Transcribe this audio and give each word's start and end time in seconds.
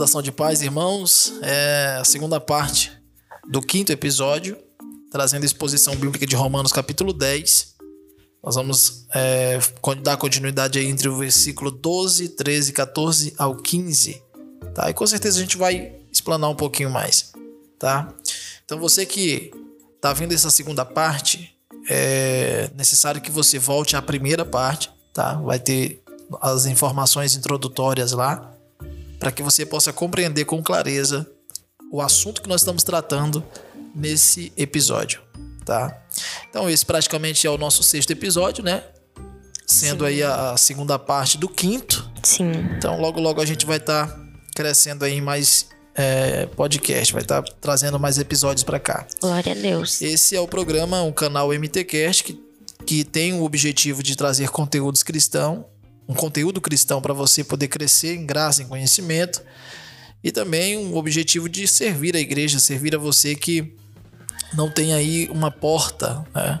Saudação 0.00 0.22
de 0.22 0.32
paz, 0.32 0.62
irmãos. 0.62 1.30
É 1.42 1.98
a 2.00 2.04
segunda 2.06 2.40
parte 2.40 2.90
do 3.50 3.60
quinto 3.60 3.92
episódio, 3.92 4.56
trazendo 5.12 5.42
a 5.42 5.44
exposição 5.44 5.94
bíblica 5.94 6.24
de 6.24 6.34
Romanos, 6.34 6.72
capítulo 6.72 7.12
10. 7.12 7.74
Nós 8.42 8.54
vamos 8.54 9.06
é, 9.14 9.58
dar 10.02 10.16
continuidade 10.16 10.78
aí 10.78 10.86
entre 10.86 11.06
o 11.06 11.18
versículo 11.18 11.70
12, 11.70 12.30
13, 12.30 12.72
14 12.72 13.34
ao 13.36 13.54
15. 13.54 14.22
Tá? 14.74 14.88
E 14.88 14.94
com 14.94 15.06
certeza 15.06 15.36
a 15.38 15.42
gente 15.42 15.58
vai 15.58 15.92
explanar 16.10 16.48
um 16.48 16.56
pouquinho 16.56 16.88
mais. 16.88 17.32
Tá? 17.78 18.08
Então 18.64 18.80
você 18.80 19.04
que 19.04 19.50
tá 20.00 20.14
vendo 20.14 20.32
essa 20.32 20.48
segunda 20.48 20.82
parte, 20.82 21.54
é 21.90 22.70
necessário 22.74 23.20
que 23.20 23.30
você 23.30 23.58
volte 23.58 23.96
à 23.96 24.00
primeira 24.00 24.46
parte. 24.46 24.90
Tá? 25.12 25.34
Vai 25.34 25.58
ter 25.58 26.02
as 26.40 26.64
informações 26.64 27.36
introdutórias 27.36 28.12
lá 28.12 28.49
para 29.20 29.30
que 29.30 29.42
você 29.42 29.66
possa 29.66 29.92
compreender 29.92 30.46
com 30.46 30.62
clareza 30.62 31.30
o 31.92 32.00
assunto 32.00 32.40
que 32.40 32.48
nós 32.48 32.62
estamos 32.62 32.82
tratando 32.82 33.44
nesse 33.94 34.50
episódio, 34.56 35.20
tá? 35.64 36.02
Então 36.48 36.70
esse 36.70 36.86
praticamente 36.86 37.46
é 37.46 37.50
o 37.50 37.58
nosso 37.58 37.82
sexto 37.82 38.10
episódio, 38.10 38.64
né? 38.64 38.82
Sendo 39.66 40.04
Sim. 40.04 40.10
aí 40.10 40.22
a, 40.22 40.56
segunda 40.56 40.98
parte 40.98 41.36
do 41.36 41.48
quinto. 41.48 42.10
Sim. 42.22 42.50
Então 42.76 42.98
logo 42.98 43.20
logo 43.20 43.40
a 43.42 43.44
gente 43.44 43.66
vai 43.66 43.76
estar 43.76 44.06
tá 44.06 44.20
crescendo 44.54 45.04
aí 45.04 45.14
em 45.14 45.20
mais 45.20 45.68
é, 45.94 46.46
podcast, 46.46 47.12
vai 47.12 47.22
estar 47.22 47.42
tá 47.42 47.52
trazendo 47.60 48.00
mais 48.00 48.18
episódios 48.18 48.64
para 48.64 48.80
cá. 48.80 49.06
Glória 49.20 49.52
a 49.52 49.54
Deus. 49.54 50.00
Esse 50.00 50.34
é 50.34 50.40
o 50.40 50.48
programa, 50.48 51.02
o 51.02 51.12
canal 51.12 51.52
MTcast 51.52 52.24
que, 52.24 52.40
que 52.86 53.04
tem 53.04 53.34
o 53.34 53.42
objetivo 53.42 54.02
de 54.02 54.16
trazer 54.16 54.48
conteúdos 54.48 55.02
cristãos 55.02 55.64
um 56.10 56.14
conteúdo 56.14 56.60
cristão 56.60 57.00
para 57.00 57.14
você 57.14 57.44
poder 57.44 57.68
crescer 57.68 58.16
em 58.16 58.26
graça, 58.26 58.64
em 58.64 58.66
conhecimento 58.66 59.40
e 60.24 60.32
também 60.32 60.76
um 60.76 60.96
objetivo 60.96 61.48
de 61.48 61.68
servir 61.68 62.16
a 62.16 62.18
igreja, 62.18 62.58
servir 62.58 62.96
a 62.96 62.98
você 62.98 63.36
que 63.36 63.72
não 64.52 64.68
tem 64.68 64.92
aí 64.92 65.28
uma 65.30 65.52
porta, 65.52 66.26
né? 66.34 66.60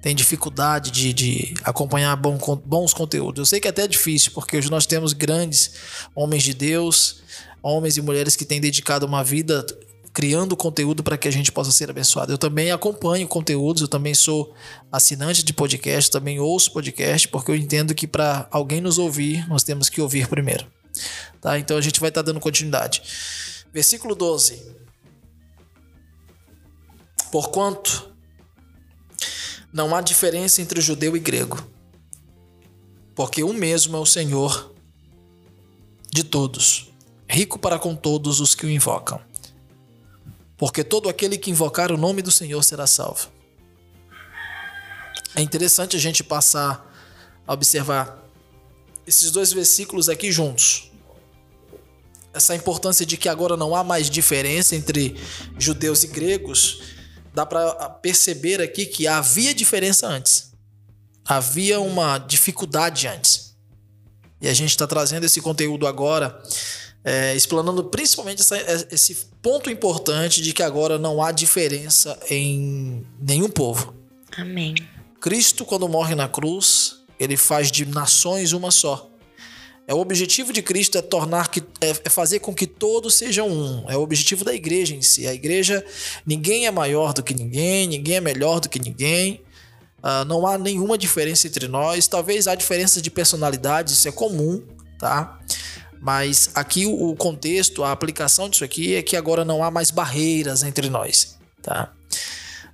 tem 0.00 0.14
dificuldade 0.14 0.92
de, 0.92 1.12
de 1.12 1.54
acompanhar 1.64 2.14
bom, 2.14 2.38
bons 2.64 2.94
conteúdos. 2.94 3.40
Eu 3.40 3.46
sei 3.46 3.58
que 3.58 3.66
até 3.66 3.82
é 3.82 3.88
difícil, 3.88 4.30
porque 4.32 4.56
hoje 4.56 4.70
nós 4.70 4.86
temos 4.86 5.12
grandes 5.12 5.72
homens 6.14 6.44
de 6.44 6.54
Deus, 6.54 7.16
homens 7.60 7.96
e 7.96 8.00
mulheres 8.00 8.36
que 8.36 8.44
têm 8.44 8.60
dedicado 8.60 9.04
uma 9.04 9.24
vida 9.24 9.66
criando 10.18 10.56
conteúdo 10.56 11.00
para 11.00 11.16
que 11.16 11.28
a 11.28 11.30
gente 11.30 11.52
possa 11.52 11.70
ser 11.70 11.88
abençoado. 11.90 12.32
Eu 12.32 12.38
também 12.38 12.72
acompanho 12.72 13.28
conteúdos, 13.28 13.82
eu 13.82 13.86
também 13.86 14.14
sou 14.14 14.52
assinante 14.90 15.44
de 15.44 15.52
podcast, 15.52 16.10
também 16.10 16.40
ouço 16.40 16.72
podcast, 16.72 17.28
porque 17.28 17.52
eu 17.52 17.54
entendo 17.54 17.94
que 17.94 18.04
para 18.04 18.48
alguém 18.50 18.80
nos 18.80 18.98
ouvir, 18.98 19.48
nós 19.48 19.62
temos 19.62 19.88
que 19.88 20.00
ouvir 20.00 20.26
primeiro. 20.26 20.66
Tá? 21.40 21.56
Então 21.56 21.76
a 21.76 21.80
gente 21.80 22.00
vai 22.00 22.08
estar 22.08 22.24
tá 22.24 22.32
dando 22.32 22.40
continuidade. 22.40 23.00
Versículo 23.72 24.16
12. 24.16 24.60
Porquanto 27.30 28.12
não 29.72 29.94
há 29.94 30.00
diferença 30.00 30.60
entre 30.60 30.80
judeu 30.80 31.16
e 31.16 31.20
grego, 31.20 31.64
porque 33.14 33.44
o 33.44 33.52
mesmo 33.52 33.96
é 33.96 34.00
o 34.00 34.04
Senhor 34.04 34.74
de 36.12 36.24
todos, 36.24 36.90
rico 37.28 37.56
para 37.56 37.78
com 37.78 37.94
todos 37.94 38.40
os 38.40 38.56
que 38.56 38.66
o 38.66 38.68
invocam 38.68 39.27
porque 40.58 40.82
todo 40.82 41.08
aquele 41.08 41.38
que 41.38 41.50
invocar 41.50 41.92
o 41.92 41.96
nome 41.96 42.20
do 42.20 42.32
Senhor 42.32 42.62
será 42.64 42.86
salvo. 42.86 43.28
É 45.36 45.40
interessante 45.40 45.96
a 45.96 46.00
gente 46.00 46.24
passar 46.24 46.84
a 47.46 47.52
observar 47.52 48.28
esses 49.06 49.30
dois 49.30 49.52
versículos 49.52 50.08
aqui 50.08 50.32
juntos. 50.32 50.90
Essa 52.34 52.56
importância 52.56 53.06
de 53.06 53.16
que 53.16 53.28
agora 53.28 53.56
não 53.56 53.74
há 53.74 53.84
mais 53.84 54.10
diferença 54.10 54.74
entre 54.74 55.16
judeus 55.56 56.02
e 56.02 56.08
gregos, 56.08 56.82
dá 57.32 57.46
para 57.46 57.88
perceber 57.88 58.60
aqui 58.60 58.84
que 58.84 59.06
havia 59.06 59.54
diferença 59.54 60.08
antes. 60.08 60.52
Havia 61.24 61.80
uma 61.80 62.18
dificuldade 62.18 63.06
antes. 63.06 63.56
E 64.40 64.48
a 64.48 64.54
gente 64.54 64.70
está 64.70 64.86
trazendo 64.86 65.24
esse 65.24 65.40
conteúdo 65.40 65.86
agora 65.86 66.42
é, 67.04 67.34
explanando 67.34 67.84
principalmente 67.84 68.42
essa, 68.42 68.56
é, 68.56 68.88
esse 68.90 69.28
ponto 69.40 69.70
importante 69.70 70.42
de 70.42 70.52
que 70.52 70.62
agora 70.62 70.98
não 70.98 71.22
há 71.22 71.32
diferença 71.32 72.18
em 72.30 73.06
nenhum 73.20 73.48
povo. 73.48 73.94
Amém. 74.36 74.74
Cristo, 75.20 75.64
quando 75.64 75.88
morre 75.88 76.14
na 76.14 76.28
cruz, 76.28 76.96
ele 77.18 77.36
faz 77.36 77.70
de 77.70 77.86
nações 77.86 78.52
uma 78.52 78.70
só. 78.70 79.10
É 79.86 79.94
o 79.94 79.98
objetivo 80.00 80.52
de 80.52 80.60
Cristo 80.60 80.98
é 80.98 81.02
tornar 81.02 81.48
que 81.48 81.60
é, 81.80 81.90
é 82.04 82.10
fazer 82.10 82.40
com 82.40 82.54
que 82.54 82.66
todos 82.66 83.14
sejam 83.14 83.48
um. 83.48 83.88
É 83.88 83.96
o 83.96 84.02
objetivo 84.02 84.44
da 84.44 84.54
igreja 84.54 84.94
em 84.94 85.00
si. 85.00 85.26
A 85.26 85.32
igreja 85.32 85.82
ninguém 86.26 86.66
é 86.66 86.70
maior 86.70 87.14
do 87.14 87.22
que 87.22 87.32
ninguém, 87.32 87.86
ninguém 87.86 88.16
é 88.16 88.20
melhor 88.20 88.60
do 88.60 88.68
que 88.68 88.78
ninguém. 88.78 89.40
Uh, 90.00 90.26
não 90.26 90.46
há 90.46 90.58
nenhuma 90.58 90.98
diferença 90.98 91.46
entre 91.46 91.66
nós. 91.66 92.06
Talvez 92.06 92.46
há 92.46 92.54
diferença 92.54 93.00
de 93.00 93.10
personalidades, 93.10 93.94
isso 93.94 94.06
é 94.06 94.12
comum, 94.12 94.62
tá? 94.98 95.40
Mas 96.00 96.50
aqui 96.54 96.86
o 96.86 97.14
contexto, 97.16 97.82
a 97.82 97.92
aplicação 97.92 98.48
disso 98.48 98.64
aqui 98.64 98.94
é 98.94 99.02
que 99.02 99.16
agora 99.16 99.44
não 99.44 99.62
há 99.62 99.70
mais 99.70 99.90
barreiras 99.90 100.62
entre 100.62 100.88
nós, 100.88 101.36
tá? 101.62 101.92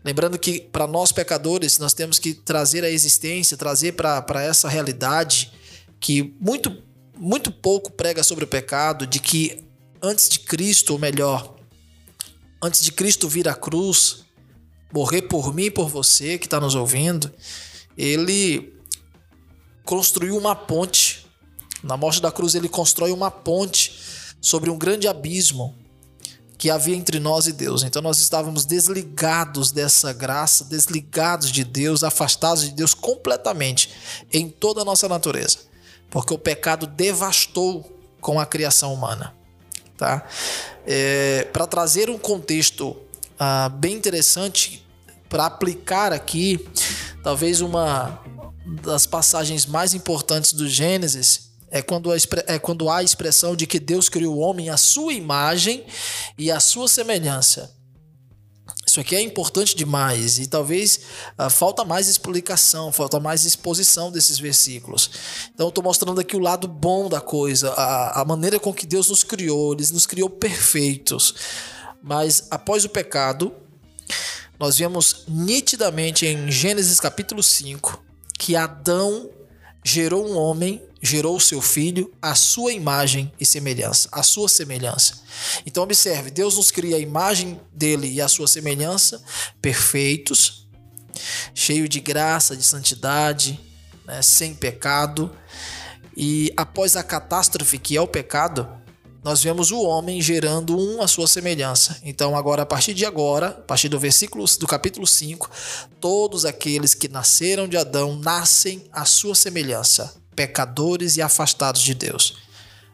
Lembrando 0.05 0.39
que 0.39 0.61
para 0.61 0.87
nós 0.87 1.13
pecadores, 1.13 1.79
nós 1.79 1.95
temos 1.95 2.19
que 2.19 2.35
trazer 2.35 2.85
a 2.85 2.91
existência, 2.91 3.57
trazer 3.57 3.93
para 3.93 4.43
essa 4.43 4.69
realidade 4.69 5.51
que 5.99 6.35
muito, 6.39 6.77
muito 7.17 7.51
pouco 7.51 7.91
prega 7.91 8.23
sobre 8.23 8.45
o 8.45 8.47
pecado, 8.47 9.07
de 9.07 9.19
que 9.19 9.65
antes 10.03 10.29
de 10.29 10.41
Cristo, 10.41 10.93
ou 10.93 10.99
melhor, 10.99 11.57
antes 12.63 12.83
de 12.83 12.93
Cristo 12.93 13.27
vir 13.27 13.49
à 13.49 13.55
cruz, 13.55 14.25
morrer 14.93 15.23
por 15.23 15.55
mim 15.55 15.65
e 15.65 15.71
por 15.71 15.89
você 15.89 16.37
que 16.37 16.47
está 16.47 16.61
nos 16.61 16.75
ouvindo, 16.75 17.33
ele 17.97 18.75
construiu 19.85 20.37
uma 20.37 20.55
ponte 20.55 21.14
na 21.85 21.99
morte 21.99 22.21
da 22.21 22.33
cruz, 22.33 22.55
ele 22.55 22.69
constrói 22.69 23.13
uma 23.13 23.31
ponte 23.31 23.93
sobre 24.41 24.71
um 24.71 24.79
grande 24.79 25.07
abismo 25.07 25.75
que 26.57 26.71
havia 26.71 26.97
entre 26.97 27.21
nós 27.21 27.47
e 27.47 27.53
Deus. 27.53 27.83
Então 27.83 28.01
nós 28.01 28.19
estávamos 28.19 28.65
desligados 28.65 29.71
dessa 29.71 30.13
graça, 30.13 30.65
desligados 30.65 31.53
de 31.53 31.63
Deus, 31.63 32.03
afastados 32.03 32.65
de 32.65 32.71
Deus 32.71 32.95
completamente 32.95 33.91
em 34.33 34.49
toda 34.49 34.81
a 34.81 34.85
nossa 34.85 35.07
natureza, 35.09 35.59
porque 36.09 36.33
o 36.33 36.39
pecado 36.39 36.87
devastou 36.87 38.01
com 38.19 38.41
a 38.41 38.47
criação 38.47 38.95
humana. 38.95 39.35
Tá? 39.99 40.27
É, 40.87 41.47
para 41.53 41.67
trazer 41.67 42.09
um 42.09 42.19
contexto 42.19 42.97
ah, 43.39 43.69
bem 43.69 43.95
interessante 43.95 44.87
para 45.29 45.47
aplicar 45.47 46.15
aqui, 46.15 46.67
talvez 47.23 47.61
uma 47.61 48.21
das 48.83 49.05
passagens 49.05 49.67
mais 49.67 49.93
importantes 49.93 50.55
do 50.55 50.67
Gênesis 50.67 51.44
é 51.75 51.83
quando, 51.83 52.13
a, 52.13 52.17
é 52.47 52.57
quando 52.57 52.89
há 52.89 52.99
a 52.99 53.03
expressão 53.03 53.57
de 53.57 53.67
que 53.67 53.81
Deus 53.81 54.09
criou 54.09 54.37
o 54.37 54.39
homem 54.39 54.71
à 54.71 54.77
sua 54.77 55.13
imagem 55.13 55.85
e 56.39 56.49
à 56.49 56.61
sua 56.61 56.87
semelhança. 56.87 57.75
Isso 58.87 59.01
aqui 59.01 59.17
é 59.17 59.21
importante 59.21 59.75
demais 59.75 60.39
e 60.39 60.47
talvez 60.47 61.01
uh, 61.37 61.51
falta 61.51 61.85
mais 61.85 62.07
explicação, 62.07 62.93
falta 62.93 63.19
mais 63.19 63.45
exposição 63.45 64.13
desses 64.13 64.39
versículos. 64.39 65.11
Então, 65.53 65.69
estou 65.69 65.83
mostrando 65.83 66.21
aqui 66.21 66.37
o 66.37 66.39
lado 66.39 66.69
bom 66.69 67.09
da 67.09 67.21
coisa, 67.21 67.73
a, 67.73 68.21
a 68.21 68.25
maneira 68.25 68.61
com 68.61 68.73
que 68.73 68.87
Deus 68.87 69.09
nos 69.09 69.25
criou, 69.25 69.73
Ele 69.73 69.85
nos 69.91 70.07
criou 70.07 70.31
perfeitos. 70.31 71.35
Mas 72.01 72.47
após 72.53 72.85
o 72.85 72.89
pecado, 72.89 73.53
nós 74.61 74.79
vemos 74.79 75.25
nitidamente 75.27 76.25
em 76.25 76.49
Gênesis 76.53 77.01
capítulo 77.01 77.43
5 77.43 78.01
que 78.39 78.55
Adão 78.55 79.29
gerou 79.83 80.25
um 80.25 80.37
homem 80.37 80.81
gerou 81.05 81.39
seu 81.39 81.61
filho 81.61 82.11
à 82.21 82.35
sua 82.35 82.73
imagem 82.73 83.31
e 83.39 83.45
semelhança, 83.45 84.09
à 84.11 84.23
sua 84.23 84.49
semelhança. 84.49 85.21
Então 85.67 85.83
observe, 85.83 86.31
Deus 86.31 86.57
nos 86.57 86.71
cria 86.71 86.97
a 86.97 86.99
imagem 86.99 87.61
dele 87.71 88.11
e 88.11 88.23
a 88.23 88.29
sua 88.29 88.49
semelhança, 88.49 89.23
perfeitos, 89.61 90.67
cheio 91.55 91.87
de 91.87 92.01
graça, 92.01 92.57
de 92.57 92.63
santidade, 92.63 93.61
né, 94.07 94.23
sem 94.23 94.55
pecado. 94.55 95.31
E 96.17 96.51
após 96.57 96.97
a 96.97 97.03
catástrofe 97.03 97.79
que 97.79 97.99
é 97.99 98.01
o 98.01 98.09
pecado, 98.09 98.67
nós 99.23 99.43
vemos 99.43 99.71
o 99.71 99.83
homem 99.83 100.23
gerando 100.23 100.79
um 100.79 101.03
à 101.03 101.09
sua 101.09 101.27
semelhança. 101.27 101.99
Então, 102.03 102.35
agora, 102.35 102.63
a 102.63 102.67
partir 102.67 102.95
de 102.95 103.05
agora, 103.05 103.49
a 103.49 103.53
partir 103.53 103.91
do 103.91 103.99
versículo 103.99 104.45
do 104.59 104.67
capítulo 104.67 105.07
5, 105.07 105.51
todos 106.01 106.47
aqueles 106.47 106.95
que 106.95 107.09
nasceram 107.09 107.69
de 107.69 107.77
Adão 107.77 108.17
nascem 108.17 108.85
à 108.91 109.05
sua 109.05 109.35
semelhança 109.35 110.24
pecadores 110.35 111.17
e 111.17 111.23
afastados 111.23 111.83
de 111.83 111.95
Deus. 111.95 112.37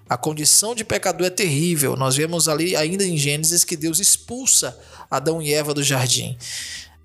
A 0.09 0.17
condição 0.17 0.75
de 0.75 0.85
pecador 0.85 1.27
é 1.27 1.31
terrível. 1.31 1.95
Nós 1.97 2.17
vemos 2.17 2.49
ali, 2.49 2.75
ainda 2.75 3.05
em 3.05 3.17
Gênesis, 3.17 3.63
que 3.65 3.77
Deus 3.77 4.01
expulsa 4.01 4.77
Adão 5.09 5.41
e 5.41 5.55
Eva 5.55 5.73
do 5.73 5.83
jardim. 5.83 6.37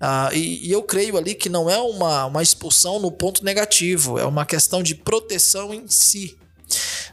Ah, 0.00 0.28
e, 0.32 0.66
e, 0.66 0.72
eu 0.72 0.82
creio 0.82 1.16
ali 1.16 1.34
que 1.34 1.48
não 1.48 1.70
é 1.70 1.78
uma, 1.78 2.26
uma 2.26 2.42
expulsão 2.42 2.98
no 2.98 3.10
ponto 3.10 3.44
negativo, 3.44 4.18
é 4.18 4.26
uma 4.26 4.44
questão 4.44 4.82
de 4.82 4.94
proteção 4.94 5.72
em 5.72 5.88
si. 5.88 6.36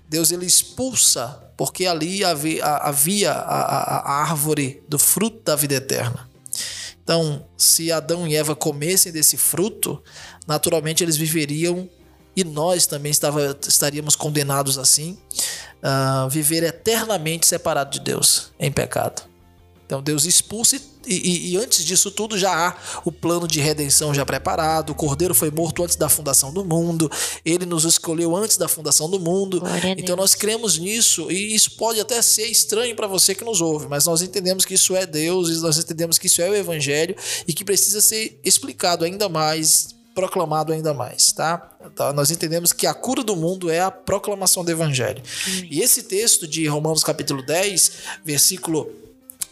Deus 0.10 0.32
ele 0.32 0.46
expulsa, 0.46 1.42
porque 1.56 1.86
ali 1.86 2.24
havia, 2.26 2.66
havia 2.66 3.32
a, 3.32 3.62
a, 3.62 3.98
a 4.00 4.22
árvore 4.24 4.84
do 4.90 5.00
fruto 5.00 5.44
da 5.44 5.56
vida 5.56 5.76
eterna. 5.76 6.30
Então, 7.04 7.46
se 7.58 7.92
Adão 7.92 8.28
e 8.28 8.36
Eva 8.36 8.56
comessem 8.56 9.12
desse 9.12 9.38
fruto, 9.38 10.02
naturalmente 10.48 11.04
eles 11.04 11.18
viveriam 11.18 11.90
e 12.36 12.44
nós 12.44 12.86
também 12.86 13.12
estava, 13.12 13.58
estaríamos 13.68 14.16
condenados 14.16 14.78
assim, 14.78 15.18
a 15.82 16.28
viver 16.30 16.64
eternamente 16.64 17.48
separado 17.48 17.92
de 17.92 18.00
Deus 18.00 18.52
em 18.60 18.72
pecado. 18.72 19.34
Então 19.86 20.02
Deus 20.02 20.26
expulsa 20.26 20.76
e, 20.76 20.82
e, 21.06 21.52
e, 21.52 21.58
antes 21.58 21.84
disso 21.84 22.10
tudo 22.10 22.38
já 22.38 22.70
há 22.70 22.76
o 23.04 23.12
plano 23.12 23.48
de 23.48 23.60
redenção 23.60 24.14
já 24.14 24.26
preparado. 24.26 24.92
O 24.92 24.96
Cordeiro 24.96 25.36
foi 25.36 25.52
morto 25.52 25.84
antes 25.84 25.96
da 25.96 26.08
fundação 26.08 26.54
do 26.54 26.64
mundo. 26.64 27.12
Ele 27.44 27.66
nos 27.66 27.84
escolheu 27.84 28.36
antes 28.36 28.58
da 28.58 28.68
fundação 28.68 29.10
do 29.10 29.20
mundo. 29.20 29.62
Então 29.98 30.16
nós 30.16 30.34
cremos 30.34 30.80
nisso 30.80 31.30
e 31.30 31.54
isso 31.54 31.72
pode 31.72 32.00
até 32.00 32.22
ser 32.22 32.48
estranho 32.48 32.96
para 32.96 33.06
você 33.06 33.36
que 33.36 33.44
nos 33.44 33.62
ouve, 33.62 33.88
mas 33.88 34.06
nós 34.06 34.22
entendemos 34.22 34.66
que 34.66 34.74
isso 34.74 34.96
é 34.96 35.06
Deus 35.06 35.50
e 35.50 35.62
nós 35.62 35.78
entendemos 35.78 36.18
que 36.18 36.28
isso 36.28 36.42
é 36.42 36.50
o 36.50 36.56
Evangelho 36.56 37.16
e 37.48 37.54
que 37.54 37.66
precisa 37.66 38.02
ser 38.02 38.40
explicado 38.44 39.04
ainda 39.04 39.28
mais 39.28 39.90
proclamado 40.14 40.72
ainda 40.72 40.94
mais, 40.94 41.32
tá? 41.32 41.58
tá? 41.96 42.14
Nós 42.14 42.30
entendemos 42.32 42.72
que 42.72 42.86
a 42.86 42.94
cura 42.94 43.24
do 43.24 43.36
mundo 43.36 43.70
é 43.70 43.80
a 43.80 43.92
proclamação 43.92 44.64
do 44.64 44.72
evangelho. 44.72 45.22
E 45.70 45.82
esse 45.82 46.04
texto 46.04 46.48
de 46.48 46.68
Romanos 46.68 47.04
capítulo 47.04 47.44
10, 47.44 47.92
versículo 48.24 48.92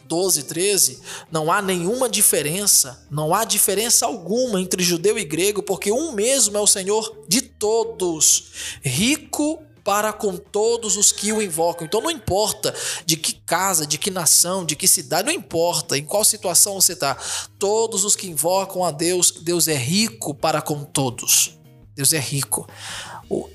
12, 0.06 0.44
13, 0.44 1.00
não 1.32 1.52
há 1.52 1.62
nenhuma 1.62 2.10
diferença, 2.10 3.02
não 3.10 3.34
há 3.34 3.46
diferença 3.46 4.06
alguma 4.06 4.60
entre 4.60 4.84
judeu 4.84 5.18
e 5.18 5.24
grego, 5.24 5.64
porque 5.64 5.92
um 5.92 6.12
mesmo 6.12 6.58
é 6.58 6.60
o 6.60 6.68
Senhor 6.68 7.26
de 7.28 7.42
todos, 7.42 8.78
rico 8.84 9.64
para 9.84 10.14
com 10.14 10.38
todos 10.38 10.98
os 10.98 11.12
que 11.12 11.32
o 11.32 11.42
invocam. 11.42 11.86
Então 11.86 12.02
não 12.02 12.12
importa 12.12 12.74
de 13.06 13.18
que 13.18 13.34
casa, 13.34 13.86
de 13.86 13.98
que 13.98 14.12
nação, 14.12 14.66
de 14.66 14.76
que 14.76 14.88
cidade, 14.88 15.28
não 15.28 15.34
importa 15.34 15.98
em 15.98 16.04
qual 16.04 16.24
situação 16.24 16.76
você 16.76 16.94
está. 16.94 17.18
Todos 17.58 18.04
os 18.04 18.16
que 18.16 18.28
invocam 18.28 18.84
a 18.84 18.92
Deus, 18.92 19.32
Deus 19.32 19.68
é 19.68 19.76
rico 19.76 20.34
para 20.34 20.62
com 20.62 20.84
todos. 20.84 21.58
Deus 21.96 22.14
é 22.14 22.20
rico. 22.20 22.68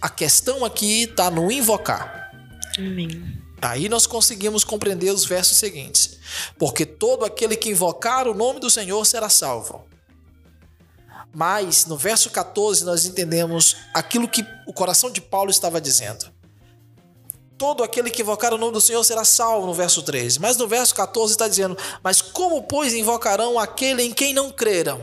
A 0.01 0.09
questão 0.09 0.65
aqui 0.65 1.03
está 1.03 1.31
no 1.31 1.51
invocar. 1.51 2.31
Amém. 2.79 3.47
Aí 3.61 3.89
nós 3.89 4.07
conseguimos 4.07 4.65
compreender 4.65 5.11
os 5.11 5.25
versos 5.25 5.59
seguintes. 5.59 6.19
Porque 6.59 6.85
todo 6.85 7.25
aquele 7.25 7.57
que 7.57 7.71
invocar 7.71 8.29
o 8.29 8.35
nome 8.35 8.61
do 8.61 8.71
Senhor 8.71 9.05
será 9.05 9.29
salvo. 9.29 9.85
Mas 11.35 11.85
no 11.87 11.97
verso 11.97 12.31
14 12.31 12.85
nós 12.85 13.05
entendemos 13.05 13.77
aquilo 13.93 14.29
que 14.29 14.45
o 14.67 14.73
coração 14.73 15.11
de 15.11 15.21
Paulo 15.21 15.51
estava 15.51 15.81
dizendo. 15.81 16.33
Todo 17.59 17.83
aquele 17.83 18.11
que 18.11 18.21
invocar 18.21 18.53
o 18.53 18.59
nome 18.59 18.73
do 18.73 18.81
Senhor 18.81 19.03
será 19.03 19.25
salvo, 19.25 19.67
no 19.67 19.73
verso 19.73 20.03
13. 20.03 20.39
Mas 20.39 20.57
no 20.57 20.69
verso 20.69 20.95
14 20.95 21.33
está 21.33 21.49
dizendo: 21.49 21.77
Mas 22.03 22.21
como, 22.21 22.63
pois, 22.63 22.93
invocarão 22.93 23.59
aquele 23.59 24.03
em 24.03 24.13
quem 24.13 24.35
não 24.35 24.51
creram? 24.51 25.01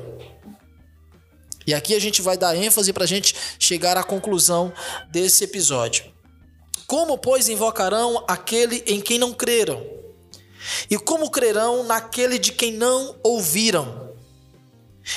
E 1.66 1.74
aqui 1.74 1.96
a 1.96 2.00
gente 2.00 2.22
vai 2.22 2.38
dar 2.38 2.56
ênfase 2.56 2.94
para 2.94 3.06
a 3.06 3.08
gente 3.08 3.36
chegar 3.58 3.98
à 3.98 4.04
conclusão 4.04 4.72
desse 5.10 5.44
episódio. 5.46 6.14
Como, 6.86 7.18
pois, 7.18 7.48
invocarão 7.48 8.24
aquele 8.28 8.84
em 8.86 9.02
quem 9.02 9.18
não 9.18 9.34
creram? 9.34 9.84
E 10.90 10.98
como 10.98 11.32
crerão 11.32 11.84
naquele 11.84 12.38
de 12.38 12.52
quem 12.52 12.74
não 12.74 13.16
ouviram? 13.24 14.13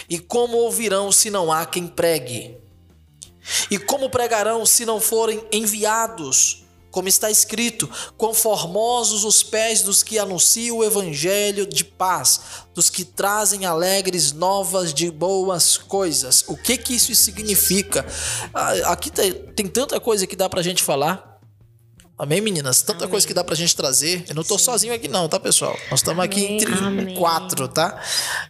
E 0.09 0.19
como 0.19 0.57
ouvirão 0.59 1.13
se 1.13 1.31
não 1.31 1.53
há 1.53 1.65
quem 1.67 1.87
pregue? 1.87 2.57
E 3.71 3.79
como 3.79 4.11
pregarão 4.11 4.67
se 4.67 4.85
não 4.85 5.01
forem 5.01 5.45
enviados? 5.53 6.65
Como 6.91 7.09
está 7.09 7.31
escrito: 7.31 7.89
quão 8.17 8.33
formosos 8.33 9.23
os 9.25 9.43
pés 9.43 9.83
dos 9.83 10.03
que 10.03 10.19
anunciam 10.19 10.79
o 10.79 10.85
evangelho 10.85 11.67
de 11.67 11.85
paz, 11.85 12.41
dos 12.75 12.89
que 12.89 13.05
trazem 13.05 13.67
alegres 13.67 14.33
novas 14.33 14.95
de 14.95 15.11
boas 15.11 15.77
coisas. 15.77 16.43
O 16.49 16.57
que 16.57 16.79
que 16.79 16.95
isso 16.95 17.15
significa? 17.15 18.07
Ah, 18.55 18.93
aqui 18.93 19.11
tem 19.11 19.67
tanta 19.69 20.01
coisa 20.01 20.27
que 20.27 20.35
dá 20.35 20.49
para 20.49 20.61
a 20.61 20.65
gente 20.65 20.83
falar. 20.83 21.36
Amém, 22.19 22.41
meninas? 22.41 22.81
Tanta 22.81 23.01
Amém. 23.01 23.11
coisa 23.11 23.27
que 23.27 23.35
dá 23.35 23.45
pra 23.45 23.55
gente 23.55 23.77
trazer. 23.77 24.25
Eu 24.27 24.35
não 24.35 24.43
tô 24.43 24.59
Sim. 24.59 24.65
sozinho 24.65 24.95
aqui, 24.95 25.07
não, 25.07 25.29
tá, 25.29 25.39
pessoal? 25.39 25.79
Nós 25.91 26.01
estamos 26.01 26.25
aqui 26.25 26.45
entre 26.47 26.73
Amém. 26.73 27.15
quatro, 27.15 27.69
tá? 27.69 28.01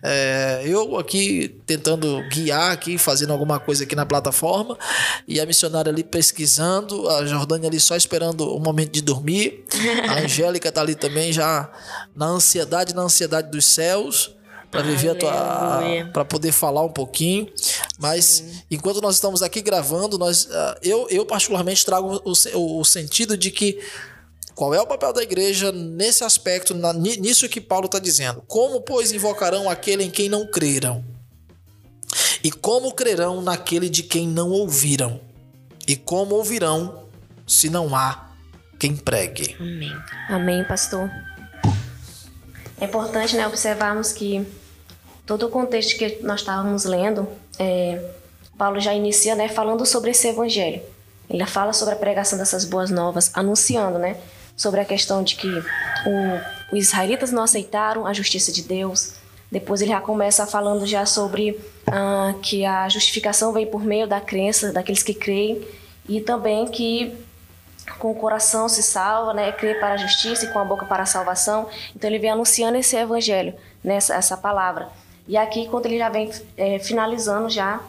É, 0.01 0.63
eu 0.65 0.97
aqui 0.97 1.57
tentando 1.67 2.23
guiar 2.29 2.71
aqui, 2.71 2.97
fazendo 2.97 3.33
alguma 3.33 3.59
coisa 3.59 3.83
aqui 3.83 3.97
na 3.97 4.07
plataforma, 4.07 4.79
e 5.27 5.41
a 5.41 5.47
missionária 5.47 5.91
ali 5.91 6.05
pesquisando, 6.05 7.09
a 7.09 7.27
Jordânia 7.27 7.69
ali 7.69 7.81
só 7.81 7.97
esperando 7.97 8.55
o 8.55 8.61
momento 8.61 8.93
de 8.93 9.03
dormir. 9.03 9.65
A 10.09 10.21
Angélica 10.23 10.71
tá 10.71 10.81
ali 10.81 10.95
também 10.95 11.33
já 11.33 11.69
na 12.15 12.27
ansiedade, 12.27 12.95
na 12.95 13.03
ansiedade 13.03 13.51
dos 13.51 13.67
céus 13.67 14.37
para 14.71 14.83
viver 14.83 15.11
a 15.11 15.15
tua 15.15 15.83
para 16.13 16.25
poder 16.25 16.53
falar 16.53 16.83
um 16.83 16.93
pouquinho. 16.93 17.49
Mas 17.98 18.25
Sim. 18.25 18.62
enquanto 18.70 19.00
nós 19.00 19.14
estamos 19.14 19.43
aqui 19.43 19.62
gravando, 19.62 20.19
nós 20.19 20.48
ah, 20.50 20.78
eu, 20.82 21.06
eu 21.08 21.25
particularmente 21.25 21.84
trago 21.84 22.22
o, 22.25 22.81
o 22.81 22.84
sentido 22.84 23.37
de 23.37 23.50
que 23.50 23.81
qual 24.54 24.75
é 24.75 24.81
o 24.81 24.87
papel 24.87 25.12
da 25.12 25.22
igreja 25.22 25.70
nesse 25.70 26.25
aspecto, 26.25 26.75
na, 26.75 26.93
nisso 26.93 27.46
que 27.48 27.60
Paulo 27.60 27.87
está 27.87 27.98
dizendo? 27.98 28.43
Como, 28.48 28.81
pois, 28.81 29.12
invocarão 29.12 29.69
aquele 29.69 30.04
em 30.04 30.10
quem 30.10 30.31
não 30.31 30.46
creram? 30.46 31.04
E 32.43 32.50
como 32.50 32.94
crerão 32.94 33.43
naquele 33.43 33.90
de 33.90 34.02
quem 34.02 34.26
não 34.26 34.50
ouviram? 34.50 35.20
E 35.87 35.94
como 35.94 36.34
ouvirão 36.34 37.04
se 37.46 37.69
não 37.69 37.94
há 37.94 38.31
quem 38.78 38.96
pregue? 38.96 39.56
Amém. 39.60 39.93
Amém, 40.28 40.64
pastor. 40.64 41.10
É 42.81 42.87
importante 42.87 43.37
né, 43.37 43.46
observarmos 43.46 44.12
que 44.12 44.46
todo 45.26 45.46
o 45.46 45.48
contexto 45.50 45.98
que 45.98 46.22
nós 46.22 46.40
estávamos 46.40 46.84
lendo, 46.84 47.28
é, 47.58 48.03
Paulo 48.56 48.81
já 48.81 48.94
inicia 48.94 49.35
né, 49.35 49.49
falando 49.49 49.85
sobre 49.85 50.11
esse 50.11 50.29
evangelho. 50.29 50.82
Ele 51.29 51.44
fala 51.47 51.73
sobre 51.73 51.94
a 51.94 51.97
pregação 51.97 52.38
dessas 52.38 52.64
boas 52.64 52.91
novas, 52.91 53.31
anunciando 53.35 53.99
né, 53.99 54.17
sobre 54.56 54.81
a 54.81 54.85
questão 54.85 55.23
de 55.23 55.37
que 55.37 55.49
o, 55.49 56.75
os 56.76 56.85
israelitas 56.85 57.32
não 57.32 57.43
aceitaram 57.43 58.06
a 58.06 58.13
justiça 58.13 58.53
de 58.53 58.63
Deus. 58.63 59.15
Depois 59.51 59.81
ele 59.81 59.91
já 59.91 60.01
começa 60.01 60.46
falando 60.46 60.86
já 60.86 61.05
sobre 61.06 61.58
ah, 61.86 62.34
que 62.43 62.65
a 62.65 62.89
justificação 62.89 63.53
vem 63.53 63.67
por 63.67 63.82
meio 63.82 64.06
da 64.06 64.20
crença 64.20 64.72
daqueles 64.72 65.03
que 65.03 65.15
creem 65.15 65.67
e 66.08 66.20
também 66.20 66.67
que 66.67 67.15
com 67.98 68.10
o 68.10 68.15
coração 68.15 68.69
se 68.69 68.82
salva, 68.82 69.32
né? 69.32 69.53
Crê 69.53 69.75
para 69.75 69.94
a 69.94 69.96
justiça 69.96 70.44
e 70.44 70.48
com 70.48 70.58
a 70.58 70.65
boca 70.65 70.84
para 70.84 71.05
a 71.05 71.06
salvação. 71.06 71.69
Então 71.94 72.10
ele 72.10 72.19
vem 72.19 72.31
anunciando 72.31 72.77
esse 72.77 72.96
evangelho, 72.96 73.55
né? 73.82 73.96
essa 73.96 74.36
palavra. 74.36 74.89
E 75.29 75.37
aqui, 75.37 75.69
quando 75.69 75.87
ele 75.87 75.99
já 75.99 76.09
vem 76.09 76.31
é, 76.56 76.79
finalizando 76.79 77.49
já, 77.49 77.81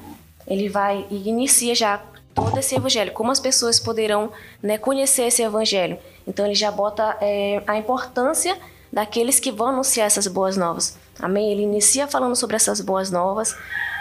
ele 0.47 0.69
vai 0.69 1.05
e 1.09 1.29
inicia 1.29 1.75
já 1.75 2.01
todo 2.33 2.57
esse 2.57 2.75
evangelho. 2.75 3.11
Como 3.11 3.31
as 3.31 3.39
pessoas 3.39 3.79
poderão 3.79 4.31
né, 4.61 4.77
conhecer 4.77 5.23
esse 5.23 5.41
evangelho? 5.41 5.97
Então 6.27 6.45
ele 6.45 6.55
já 6.55 6.71
bota 6.71 7.17
é, 7.21 7.61
a 7.67 7.77
importância 7.77 8.57
daqueles 8.91 9.39
que 9.39 9.51
vão 9.51 9.67
anunciar 9.67 10.07
essas 10.07 10.27
boas 10.27 10.57
novas. 10.57 10.97
Amém? 11.19 11.51
Ele 11.51 11.63
inicia 11.63 12.07
falando 12.07 12.35
sobre 12.35 12.55
essas 12.55 12.79
boas 12.81 13.11
novas 13.11 13.55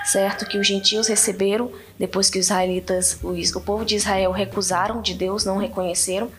certo? 0.06 0.46
Que 0.46 0.58
os 0.58 0.66
gentios 0.66 1.08
receberam 1.08 1.70
depois 1.98 2.30
que 2.30 2.38
os 2.38 2.46
israelitas, 2.46 3.18
o 3.22 3.60
povo 3.60 3.84
de 3.84 3.96
Israel 3.96 4.30
recusaram 4.30 5.02
de 5.02 5.14
Deus, 5.14 5.44
não 5.44 5.58
reconheceram. 5.58 6.30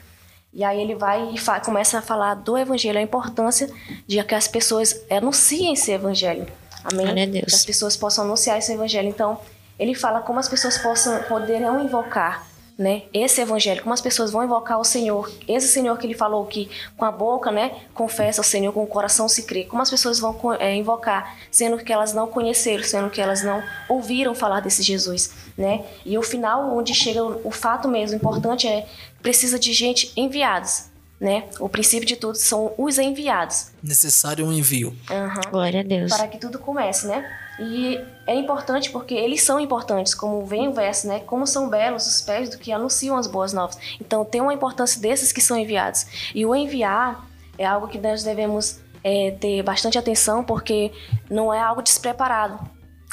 E 0.53 0.63
aí 0.63 0.81
ele 0.81 0.95
vai 0.95 1.35
e 1.35 1.61
começa 1.61 1.99
a 1.99 2.01
falar 2.01 2.35
do 2.35 2.57
evangelho, 2.57 2.97
a 2.97 3.01
importância 3.01 3.69
de 4.07 4.23
que 4.23 4.33
as 4.33 4.47
pessoas 4.47 4.99
anunciem 5.11 5.73
esse 5.73 5.91
evangelho. 5.91 6.47
Amém? 6.91 7.31
Que 7.31 7.45
as 7.45 7.65
pessoas 7.65 7.95
possam 7.95 8.25
anunciar 8.25 8.57
esse 8.57 8.71
evangelho. 8.73 9.09
Então, 9.09 9.39
ele 9.77 9.93
fala 9.93 10.21
como 10.21 10.39
as 10.39 10.47
pessoas 10.47 10.77
possam, 10.77 11.21
poderão 11.23 11.83
invocar 11.83 12.47
né? 12.77 13.03
Esse 13.11 13.41
evangelho, 13.41 13.81
como 13.81 13.93
as 13.93 14.01
pessoas 14.01 14.29
vão 14.29 14.43
invocar 14.43 14.79
o 14.79 14.83
Senhor, 14.83 15.31
esse 15.47 15.67
Senhor 15.67 15.97
que 15.97 16.05
ele 16.05 16.13
falou 16.13 16.45
que 16.45 16.69
com 16.95 17.05
a 17.05 17.11
boca, 17.11 17.51
né, 17.51 17.71
confessa 17.93 18.39
o 18.39 18.43
Senhor, 18.43 18.71
com 18.71 18.83
o 18.83 18.87
coração 18.87 19.27
se 19.27 19.43
crê. 19.43 19.63
Como 19.63 19.81
as 19.81 19.89
pessoas 19.89 20.19
vão 20.19 20.37
é, 20.59 20.75
invocar, 20.75 21.35
sendo 21.49 21.77
que 21.77 21.91
elas 21.91 22.13
não 22.13 22.27
conheceram, 22.27 22.83
sendo 22.83 23.09
que 23.09 23.19
elas 23.19 23.41
não 23.41 23.63
ouviram 23.89 24.35
falar 24.35 24.59
desse 24.59 24.83
Jesus, 24.83 25.33
né? 25.57 25.83
E 26.05 26.17
o 26.17 26.21
final, 26.21 26.77
onde 26.77 26.93
chega 26.93 27.23
o, 27.23 27.47
o 27.47 27.51
fato 27.51 27.87
mesmo 27.87 28.17
importante 28.17 28.67
é 28.67 28.87
precisa 29.23 29.57
de 29.57 29.73
gente 29.73 30.11
enviados, 30.15 30.85
né? 31.19 31.45
O 31.59 31.67
princípio 31.67 32.07
de 32.07 32.15
tudo 32.15 32.35
são 32.35 32.73
os 32.77 32.97
enviados. 32.97 33.71
Necessário 33.81 34.45
um 34.45 34.53
envio. 34.53 34.95
Uhum. 35.09 35.51
Glória 35.51 35.79
a 35.79 35.83
Deus. 35.83 36.15
Para 36.15 36.27
que 36.27 36.37
tudo 36.37 36.59
comece, 36.59 37.07
né? 37.07 37.25
E 37.59 37.99
é 38.27 38.35
importante 38.35 38.91
porque 38.91 39.15
eles 39.15 39.41
são 39.41 39.59
importantes, 39.59 40.13
como 40.13 40.45
vem 40.45 40.67
o 40.67 40.73
verso, 40.73 41.07
né? 41.07 41.19
Como 41.21 41.47
são 41.47 41.69
belos 41.69 42.05
os 42.05 42.21
pés 42.21 42.49
do 42.49 42.57
que 42.57 42.71
anunciam 42.71 43.17
as 43.17 43.25
boas 43.25 43.51
novas. 43.51 43.77
Então 43.99 44.23
tem 44.23 44.41
uma 44.41 44.53
importância 44.53 45.01
desses 45.01 45.31
que 45.31 45.41
são 45.41 45.57
enviados. 45.57 46.05
E 46.35 46.45
o 46.45 46.55
enviar 46.55 47.27
é 47.57 47.65
algo 47.65 47.87
que 47.87 47.97
nós 47.97 48.23
devemos 48.23 48.79
é, 49.03 49.31
ter 49.31 49.63
bastante 49.63 49.97
atenção 49.97 50.43
porque 50.43 50.91
não 51.29 51.51
é 51.51 51.59
algo 51.59 51.81
despreparado, 51.81 52.59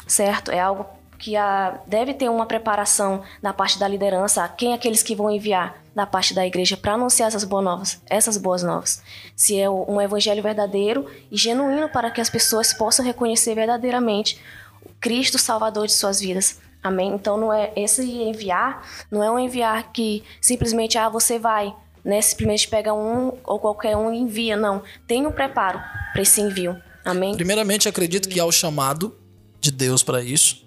certo? 0.07 0.51
É 0.51 0.59
algo 0.59 0.85
que 1.17 1.35
a, 1.35 1.79
deve 1.87 2.13
ter 2.13 2.29
uma 2.29 2.45
preparação 2.45 3.23
na 3.41 3.51
parte 3.51 3.79
da 3.79 3.87
liderança, 3.87 4.47
quem 4.49 4.73
é 4.73 4.75
aqueles 4.75 5.01
que 5.01 5.15
vão 5.15 5.31
enviar 5.31 5.84
da 5.95 6.05
parte 6.05 6.33
da 6.33 6.45
igreja 6.45 6.75
para 6.75 6.93
anunciar 6.93 7.29
essas 7.29 7.45
boas 7.45 7.63
novas, 7.63 8.01
essas 8.07 8.37
boas 8.37 8.61
novas. 8.61 9.01
Se 9.33 9.57
é 9.57 9.69
um 9.69 10.01
evangelho 10.01 10.43
verdadeiro 10.43 11.09
e 11.31 11.37
genuíno 11.37 11.87
para 11.87 12.11
que 12.11 12.19
as 12.19 12.29
pessoas 12.29 12.73
possam 12.73 13.05
reconhecer 13.05 13.55
verdadeiramente 13.55 14.37
o 14.83 14.89
Cristo 14.99 15.39
Salvador 15.39 15.87
de 15.87 15.93
suas 15.93 16.19
vidas. 16.19 16.59
Amém? 16.83 17.13
Então 17.15 17.37
não 17.37 17.51
é 17.51 17.71
esse 17.75 18.03
enviar, 18.03 18.85
não 19.09 19.23
é 19.23 19.31
um 19.31 19.39
enviar 19.39 19.91
que 19.93 20.21
simplesmente 20.41 20.97
ah, 20.97 21.09
você 21.09 21.39
vai, 21.39 21.73
né? 22.03 22.21
Simplesmente 22.21 22.67
pega 22.67 22.93
um 22.93 23.37
ou 23.43 23.57
qualquer 23.57 23.95
um 23.95 24.13
e 24.13 24.19
envia, 24.19 24.57
não. 24.57 24.83
Tem 25.07 25.25
um 25.25 25.31
preparo 25.31 25.79
para 26.11 26.21
esse 26.21 26.41
envio. 26.41 26.79
Amém? 27.03 27.35
Primeiramente, 27.35 27.87
acredito 27.87 28.27
que 28.27 28.39
há 28.39 28.45
o 28.45 28.51
chamado 28.51 29.15
de 29.61 29.71
Deus 29.71 30.03
para 30.03 30.21
isso. 30.21 30.63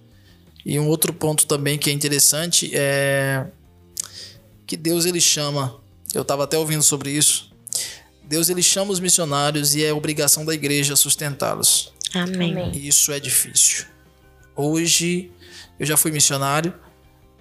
E 0.64 0.78
um 0.78 0.88
outro 0.88 1.12
ponto 1.12 1.46
também 1.46 1.78
que 1.78 1.88
é 1.88 1.92
interessante 1.92 2.70
é 2.74 3.46
que 4.68 4.76
Deus 4.76 5.04
ele 5.04 5.20
chama. 5.20 5.74
Eu 6.14 6.22
estava 6.22 6.44
até 6.44 6.56
ouvindo 6.56 6.82
sobre 6.82 7.10
isso. 7.10 7.50
Deus 8.22 8.48
ele 8.50 8.62
chama 8.62 8.92
os 8.92 9.00
missionários 9.00 9.74
e 9.74 9.82
é 9.84 9.92
obrigação 9.92 10.44
da 10.44 10.54
igreja 10.54 10.94
sustentá-los. 10.94 11.92
Amém. 12.14 12.70
E 12.74 12.86
isso 12.86 13.10
é 13.10 13.18
difícil. 13.18 13.86
Hoje 14.54 15.30
eu 15.78 15.86
já 15.86 15.96
fui 15.96 16.10
missionário 16.10 16.74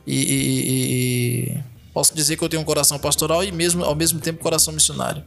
e, 0.06 0.16
e- 0.16 1.52
e 1.58 1.64
posso 1.94 2.16
dizer 2.16 2.38
que 2.38 2.44
eu 2.44 2.50
tenho 2.50 2.62
um 2.62 2.66
coração 2.66 2.98
pastoral 2.98 3.44
e 3.44 3.52
mesmo 3.52 3.84
ao 3.84 3.96
mesmo 3.96 4.20
tempo 4.20 4.40
coração 4.42 4.74
missionário. 4.74 5.24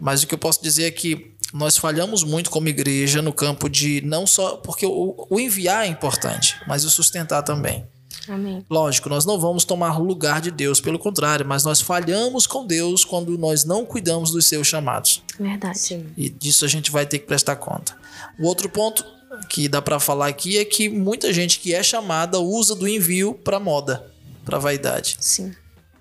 Mas 0.00 0.22
o 0.22 0.26
que 0.26 0.34
eu 0.34 0.38
posso 0.38 0.62
dizer 0.62 0.84
é 0.84 0.90
que 0.90 1.32
nós 1.52 1.76
falhamos 1.76 2.22
muito 2.22 2.50
como 2.50 2.68
igreja 2.68 3.20
no 3.20 3.32
campo 3.32 3.68
de 3.68 4.00
não 4.02 4.26
só 4.26 4.56
porque 4.56 4.86
o, 4.86 5.26
o 5.28 5.40
enviar 5.40 5.84
é 5.84 5.88
importante, 5.88 6.56
mas 6.66 6.84
o 6.84 6.90
sustentar 6.90 7.42
também. 7.42 7.84
Amém. 8.28 8.64
Lógico, 8.68 9.08
nós 9.08 9.24
não 9.24 9.38
vamos 9.38 9.64
tomar 9.64 9.98
lugar 9.98 10.40
de 10.40 10.50
Deus, 10.50 10.80
pelo 10.80 10.98
contrário, 10.98 11.46
mas 11.46 11.64
nós 11.64 11.80
falhamos 11.80 12.46
com 12.46 12.66
Deus 12.66 13.04
quando 13.04 13.36
nós 13.38 13.64
não 13.64 13.84
cuidamos 13.84 14.30
dos 14.30 14.46
seus 14.46 14.66
chamados. 14.66 15.22
Verdade. 15.38 15.78
Sim. 15.78 16.06
E 16.16 16.28
disso 16.28 16.64
a 16.64 16.68
gente 16.68 16.90
vai 16.90 17.06
ter 17.06 17.18
que 17.18 17.26
prestar 17.26 17.56
conta. 17.56 17.96
O 18.38 18.46
outro 18.46 18.68
ponto 18.68 19.04
que 19.48 19.68
dá 19.68 19.80
para 19.80 19.98
falar 20.00 20.26
aqui 20.28 20.58
é 20.58 20.64
que 20.64 20.88
muita 20.88 21.32
gente 21.32 21.58
que 21.60 21.74
é 21.74 21.82
chamada 21.82 22.38
usa 22.40 22.74
do 22.74 22.86
envio 22.88 23.34
para 23.34 23.58
moda, 23.60 24.06
para 24.44 24.58
vaidade. 24.58 25.16
Sim. 25.20 25.54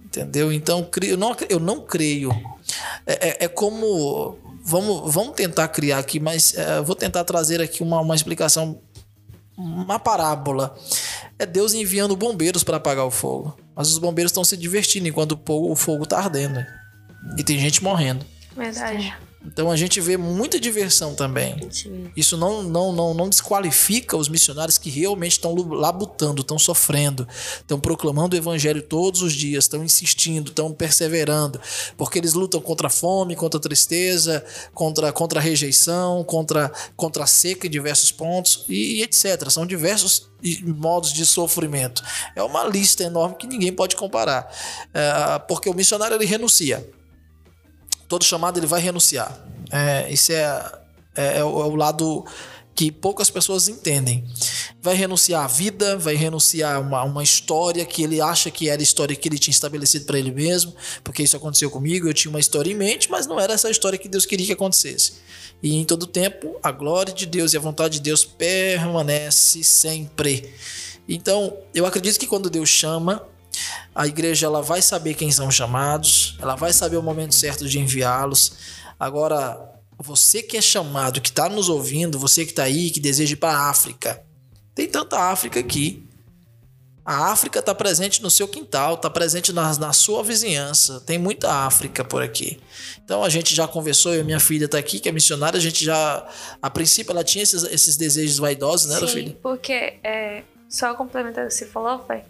Entendeu? 0.03 0.51
Então, 0.51 0.87
eu 1.03 1.17
não, 1.17 1.35
eu 1.49 1.59
não 1.59 1.81
creio. 1.81 2.31
É, 3.05 3.29
é- 3.29 3.37
é 3.45 3.47
como. 3.47 4.37
Vamos, 4.63 5.13
vamos 5.13 5.33
tentar 5.35 5.67
criar 5.69 5.97
aqui, 5.97 6.19
mas 6.19 6.53
é, 6.57 6.79
eu 6.79 6.83
vou 6.83 6.95
tentar 6.95 7.23
trazer 7.23 7.61
aqui 7.61 7.81
uma, 7.81 8.01
uma 8.01 8.13
explicação, 8.15 8.79
uma 9.57 9.99
parábola. 9.99 10.75
É 11.39 11.45
Deus 11.45 11.73
enviando 11.73 12.15
bombeiros 12.15 12.63
para 12.63 12.77
apagar 12.77 13.05
o 13.05 13.11
fogo. 13.11 13.57
Mas 13.75 13.89
os 13.89 13.97
bombeiros 13.97 14.31
estão 14.31 14.43
se 14.43 14.55
divertindo 14.55 15.07
enquanto 15.07 15.39
o 15.47 15.75
fogo 15.75 16.03
está 16.03 16.19
ardendo. 16.19 16.63
E 17.37 17.43
tem 17.43 17.59
gente 17.59 17.83
morrendo. 17.83 18.25
Verdade. 18.55 19.13
Então 19.47 19.71
a 19.71 19.77
gente 19.77 20.01
vê 20.01 20.17
muita 20.17 20.59
diversão 20.59 21.15
também. 21.15 21.55
Isso 22.15 22.35
não, 22.35 22.61
não, 22.61 22.91
não, 22.91 23.13
não 23.13 23.29
desqualifica 23.29 24.17
os 24.17 24.27
missionários 24.27 24.77
que 24.77 24.89
realmente 24.89 25.33
estão 25.33 25.55
labutando, 25.55 26.41
estão 26.41 26.59
sofrendo, 26.59 27.25
estão 27.55 27.79
proclamando 27.79 28.35
o 28.35 28.39
evangelho 28.39 28.81
todos 28.81 29.21
os 29.21 29.33
dias, 29.33 29.63
estão 29.63 29.83
insistindo, 29.83 30.49
estão 30.49 30.73
perseverando, 30.73 31.59
porque 31.95 32.19
eles 32.19 32.33
lutam 32.33 32.59
contra 32.59 32.87
a 32.87 32.89
fome, 32.89 33.35
contra 33.35 33.57
a 33.57 33.61
tristeza, 33.61 34.43
contra, 34.73 35.13
contra 35.13 35.39
a 35.39 35.43
rejeição, 35.43 36.23
contra, 36.25 36.71
contra 36.95 37.23
a 37.23 37.27
seca 37.27 37.67
em 37.67 37.69
diversos 37.69 38.11
pontos 38.11 38.65
e, 38.67 38.97
e 38.97 39.03
etc. 39.03 39.49
São 39.49 39.65
diversos 39.65 40.27
modos 40.63 41.13
de 41.13 41.25
sofrimento. 41.25 42.03
É 42.35 42.43
uma 42.43 42.65
lista 42.65 43.03
enorme 43.03 43.35
que 43.37 43.47
ninguém 43.47 43.71
pode 43.71 43.95
comparar, 43.95 44.47
É, 44.93 45.39
porque 45.47 45.69
o 45.69 45.73
missionário 45.73 46.15
ele 46.15 46.25
renuncia 46.25 46.87
todo 48.07 48.23
chamado 48.23 48.59
ele 48.59 48.67
vai 48.67 48.81
renunciar. 48.81 49.37
É, 49.71 50.11
isso 50.11 50.31
é, 50.31 50.71
é, 51.15 51.39
é 51.39 51.43
o, 51.43 51.61
é 51.61 51.65
o 51.65 51.75
lado 51.75 52.25
que 52.77 52.91
poucas 52.91 53.29
pessoas 53.31 53.67
entendem. 53.67 54.23
Vai 54.79 54.93
renunciar 54.93 55.43
à 55.43 55.47
vida, 55.47 55.97
vai 55.97 56.13
renunciar 56.13 56.75
a 56.75 56.79
uma, 56.79 57.03
uma 57.03 57.23
história 57.23 57.83
que 57.83 58.03
ele 58.03 58.21
acha 58.21 58.51
que 58.51 58.69
era 58.69 58.79
a 58.79 58.83
história 58.83 59.15
que 59.15 59.27
ele 59.27 59.39
tinha 59.39 59.51
estabelecido 59.51 60.05
para 60.05 60.19
ele 60.19 60.31
mesmo, 60.31 60.75
porque 61.03 61.23
isso 61.23 61.35
aconteceu 61.35 61.71
comigo, 61.71 62.07
eu 62.07 62.13
tinha 62.13 62.29
uma 62.29 62.39
história 62.39 62.71
em 62.71 62.75
mente, 62.75 63.09
mas 63.09 63.25
não 63.25 63.39
era 63.39 63.53
essa 63.53 63.69
história 63.71 63.97
que 63.97 64.07
Deus 64.07 64.27
queria 64.27 64.45
que 64.45 64.53
acontecesse. 64.53 65.13
E 65.61 65.75
em 65.75 65.83
todo 65.85 66.05
tempo, 66.05 66.55
a 66.61 66.71
glória 66.71 67.11
de 67.11 67.25
Deus 67.25 67.53
e 67.53 67.57
a 67.57 67.59
vontade 67.59 67.95
de 67.95 68.01
Deus 68.01 68.23
permanece 68.23 69.63
sempre. 69.63 70.53
Então, 71.09 71.57
eu 71.73 71.83
acredito 71.83 72.19
que 72.19 72.27
quando 72.27 72.47
Deus 72.47 72.69
chama, 72.69 73.27
a 73.93 74.07
igreja 74.07 74.45
ela 74.45 74.61
vai 74.61 74.81
saber 74.81 75.13
quem 75.13 75.31
são 75.31 75.47
os 75.47 75.55
chamados, 75.55 76.37
ela 76.39 76.55
vai 76.55 76.71
saber 76.73 76.97
o 76.97 77.03
momento 77.03 77.33
certo 77.33 77.67
de 77.67 77.79
enviá-los. 77.79 78.53
Agora, 78.99 79.59
você 79.97 80.43
que 80.43 80.57
é 80.57 80.61
chamado, 80.61 81.19
que 81.19 81.29
está 81.29 81.49
nos 81.49 81.69
ouvindo, 81.69 82.19
você 82.19 82.45
que 82.45 82.51
está 82.51 82.63
aí, 82.63 82.89
que 82.91 82.99
deseja 82.99 83.33
ir 83.33 83.37
para 83.37 83.57
a 83.57 83.69
África, 83.69 84.23
tem 84.75 84.87
tanta 84.87 85.19
África 85.19 85.59
aqui. 85.59 86.03
A 87.03 87.31
África 87.31 87.59
está 87.59 87.73
presente 87.73 88.21
no 88.21 88.29
seu 88.29 88.47
quintal, 88.49 88.95
está 88.95 89.09
presente 89.09 89.53
na, 89.53 89.73
na 89.77 89.93
sua 89.93 90.21
vizinhança. 90.21 90.99
Tem 90.99 91.17
muita 91.17 91.49
África 91.49 92.03
por 92.03 92.21
aqui. 92.21 92.59
Então 93.03 93.23
a 93.23 93.29
gente 93.29 93.55
já 93.55 93.65
conversou, 93.65 94.13
eu 94.13 94.21
e 94.21 94.23
minha 94.25 94.41
filha 94.41 94.65
está 94.65 94.77
aqui, 94.77 94.99
que 94.99 95.07
é 95.07 95.11
missionária. 95.11 95.57
A 95.57 95.61
gente 95.61 95.83
já, 95.83 96.27
a 96.61 96.69
princípio, 96.69 97.13
ela 97.13 97.23
tinha 97.23 97.41
esses, 97.43 97.63
esses 97.63 97.95
desejos 97.95 98.37
vaidosos, 98.37 98.91
né, 98.91 98.99
Sim, 98.99 99.07
filha? 99.07 99.37
porque 99.41 99.99
é, 100.03 100.43
só 100.69 100.93
complementando 100.95 101.47
o 101.47 101.49
que 101.49 101.55
você 101.55 101.65
falou, 101.65 101.99
pai. 101.99 102.25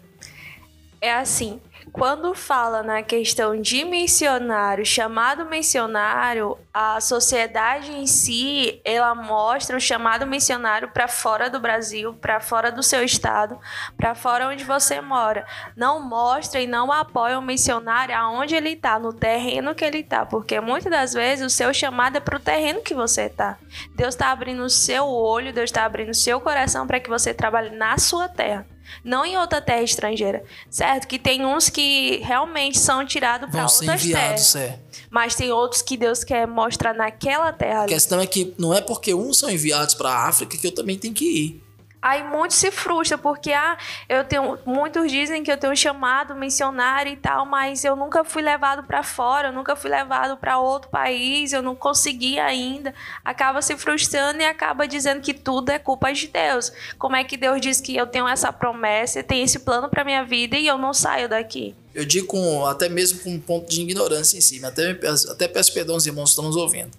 É 1.00 1.12
assim, 1.14 1.60
quando 1.92 2.34
fala 2.34 2.82
na 2.82 3.02
questão 3.02 3.60
de 3.60 3.84
missionário, 3.84 4.84
chamado 4.84 5.44
missionário, 5.46 6.58
a 6.74 7.00
sociedade 7.00 7.92
em 7.92 8.06
si, 8.06 8.80
ela 8.84 9.14
mostra 9.14 9.76
o 9.76 9.80
chamado 9.80 10.26
missionário 10.26 10.88
para 10.88 11.06
fora 11.06 11.48
do 11.48 11.60
Brasil, 11.60 12.14
para 12.14 12.40
fora 12.40 12.72
do 12.72 12.82
seu 12.82 13.02
estado, 13.04 13.58
para 13.96 14.14
fora 14.14 14.48
onde 14.48 14.64
você 14.64 15.00
mora. 15.00 15.46
Não 15.76 16.00
mostra 16.00 16.60
e 16.60 16.66
não 16.66 16.90
apoia 16.90 17.38
o 17.38 17.42
missionário 17.42 18.16
aonde 18.16 18.56
ele 18.56 18.70
está, 18.70 18.98
no 18.98 19.12
terreno 19.12 19.74
que 19.74 19.84
ele 19.84 19.98
está, 19.98 20.26
porque 20.26 20.60
muitas 20.60 20.90
das 20.90 21.12
vezes 21.14 21.46
o 21.46 21.50
seu 21.50 21.72
chamado 21.72 22.16
é 22.16 22.20
para 22.20 22.36
o 22.36 22.40
terreno 22.40 22.82
que 22.82 22.94
você 22.94 23.22
está. 23.22 23.56
Deus 23.94 24.14
está 24.14 24.30
abrindo 24.30 24.62
o 24.62 24.70
seu 24.70 25.06
olho, 25.06 25.52
Deus 25.52 25.70
está 25.70 25.84
abrindo 25.84 26.10
o 26.10 26.14
seu 26.14 26.40
coração 26.40 26.86
para 26.88 27.00
que 27.00 27.08
você 27.08 27.32
trabalhe 27.32 27.70
na 27.70 27.96
sua 27.98 28.28
terra. 28.28 28.66
Não 29.04 29.24
em 29.24 29.36
outra 29.36 29.60
terra 29.60 29.82
estrangeira. 29.82 30.42
Certo? 30.70 31.06
Que 31.06 31.18
tem 31.18 31.44
uns 31.44 31.68
que 31.68 32.18
realmente 32.24 32.78
são 32.78 33.04
tirados 33.04 33.50
para 33.50 33.62
outras 33.62 33.82
enviados, 34.04 34.52
terras. 34.52 34.56
é. 34.56 34.78
Mas 35.10 35.34
tem 35.34 35.50
outros 35.50 35.82
que 35.82 35.96
Deus 35.96 36.22
quer 36.24 36.46
mostrar 36.46 36.94
naquela 36.94 37.52
terra 37.52 37.80
A 37.80 37.82
ali. 37.82 37.92
questão 37.94 38.20
é 38.20 38.26
que 38.26 38.54
não 38.58 38.74
é 38.74 38.80
porque 38.80 39.14
uns 39.14 39.38
são 39.38 39.50
enviados 39.50 39.94
para 39.94 40.10
a 40.10 40.28
África 40.28 40.56
que 40.56 40.66
eu 40.66 40.74
também 40.74 40.98
tenho 40.98 41.14
que 41.14 41.24
ir. 41.24 41.67
Aí 42.00 42.22
muitos 42.22 42.56
se 42.56 42.70
frustram, 42.70 43.18
porque 43.18 43.52
ah, 43.52 43.76
eu 44.08 44.22
tenho. 44.24 44.58
Muitos 44.64 45.10
dizem 45.10 45.42
que 45.42 45.50
eu 45.50 45.56
tenho 45.56 45.76
chamado 45.76 46.34
missionário 46.34 47.12
e 47.12 47.16
tal, 47.16 47.44
mas 47.44 47.84
eu 47.84 47.96
nunca 47.96 48.22
fui 48.22 48.40
levado 48.40 48.84
para 48.84 49.02
fora, 49.02 49.48
eu 49.48 49.52
nunca 49.52 49.74
fui 49.74 49.90
levado 49.90 50.36
para 50.36 50.58
outro 50.58 50.90
país, 50.90 51.52
eu 51.52 51.60
não 51.60 51.74
consegui 51.74 52.38
ainda. 52.38 52.94
Acaba 53.24 53.60
se 53.60 53.76
frustrando 53.76 54.40
e 54.40 54.44
acaba 54.44 54.86
dizendo 54.86 55.20
que 55.20 55.34
tudo 55.34 55.70
é 55.70 55.78
culpa 55.78 56.12
de 56.12 56.28
Deus. 56.28 56.72
Como 56.98 57.16
é 57.16 57.24
que 57.24 57.36
Deus 57.36 57.60
diz 57.60 57.80
que 57.80 57.96
eu 57.96 58.06
tenho 58.06 58.28
essa 58.28 58.52
promessa, 58.52 59.22
tem 59.22 59.42
esse 59.42 59.58
plano 59.58 59.88
para 59.88 60.04
minha 60.04 60.24
vida 60.24 60.56
e 60.56 60.66
eu 60.66 60.78
não 60.78 60.94
saio 60.94 61.28
daqui? 61.28 61.74
Eu 61.92 62.04
digo 62.04 62.28
com, 62.28 62.64
até 62.66 62.88
mesmo 62.88 63.18
com 63.20 63.30
um 63.30 63.40
ponto 63.40 63.68
de 63.68 63.80
ignorância 63.80 64.38
em 64.38 64.40
cima. 64.40 64.68
Até, 64.68 64.90
até 65.30 65.48
peço 65.48 65.74
perdão 65.74 65.96
aos 65.96 66.06
irmãos 66.06 66.26
que 66.26 66.30
estão 66.30 66.44
nos 66.44 66.54
ouvindo. 66.54 66.92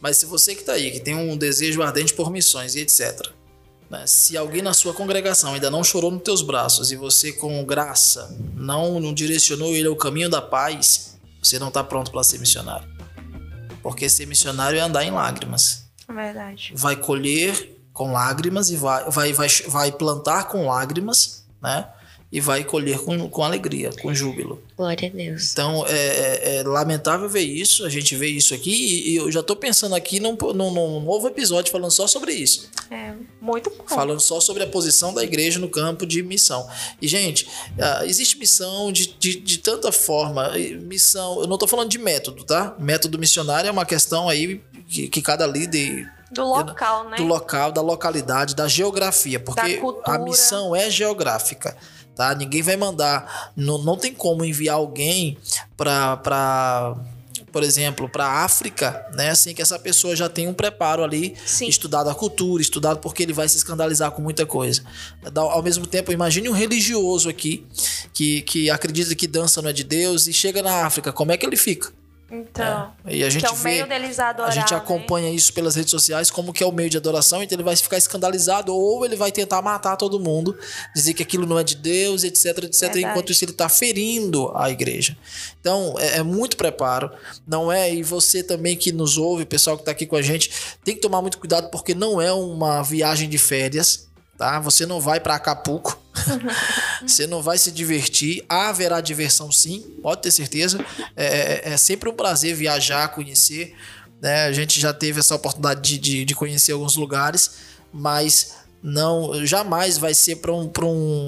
Mas 0.00 0.16
se 0.18 0.26
você 0.26 0.54
que 0.54 0.60
está 0.60 0.74
aí, 0.74 0.92
que 0.92 1.00
tem 1.00 1.16
um 1.16 1.36
desejo 1.36 1.82
ardente 1.82 2.14
por 2.14 2.30
missões 2.30 2.76
e 2.76 2.80
etc. 2.80 3.32
né, 3.90 4.06
Se 4.06 4.36
alguém 4.36 4.62
na 4.62 4.74
sua 4.74 4.92
congregação 4.92 5.54
ainda 5.54 5.70
não 5.70 5.82
chorou 5.82 6.10
nos 6.10 6.22
teus 6.22 6.42
braços 6.42 6.92
e 6.92 6.96
você 6.96 7.32
com 7.32 7.64
graça 7.64 8.36
não, 8.54 9.00
não 9.00 9.14
direcionou 9.14 9.74
ele 9.74 9.88
ao 9.88 9.96
caminho 9.96 10.28
da 10.28 10.42
paz, 10.42 11.18
você 11.42 11.58
não 11.58 11.68
está 11.68 11.82
pronto 11.82 12.10
para 12.10 12.22
ser 12.22 12.38
missionário. 12.38 12.88
Porque 13.82 14.08
ser 14.08 14.26
missionário 14.26 14.78
é 14.78 14.82
andar 14.82 15.04
em 15.04 15.10
lágrimas. 15.10 15.88
Verdade. 16.08 16.72
vai 16.74 16.96
colher 16.96 17.76
com 17.92 18.12
lágrimas 18.12 18.70
e 18.70 18.76
vai, 18.76 19.10
vai, 19.10 19.32
vai, 19.32 19.48
vai 19.66 19.92
plantar 19.92 20.44
com 20.44 20.66
lágrimas, 20.66 21.44
né? 21.60 21.86
E 22.30 22.42
vai 22.42 22.62
colher 22.62 22.98
com, 22.98 23.26
com 23.30 23.42
alegria, 23.42 23.88
com 24.02 24.12
júbilo. 24.14 24.62
Glória 24.76 25.08
a 25.08 25.16
Deus. 25.16 25.50
Então 25.52 25.86
é, 25.86 25.92
é- 25.92 26.56
é 26.58 26.62
lamentável 26.62 27.26
ver 27.26 27.40
isso, 27.40 27.86
a 27.86 27.88
gente 27.88 28.14
vê 28.14 28.26
isso 28.28 28.52
aqui, 28.52 28.70
e, 28.70 29.10
e 29.12 29.16
eu 29.16 29.32
já 29.32 29.42
tô 29.42 29.56
pensando 29.56 29.94
aqui 29.94 30.20
num, 30.20 30.36
num- 30.54 30.70
num 30.70 31.00
novo 31.00 31.26
episódio 31.26 31.72
falando 31.72 31.90
só 31.90 32.06
sobre 32.06 32.32
isso. 32.34 32.68
É 32.90 33.14
muito 33.40 33.70
bom. 33.70 33.84
Falando 33.86 34.20
só 34.20 34.40
sobre 34.40 34.62
a 34.62 34.66
posição 34.66 35.14
da 35.14 35.24
igreja 35.24 35.58
no 35.58 35.70
campo 35.70 36.04
de 36.04 36.22
missão. 36.22 36.68
E, 37.00 37.08
gente, 37.08 37.48
ah, 37.80 38.04
existe 38.04 38.36
missão 38.38 38.92
de, 38.92 39.06
de, 39.18 39.40
de 39.40 39.58
tanta 39.58 39.90
forma. 39.90 40.52
Missão, 40.82 41.40
eu 41.40 41.46
não 41.46 41.56
tô 41.56 41.66
falando 41.66 41.88
de 41.88 41.96
método, 41.98 42.44
tá? 42.44 42.76
Método 42.78 43.18
missionário 43.18 43.68
é 43.68 43.70
uma 43.70 43.86
questão 43.86 44.28
aí 44.28 44.60
que, 44.86 45.08
que 45.08 45.22
cada 45.22 45.46
líder 45.46 46.10
Do 46.30 46.44
local, 46.44 47.08
né? 47.08 47.16
do 47.16 47.24
local, 47.24 47.72
da 47.72 47.80
localidade, 47.80 48.54
da 48.54 48.68
geografia, 48.68 49.40
porque 49.40 49.80
Da 50.04 50.14
a 50.14 50.18
missão 50.18 50.76
é 50.76 50.90
geográfica. 50.90 51.74
Tá? 52.18 52.34
Ninguém 52.34 52.62
vai 52.62 52.76
mandar, 52.76 53.52
não, 53.56 53.78
não 53.78 53.96
tem 53.96 54.12
como 54.12 54.44
enviar 54.44 54.74
alguém 54.74 55.38
para 55.76 56.96
por 57.52 57.62
exemplo, 57.62 58.10
para 58.10 58.26
a 58.26 58.44
África, 58.44 59.06
né? 59.14 59.30
Assim 59.30 59.54
que 59.54 59.62
essa 59.62 59.78
pessoa 59.78 60.14
já 60.14 60.28
tem 60.28 60.46
um 60.46 60.52
preparo 60.52 61.02
ali, 61.02 61.34
Sim. 61.46 61.66
estudado 61.66 62.10
a 62.10 62.14
cultura, 62.14 62.60
estudado 62.60 62.98
porque 62.98 63.22
ele 63.22 63.32
vai 63.32 63.48
se 63.48 63.56
escandalizar 63.56 64.10
com 64.10 64.20
muita 64.20 64.44
coisa. 64.44 64.82
Ao 65.34 65.62
mesmo 65.62 65.86
tempo, 65.86 66.12
imagine 66.12 66.48
um 66.50 66.52
religioso 66.52 67.26
aqui 67.26 67.64
que, 68.12 68.42
que 68.42 68.68
acredita 68.68 69.14
que 69.14 69.26
dança 69.26 69.62
não 69.62 69.70
é 69.70 69.72
de 69.72 69.82
Deus 69.82 70.26
e 70.26 70.32
chega 70.32 70.62
na 70.62 70.84
África, 70.84 71.10
como 71.10 71.32
é 71.32 71.38
que 71.38 71.46
ele 71.46 71.56
fica? 71.56 71.90
Então, 72.30 72.92
É. 73.06 73.16
E 73.16 73.24
a 73.24 73.30
gente 73.30 73.42
que 73.42 73.46
é 73.46 73.50
o 73.50 73.54
vê, 73.54 73.70
meio 73.70 73.86
deles 73.88 74.18
adorar, 74.18 74.50
a 74.50 74.54
gente 74.54 74.72
né? 74.72 74.76
acompanha 74.76 75.30
isso 75.30 75.50
pelas 75.52 75.74
redes 75.74 75.90
sociais 75.90 76.30
como 76.30 76.52
que 76.52 76.62
é 76.62 76.66
o 76.66 76.72
meio 76.72 76.90
de 76.90 76.96
adoração, 76.96 77.42
então 77.42 77.56
ele 77.56 77.62
vai 77.62 77.74
ficar 77.74 77.96
escandalizado 77.96 78.74
ou 78.74 79.04
ele 79.04 79.16
vai 79.16 79.32
tentar 79.32 79.62
matar 79.62 79.96
todo 79.96 80.20
mundo, 80.20 80.56
dizer 80.94 81.14
que 81.14 81.22
aquilo 81.22 81.46
não 81.46 81.58
é 81.58 81.64
de 81.64 81.74
Deus, 81.74 82.24
etc, 82.24 82.64
etc, 82.64 82.80
Verdade. 82.80 83.00
enquanto 83.00 83.32
isso 83.32 83.44
ele 83.44 83.52
está 83.52 83.68
ferindo 83.68 84.52
a 84.54 84.70
igreja. 84.70 85.16
Então, 85.58 85.94
é, 85.98 86.18
é 86.18 86.22
muito 86.22 86.56
preparo, 86.56 87.10
não 87.46 87.72
é? 87.72 87.92
E 87.92 88.02
você 88.02 88.42
também 88.42 88.76
que 88.76 88.92
nos 88.92 89.16
ouve, 89.16 89.46
pessoal 89.46 89.76
que 89.76 89.82
está 89.82 89.92
aqui 89.92 90.04
com 90.04 90.16
a 90.16 90.22
gente, 90.22 90.50
tem 90.84 90.94
que 90.94 91.00
tomar 91.00 91.22
muito 91.22 91.38
cuidado 91.38 91.70
porque 91.70 91.94
não 91.94 92.20
é 92.20 92.32
uma 92.32 92.82
viagem 92.82 93.28
de 93.28 93.38
férias, 93.38 94.06
tá? 94.36 94.60
Você 94.60 94.84
não 94.84 95.00
vai 95.00 95.18
para 95.18 95.34
Acapulco. 95.34 95.98
Você 97.06 97.26
não 97.26 97.42
vai 97.42 97.58
se 97.58 97.70
divertir. 97.70 98.44
Haverá 98.48 99.00
diversão 99.00 99.50
sim, 99.52 99.80
pode 100.02 100.22
ter 100.22 100.30
certeza. 100.30 100.84
É, 101.16 101.26
é- 101.26 101.72
é 101.72 101.76
sempre 101.76 102.08
um 102.08 102.14
prazer 102.14 102.54
viajar, 102.54 103.08
conhecer. 103.08 103.74
Né? 104.20 104.44
A 104.44 104.52
gente 104.52 104.80
já 104.80 104.92
teve 104.92 105.20
essa 105.20 105.34
oportunidade 105.34 105.80
de, 105.80 105.98
de, 105.98 106.24
de 106.24 106.34
conhecer 106.34 106.72
alguns 106.72 106.96
lugares, 106.96 107.52
mas 107.92 108.56
não 108.82 109.44
jamais 109.44 109.98
vai 109.98 110.14
ser 110.14 110.36
para 110.36 110.52
um, 110.52 110.70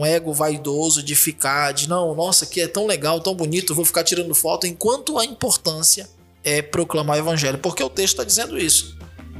um 0.00 0.06
ego 0.06 0.32
vaidoso 0.32 1.02
de 1.02 1.14
ficar, 1.16 1.72
de 1.72 1.88
não, 1.88 2.14
nossa, 2.14 2.46
que 2.46 2.60
é 2.60 2.68
tão 2.68 2.86
legal, 2.86 3.20
tão 3.20 3.34
bonito, 3.34 3.74
vou 3.74 3.84
ficar 3.84 4.04
tirando 4.04 4.34
foto, 4.34 4.66
enquanto 4.66 5.18
a 5.18 5.24
importância 5.24 6.08
é 6.44 6.62
proclamar 6.62 7.16
o 7.16 7.20
evangelho. 7.20 7.58
Porque 7.58 7.82
o 7.82 7.90
texto 7.90 8.14
está 8.14 8.24
dizendo 8.24 8.58
isso. 8.58 8.96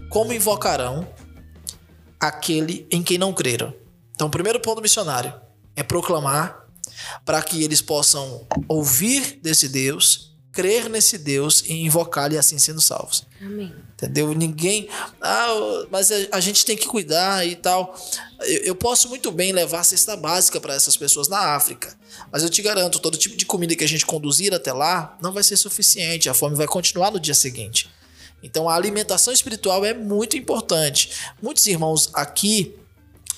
Como 0.09 0.33
invocarão 0.33 1.07
aquele 2.19 2.87
em 2.90 3.02
quem 3.02 3.16
não 3.16 3.33
creram. 3.33 3.73
Então, 4.21 4.29
o 4.29 4.31
primeiro 4.31 4.61
ponto 4.61 4.83
missionário 4.83 5.33
é 5.75 5.83
proclamar 5.83 6.67
para 7.25 7.43
que 7.43 7.65
eles 7.65 7.81
possam 7.81 8.47
ouvir 8.69 9.41
desse 9.43 9.67
Deus, 9.67 10.37
crer 10.53 10.91
nesse 10.91 11.17
Deus 11.17 11.62
e 11.67 11.73
invocá-lo 11.87 12.35
e 12.35 12.37
assim 12.37 12.59
sendo 12.59 12.83
salvos. 12.83 13.25
Amém. 13.41 13.75
Entendeu? 13.95 14.35
Ninguém. 14.35 14.91
Ah, 15.23 15.87
mas 15.91 16.12
a, 16.12 16.17
a 16.33 16.41
gente 16.41 16.67
tem 16.67 16.77
que 16.77 16.87
cuidar 16.87 17.47
e 17.47 17.57
tal. 17.57 17.99
Eu, 18.41 18.65
eu 18.65 18.75
posso 18.75 19.09
muito 19.09 19.33
bem 19.33 19.53
levar 19.53 19.85
cesta 19.85 20.15
básica 20.19 20.61
para 20.61 20.75
essas 20.75 20.99
pessoas 20.99 21.27
na 21.27 21.55
África. 21.57 21.97
Mas 22.31 22.43
eu 22.43 22.50
te 22.50 22.61
garanto, 22.61 22.99
todo 22.99 23.17
tipo 23.17 23.39
de 23.39 23.47
comida 23.47 23.75
que 23.75 23.85
a 23.85 23.89
gente 23.89 24.05
conduzir 24.05 24.53
até 24.53 24.71
lá 24.71 25.17
não 25.23 25.33
vai 25.33 25.43
ser 25.43 25.57
suficiente. 25.57 26.29
A 26.29 26.35
fome 26.35 26.55
vai 26.55 26.67
continuar 26.67 27.11
no 27.11 27.19
dia 27.19 27.33
seguinte. 27.33 27.89
Então 28.43 28.69
a 28.69 28.75
alimentação 28.75 29.33
espiritual 29.33 29.83
é 29.83 29.95
muito 29.95 30.37
importante. 30.37 31.11
Muitos 31.41 31.67
irmãos 31.67 32.11
aqui 32.12 32.79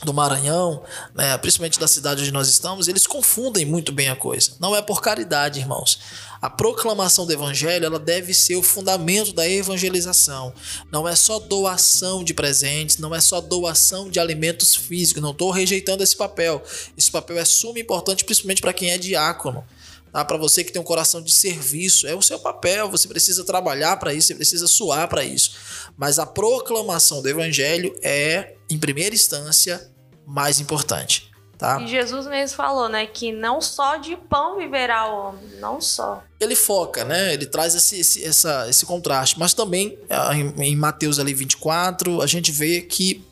do 0.05 0.13
Maranhão, 0.13 0.83
né, 1.15 1.37
principalmente 1.39 1.79
da 1.79 1.87
cidade 1.87 2.23
onde 2.23 2.33
nós 2.33 2.49
estamos, 2.49 2.89
eles 2.89 3.07
confundem 3.07 3.65
muito 3.65 3.93
bem 3.93 4.09
a 4.09 4.17
coisa. 4.17 4.53
Não 4.59 4.75
é 4.75 4.83
por 4.83 5.01
caridade, 5.01 5.61
irmãos. 5.61 5.99
A 6.41 6.51
proclamação 6.51 7.25
do 7.25 7.33
evangelho, 7.33 7.87
ela 7.87 8.01
deve 8.01 8.35
ser 8.35 8.57
o 8.57 8.63
fundamento 8.65 9.33
da 9.33 9.49
evangelização. 9.49 10.53
Não 10.91 11.07
é 11.07 11.15
só 11.15 11.39
doação 11.39 12.25
de 12.25 12.35
presentes, 12.35 12.99
não 12.99 13.15
é 13.15 13.21
só 13.21 13.41
doação 13.41 14.11
de 14.11 14.19
alimentos 14.19 14.75
físicos. 14.75 15.23
Não 15.23 15.31
estou 15.31 15.53
rejeitando 15.53 16.03
esse 16.03 16.17
papel. 16.17 16.61
Esse 16.99 17.13
papel 17.13 17.39
é 17.39 17.45
suma 17.45 17.79
importante, 17.79 18.25
principalmente 18.25 18.61
para 18.61 18.73
quem 18.73 18.91
é 18.91 18.99
diácono. 18.99 19.65
Tá? 20.13 20.25
Para 20.25 20.37
você 20.37 20.65
que 20.65 20.73
tem 20.73 20.83
um 20.83 20.85
coração 20.85 21.23
de 21.23 21.33
serviço, 21.33 22.09
é 22.09 22.15
o 22.17 22.21
seu 22.21 22.41
papel. 22.41 22.91
Você 22.91 23.07
precisa 23.07 23.45
trabalhar 23.45 23.97
para 23.99 24.13
isso, 24.13 24.27
você 24.27 24.35
precisa 24.35 24.67
suar 24.67 25.07
para 25.07 25.25
isso. 25.25 25.53
Mas 25.97 26.19
a 26.19 26.27
proclamação 26.27 27.23
do 27.23 27.29
evangelho 27.29 27.97
é, 28.03 28.55
em 28.69 28.79
primeira 28.79 29.15
instância, 29.15 29.92
mais 30.33 30.59
importante. 30.61 31.31
Tá? 31.59 31.81
E 31.81 31.87
Jesus 31.87 32.27
mesmo 32.27 32.57
falou, 32.57 32.89
né, 32.89 33.07
que 33.07 33.31
não 33.31 33.61
só 33.61 33.97
de 33.97 34.17
pão 34.17 34.57
viverá 34.57 35.07
o 35.09 35.29
homem, 35.29 35.45
não 35.61 35.81
só. 35.81 36.21
ele 36.41 36.57
foca, 36.57 37.05
né? 37.05 37.33
Ele 37.33 37.47
traz 37.47 37.77
esse, 37.77 38.01
esse, 38.01 38.25
essa, 38.25 38.69
esse 38.69 38.85
contraste. 38.85 39.39
Mas 39.39 39.55
também, 39.55 39.97
ah, 40.11 40.35
em, 40.35 40.75
Mateus 40.75 41.21
ali 41.21 41.33
24, 41.33 42.21
a 42.21 42.27
gente 42.27 42.51
vê 42.51 42.81
que 42.81 43.25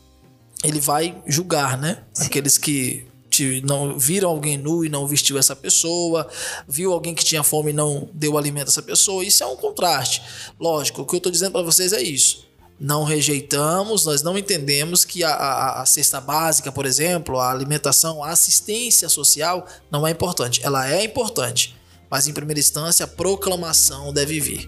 ele 0.63 0.79
vai 0.79 1.21
julgar, 1.27 1.77
né? 1.77 2.03
Aqueles 2.19 2.57
que 2.57 3.05
te- 3.29 3.61
não 3.65 3.99
viram 3.99 4.29
alguém 4.29 4.55
nu 4.55 4.85
e 4.85 4.89
não 4.89 5.05
vestiu 5.05 5.37
essa 5.37 5.55
pessoa, 5.55 6.25
viu 6.65 6.93
alguém 6.93 7.13
que 7.13 7.25
tinha 7.25 7.43
fome 7.43 7.71
e 7.71 7.73
não 7.73 8.07
deu 8.13 8.37
alimento 8.37 8.67
a 8.67 8.71
essa 8.71 8.81
pessoa. 8.81 9.25
Isso 9.25 9.43
é 9.43 9.45
um 9.47 9.57
contraste. 9.57 10.21
Lógico, 10.57 11.01
o 11.01 11.05
que 11.05 11.15
eu 11.15 11.17
estou 11.17 11.31
dizendo 11.31 11.51
para 11.51 11.63
vocês 11.63 11.91
é 11.91 12.01
isso. 12.01 12.47
Não 12.83 13.03
rejeitamos, 13.03 14.07
nós 14.07 14.23
não 14.23 14.35
entendemos 14.35 15.05
que 15.05 15.23
a, 15.23 15.29
a, 15.29 15.81
a 15.83 15.85
cesta 15.85 16.19
básica, 16.19 16.71
por 16.71 16.83
exemplo, 16.83 17.37
a 17.37 17.51
alimentação, 17.51 18.23
a 18.23 18.29
assistência 18.29 19.07
social 19.07 19.67
não 19.91 20.07
é 20.07 20.09
importante. 20.09 20.59
Ela 20.63 20.91
é 20.91 21.03
importante, 21.03 21.77
mas 22.09 22.27
em 22.27 22.33
primeira 22.33 22.59
instância 22.59 23.03
a 23.03 23.07
proclamação 23.07 24.11
deve 24.11 24.39
vir. 24.39 24.67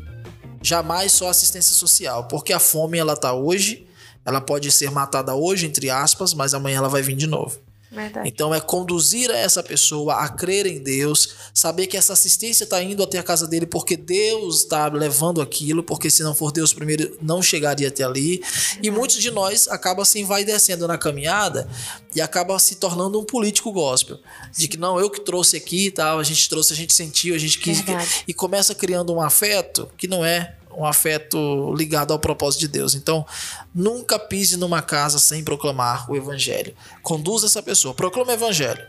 Jamais 0.62 1.12
só 1.12 1.28
assistência 1.28 1.74
social, 1.74 2.28
porque 2.28 2.54
a 2.54 2.60
fome 2.60 3.00
ela 3.00 3.18
tá 3.18 3.34
hoje, 3.34 3.88
ela 4.24 4.40
pode 4.40 4.72
ser 4.72 4.92
matada 4.92 5.34
hoje 5.34 5.66
entre 5.66 5.90
aspas, 5.90 6.36
mas 6.36 6.54
amanhã 6.54 6.78
ela 6.78 6.90
vai 6.90 7.02
vir 7.02 7.16
de 7.16 7.26
novo. 7.26 7.60
Verdade. 7.94 8.28
Então 8.28 8.54
é 8.54 8.60
conduzir 8.60 9.30
essa 9.30 9.62
pessoa 9.62 10.16
a 10.16 10.30
crer 10.30 10.66
em 10.66 10.82
Deus, 10.82 11.30
saber 11.54 11.86
que 11.86 11.96
essa 11.96 12.14
assistência 12.14 12.64
está 12.64 12.82
indo 12.82 13.04
até 13.04 13.20
a 13.20 13.24
casa 13.24 13.48
dele 13.48 13.68
porque 13.68 13.96
Deus 13.96 14.62
está 14.62 14.88
levando 14.88 15.42
aquilo, 15.42 15.84
porque 15.84 16.10
se 16.10 16.24
não 16.24 16.34
for 16.34 16.52
Deus 16.52 16.74
primeiro 16.74 17.16
não 17.22 17.42
chegaria 17.42 17.88
até 17.88 18.04
ali. 18.04 18.44
E 18.82 18.90
muitos 18.90 19.18
de 19.18 19.30
nós 19.30 19.68
acabam 19.68 20.04
se 20.04 20.20
envaidecendo 20.20 20.88
na 20.88 20.98
caminhada 20.98 21.70
e 22.16 22.22
acaba 22.22 22.58
se 22.58 22.76
tornando 22.76 23.20
um 23.20 23.24
político 23.24 23.72
gospel. 23.72 24.20
De 24.58 24.68
que 24.68 24.78
não, 24.78 25.00
eu 25.00 25.10
que 25.10 25.22
trouxe 25.22 25.56
aqui 25.56 25.88
e 25.88 25.92
tal, 25.92 26.20
a 26.20 26.24
gente 26.24 26.50
trouxe, 26.50 26.74
a 26.74 26.76
gente 26.76 26.94
sentiu, 26.94 27.36
a 27.36 27.38
gente 27.38 27.60
quis. 27.60 27.82
Verdade. 27.82 28.24
E 28.28 28.34
começa 28.34 28.74
criando 28.74 29.14
um 29.14 29.22
afeto 29.22 29.90
que 29.98 30.08
não 30.08 30.26
é 30.26 30.56
um 30.78 30.86
afeto 30.86 31.74
ligado 31.76 32.12
ao 32.14 32.20
propósito 32.20 32.62
de 32.62 32.68
Deus. 32.68 32.94
Então, 32.96 33.26
nunca 33.74 34.18
pise 34.20 34.58
numa 34.58 34.82
casa 34.82 35.20
sem 35.20 35.44
proclamar 35.44 36.10
o 36.10 36.16
evangelho. 36.16 36.74
Conduza 37.02 37.46
essa 37.48 37.62
pessoa, 37.62 37.94
proclama 37.94 38.32
o 38.32 38.34
evangelho. 38.34 38.86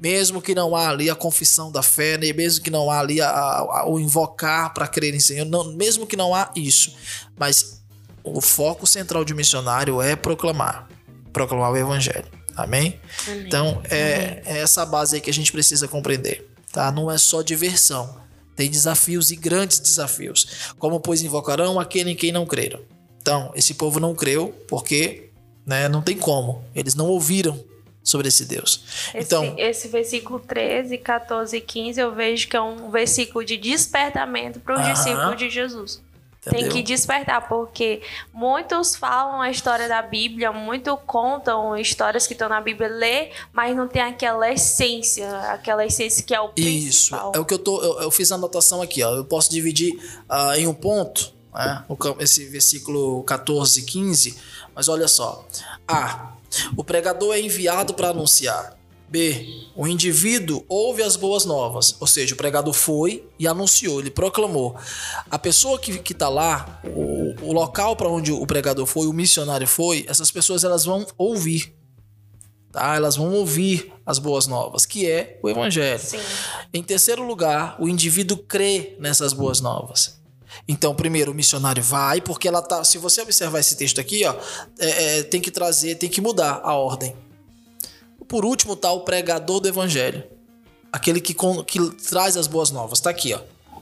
Mesmo 0.00 0.40
que 0.40 0.54
não 0.54 0.76
há 0.76 0.88
ali 0.88 1.10
a 1.10 1.14
confissão 1.14 1.70
da 1.72 1.82
fé, 1.82 2.16
né? 2.16 2.32
mesmo 2.32 2.62
que 2.64 2.70
não 2.70 2.90
há 2.90 3.00
ali 3.00 3.20
a- 3.20 3.28
a- 3.30 3.84
o 3.88 3.98
invocar 3.98 4.72
para 4.72 4.86
crer 4.86 5.14
em 5.14 5.20
Senhor, 5.20 5.44
não, 5.44 5.72
mesmo 5.72 6.06
que 6.06 6.16
não 6.16 6.34
há 6.34 6.50
isso, 6.54 6.94
mas 7.36 7.82
o 8.22 8.40
foco 8.40 8.86
central 8.86 9.24
de 9.24 9.34
missionário 9.34 10.00
é 10.02 10.14
proclamar, 10.16 10.88
proclamar 11.32 11.72
o 11.72 11.76
evangelho. 11.76 12.26
Amém? 12.56 12.98
Então, 13.46 13.82
é, 13.90 14.42
é 14.46 14.58
essa 14.58 14.84
base 14.86 15.16
aí 15.16 15.20
que 15.20 15.28
a 15.30 15.34
gente 15.34 15.52
precisa 15.52 15.86
compreender, 15.86 16.48
tá? 16.72 16.90
Não 16.90 17.10
é 17.10 17.18
só 17.18 17.42
diversão. 17.42 18.16
Tem 18.56 18.70
desafios 18.70 19.30
e 19.30 19.36
grandes 19.36 19.78
desafios. 19.78 20.74
Como, 20.78 20.98
pois, 20.98 21.22
invocarão 21.22 21.78
aquele 21.78 22.10
em 22.10 22.16
quem 22.16 22.32
não 22.32 22.46
creram. 22.46 22.80
Então, 23.20 23.52
esse 23.54 23.74
povo 23.74 24.00
não 24.00 24.14
creu 24.14 24.54
porque 24.66 25.30
né, 25.66 25.88
não 25.88 26.00
tem 26.00 26.16
como. 26.16 26.64
Eles 26.74 26.94
não 26.94 27.06
ouviram 27.06 27.62
sobre 28.02 28.28
esse 28.28 28.44
Deus. 28.44 28.84
Esse, 29.12 29.26
Então, 29.26 29.54
esse 29.58 29.88
versículo 29.88 30.38
13, 30.38 30.96
14 30.98 31.56
e 31.56 31.60
15 31.60 32.00
eu 32.00 32.14
vejo 32.14 32.48
que 32.48 32.56
é 32.56 32.60
um 32.60 32.88
versículo 32.88 33.44
de 33.44 33.56
despertamento 33.56 34.60
para 34.60 34.80
os 34.80 34.86
discípulos 34.86 35.36
de 35.36 35.50
Jesus. 35.50 36.00
Tem 36.48 36.60
Entendeu? 36.60 36.76
que 36.76 36.82
despertar, 36.82 37.48
porque 37.48 38.02
muitos 38.32 38.94
falam 38.94 39.40
a 39.40 39.50
história 39.50 39.88
da 39.88 40.00
Bíblia, 40.00 40.52
muito 40.52 40.96
contam 40.98 41.76
histórias 41.76 42.24
que 42.24 42.34
estão 42.34 42.48
na 42.48 42.60
Bíblia, 42.60 42.88
lê, 42.88 43.30
mas 43.52 43.76
não 43.76 43.88
tem 43.88 44.02
aquela 44.02 44.52
essência, 44.52 45.28
aquela 45.50 45.84
essência 45.84 46.22
que 46.22 46.32
é 46.32 46.40
o 46.40 46.52
Isso, 46.56 47.10
principal. 47.10 47.32
é 47.34 47.38
o 47.40 47.44
que 47.44 47.52
eu 47.52 47.58
tô. 47.58 47.82
Eu, 47.82 48.02
eu 48.02 48.10
fiz 48.12 48.30
a 48.30 48.36
anotação 48.36 48.80
aqui, 48.80 49.02
ó. 49.02 49.16
Eu 49.16 49.24
posso 49.24 49.50
dividir 49.50 49.98
ah, 50.28 50.56
em 50.56 50.68
um 50.68 50.74
ponto, 50.74 51.32
né? 51.52 51.84
esse 52.20 52.44
versículo 52.44 53.24
14 53.24 53.80
e 53.80 53.82
15, 53.82 54.38
mas 54.72 54.88
olha 54.88 55.08
só. 55.08 55.44
A. 55.88 56.32
O 56.76 56.84
pregador 56.84 57.34
é 57.34 57.40
enviado 57.40 57.92
para 57.92 58.10
anunciar. 58.10 58.75
B. 59.08 59.46
O 59.74 59.86
indivíduo 59.86 60.64
ouve 60.68 61.02
as 61.02 61.16
boas 61.16 61.44
novas, 61.44 61.96
ou 62.00 62.06
seja, 62.06 62.34
o 62.34 62.36
pregador 62.36 62.72
foi 62.72 63.28
e 63.38 63.46
anunciou, 63.46 64.00
ele 64.00 64.10
proclamou. 64.10 64.76
A 65.30 65.38
pessoa 65.38 65.78
que, 65.78 65.98
que 65.98 66.14
tá 66.14 66.28
lá, 66.28 66.80
o, 66.84 67.34
o 67.48 67.52
local 67.52 67.94
para 67.94 68.08
onde 68.08 68.32
o 68.32 68.46
pregador 68.46 68.86
foi, 68.86 69.06
o 69.06 69.12
missionário 69.12 69.66
foi, 69.66 70.04
essas 70.08 70.30
pessoas 70.30 70.64
elas 70.64 70.84
vão 70.84 71.06
ouvir. 71.16 71.74
Tá? 72.72 72.96
Elas 72.96 73.16
vão 73.16 73.32
ouvir 73.32 73.92
as 74.04 74.18
boas 74.18 74.46
novas, 74.46 74.84
que 74.84 75.08
é 75.08 75.38
o 75.42 75.48
evangelho. 75.48 75.98
Sim. 75.98 76.18
Em 76.72 76.82
terceiro 76.82 77.26
lugar, 77.26 77.76
o 77.78 77.88
indivíduo 77.88 78.36
crê 78.38 78.96
nessas 78.98 79.32
boas 79.32 79.60
novas. 79.60 80.20
Então, 80.68 80.94
primeiro, 80.94 81.32
o 81.32 81.34
missionário 81.34 81.82
vai, 81.82 82.20
porque 82.20 82.48
ela 82.48 82.62
tá. 82.62 82.82
Se 82.82 82.98
você 82.98 83.20
observar 83.20 83.60
esse 83.60 83.76
texto 83.76 84.00
aqui, 84.00 84.24
ó, 84.24 84.34
é, 84.78 85.18
é, 85.18 85.22
tem 85.22 85.40
que 85.40 85.50
trazer, 85.50 85.96
tem 85.96 86.08
que 86.08 86.20
mudar 86.20 86.60
a 86.62 86.74
ordem. 86.74 87.14
Por 88.28 88.44
último, 88.44 88.76
tá 88.76 88.90
o 88.92 89.00
pregador 89.00 89.60
do 89.60 89.68
evangelho. 89.68 90.24
aquele 90.92 91.20
que, 91.20 91.34
que 91.66 91.90
traz 92.08 92.36
as 92.36 92.46
boas 92.46 92.70
novas. 92.70 92.98
Está 92.98 93.10
aqui, 93.10 93.34
ó. 93.34 93.40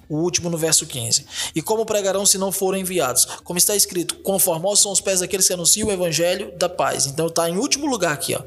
O 0.09 0.17
último 0.17 0.51
no 0.51 0.59
verso 0.59 0.87
15. 0.87 1.25
E 1.55 1.63
como 1.63 1.87
pregarão 1.87 2.27
se 2.27 2.37
não 2.37 2.53
forem 2.53 2.83
enviados? 2.83 3.25
Como 3.43 3.59
está 3.59 3.75
escrito, 3.75 4.17
conformosos 4.17 4.83
são 4.83 4.93
os 4.93 5.01
pés 5.01 5.21
daqueles 5.21 5.47
que 5.47 5.53
anunciam 5.55 5.89
o 5.89 5.93
evangelho 5.93 6.53
da 6.59 6.69
paz. 6.69 7.07
Então 7.07 7.29
está 7.29 7.49
em 7.49 7.57
último 7.57 7.87
lugar 7.87 8.13
aqui, 8.13 8.35
ó. 8.35 8.43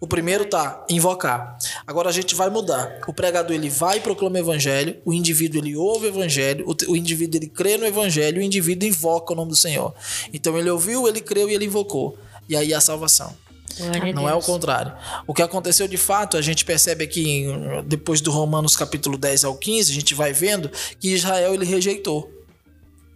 O 0.00 0.06
primeiro 0.06 0.44
tá 0.44 0.84
invocar. 0.88 1.56
Agora 1.86 2.10
a 2.10 2.12
gente 2.12 2.34
vai 2.34 2.50
mudar. 2.50 3.00
O 3.06 3.12
pregador 3.12 3.54
ele 3.54 3.70
vai 3.70 3.98
e 3.98 4.00
proclama 4.00 4.36
o 4.36 4.38
evangelho, 4.38 5.00
o 5.04 5.12
indivíduo 5.12 5.60
ele 5.60 5.74
ouve 5.76 6.06
o 6.06 6.08
evangelho, 6.08 6.66
o, 6.68 6.92
o 6.92 6.96
indivíduo 6.96 7.38
ele 7.40 7.48
crê 7.48 7.76
no 7.76 7.86
evangelho, 7.86 8.38
o 8.38 8.42
indivíduo 8.42 8.88
invoca 8.88 9.32
o 9.32 9.36
nome 9.36 9.50
do 9.50 9.56
Senhor. 9.56 9.94
Então 10.32 10.58
ele 10.58 10.68
ouviu, 10.68 11.08
ele 11.08 11.20
creu 11.20 11.48
e 11.48 11.54
ele 11.54 11.64
invocou. 11.64 12.18
E 12.48 12.56
aí 12.56 12.74
a 12.74 12.80
salvação. 12.80 13.34
Glória 13.76 14.12
não 14.12 14.28
é 14.28 14.34
o 14.34 14.40
contrário. 14.40 14.92
O 15.26 15.34
que 15.34 15.42
aconteceu 15.42 15.86
de 15.86 15.96
fato, 15.96 16.36
a 16.36 16.42
gente 16.42 16.64
percebe 16.64 17.04
aqui 17.04 17.46
depois 17.86 18.20
do 18.20 18.30
Romanos 18.30 18.76
capítulo 18.76 19.18
10 19.18 19.44
ao 19.44 19.56
15, 19.56 19.90
a 19.90 19.94
gente 19.94 20.14
vai 20.14 20.32
vendo 20.32 20.70
que 20.98 21.08
Israel 21.14 21.54
ele 21.54 21.64
rejeitou. 21.64 22.32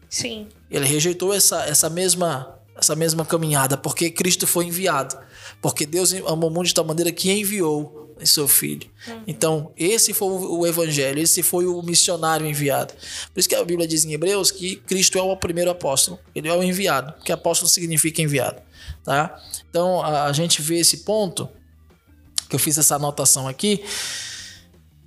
Sim. 0.09 0.49
Ele 0.71 0.87
rejeitou 0.87 1.33
essa, 1.33 1.65
essa 1.65 1.89
mesma 1.89 2.59
essa 2.77 2.97
mesma 2.97 3.25
caminhada, 3.25 3.77
porque 3.77 4.11
Cristo 4.11 4.47
foi 4.47 4.67
enviado. 4.67 5.17
Porque 5.61 5.87
Deus 5.87 6.13
amou 6.27 6.51
o 6.51 6.53
mundo 6.53 6.67
de 6.67 6.75
tal 6.75 6.85
maneira 6.85 7.13
que 7.13 7.31
enviou 7.31 8.02
seu 8.25 8.49
filho. 8.49 8.89
Uhum. 9.07 9.23
Então, 9.27 9.73
esse 9.77 10.13
foi 10.13 10.29
o 10.29 10.67
evangelho, 10.67 11.21
esse 11.21 11.43
foi 11.43 11.67
o 11.67 11.83
missionário 11.83 12.47
enviado. 12.47 12.95
Por 13.33 13.41
isso 13.41 13.49
que 13.49 13.55
a 13.55 13.65
Bíblia 13.65 13.87
diz 13.87 14.05
em 14.05 14.13
Hebreus 14.13 14.51
que 14.51 14.77
Cristo 14.77 15.19
é 15.19 15.23
o 15.23 15.37
primeiro 15.37 15.71
apóstolo, 15.71 16.19
ele 16.35 16.49
é 16.49 16.55
o 16.55 16.63
enviado, 16.63 17.15
que 17.25 17.33
apóstolo 17.33 17.71
significa 17.71 18.23
enviado, 18.23 18.61
tá? 19.05 19.39
Então, 19.69 20.03
a, 20.03 20.25
a 20.25 20.33
gente 20.33 20.61
vê 20.63 20.79
esse 20.79 20.99
ponto 20.99 21.49
que 22.49 22.57
eu 22.57 22.61
fiz 22.61 22.77
essa 22.79 22.97
anotação 22.97 23.49
aqui. 23.49 23.83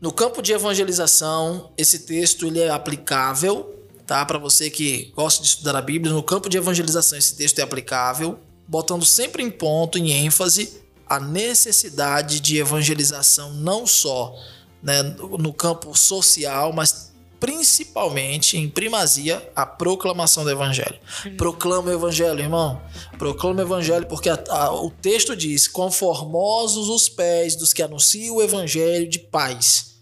No 0.01 0.11
campo 0.11 0.41
de 0.41 0.53
evangelização, 0.53 1.71
esse 1.77 1.99
texto 1.99 2.45
ele 2.45 2.59
é 2.59 2.69
aplicável 2.69 3.75
tá? 4.05 4.25
Para 4.25 4.37
você 4.37 4.69
que 4.69 5.11
gosta 5.15 5.41
de 5.41 5.49
estudar 5.49 5.75
a 5.75 5.81
Bíblia, 5.81 6.13
no 6.13 6.23
campo 6.23 6.47
de 6.49 6.57
evangelização 6.57 7.17
esse 7.17 7.35
texto 7.35 7.59
é 7.59 7.63
aplicável, 7.63 8.39
botando 8.67 9.05
sempre 9.05 9.43
em 9.43 9.49
ponto, 9.49 9.97
em 9.97 10.11
ênfase, 10.11 10.84
a 11.07 11.19
necessidade 11.19 12.39
de 12.39 12.57
evangelização 12.57 13.53
não 13.53 13.85
só 13.85 14.35
né, 14.81 15.01
no 15.03 15.53
campo 15.53 15.95
social, 15.97 16.71
mas 16.73 17.13
principalmente 17.39 18.57
em 18.57 18.67
primazia 18.69 19.51
a 19.55 19.65
proclamação 19.65 20.43
do 20.43 20.49
evangelho. 20.49 20.97
Proclama 21.37 21.89
o 21.89 21.93
evangelho, 21.93 22.39
irmão. 22.39 22.81
Proclama 23.17 23.59
o 23.59 23.61
evangelho 23.61 24.07
porque 24.07 24.29
a, 24.29 24.43
a, 24.49 24.73
o 24.73 24.89
texto 24.89 25.35
diz: 25.35 25.67
"Conformosos 25.67 26.89
os 26.89 27.09
pés 27.09 27.55
dos 27.55 27.73
que 27.73 27.83
anunciam 27.83 28.37
o 28.37 28.41
evangelho 28.41 29.07
de 29.07 29.19
paz". 29.19 29.95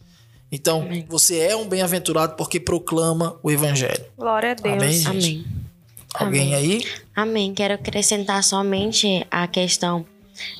Então, 0.51 0.83
Amém. 0.83 1.05
você 1.09 1.39
é 1.39 1.55
um 1.55 1.67
bem-aventurado 1.67 2.35
porque 2.35 2.59
proclama 2.59 3.37
o 3.41 3.49
evangelho. 3.49 4.05
Glória 4.15 4.51
a 4.51 4.53
Deus. 4.53 4.75
Amém. 4.75 5.03
Amém. 5.07 5.45
Alguém 6.13 6.53
Amém. 6.53 6.55
aí? 6.55 6.87
Amém. 7.15 7.53
Quero 7.55 7.73
acrescentar 7.73 8.43
somente 8.43 9.25
a 9.31 9.47
questão 9.47 10.05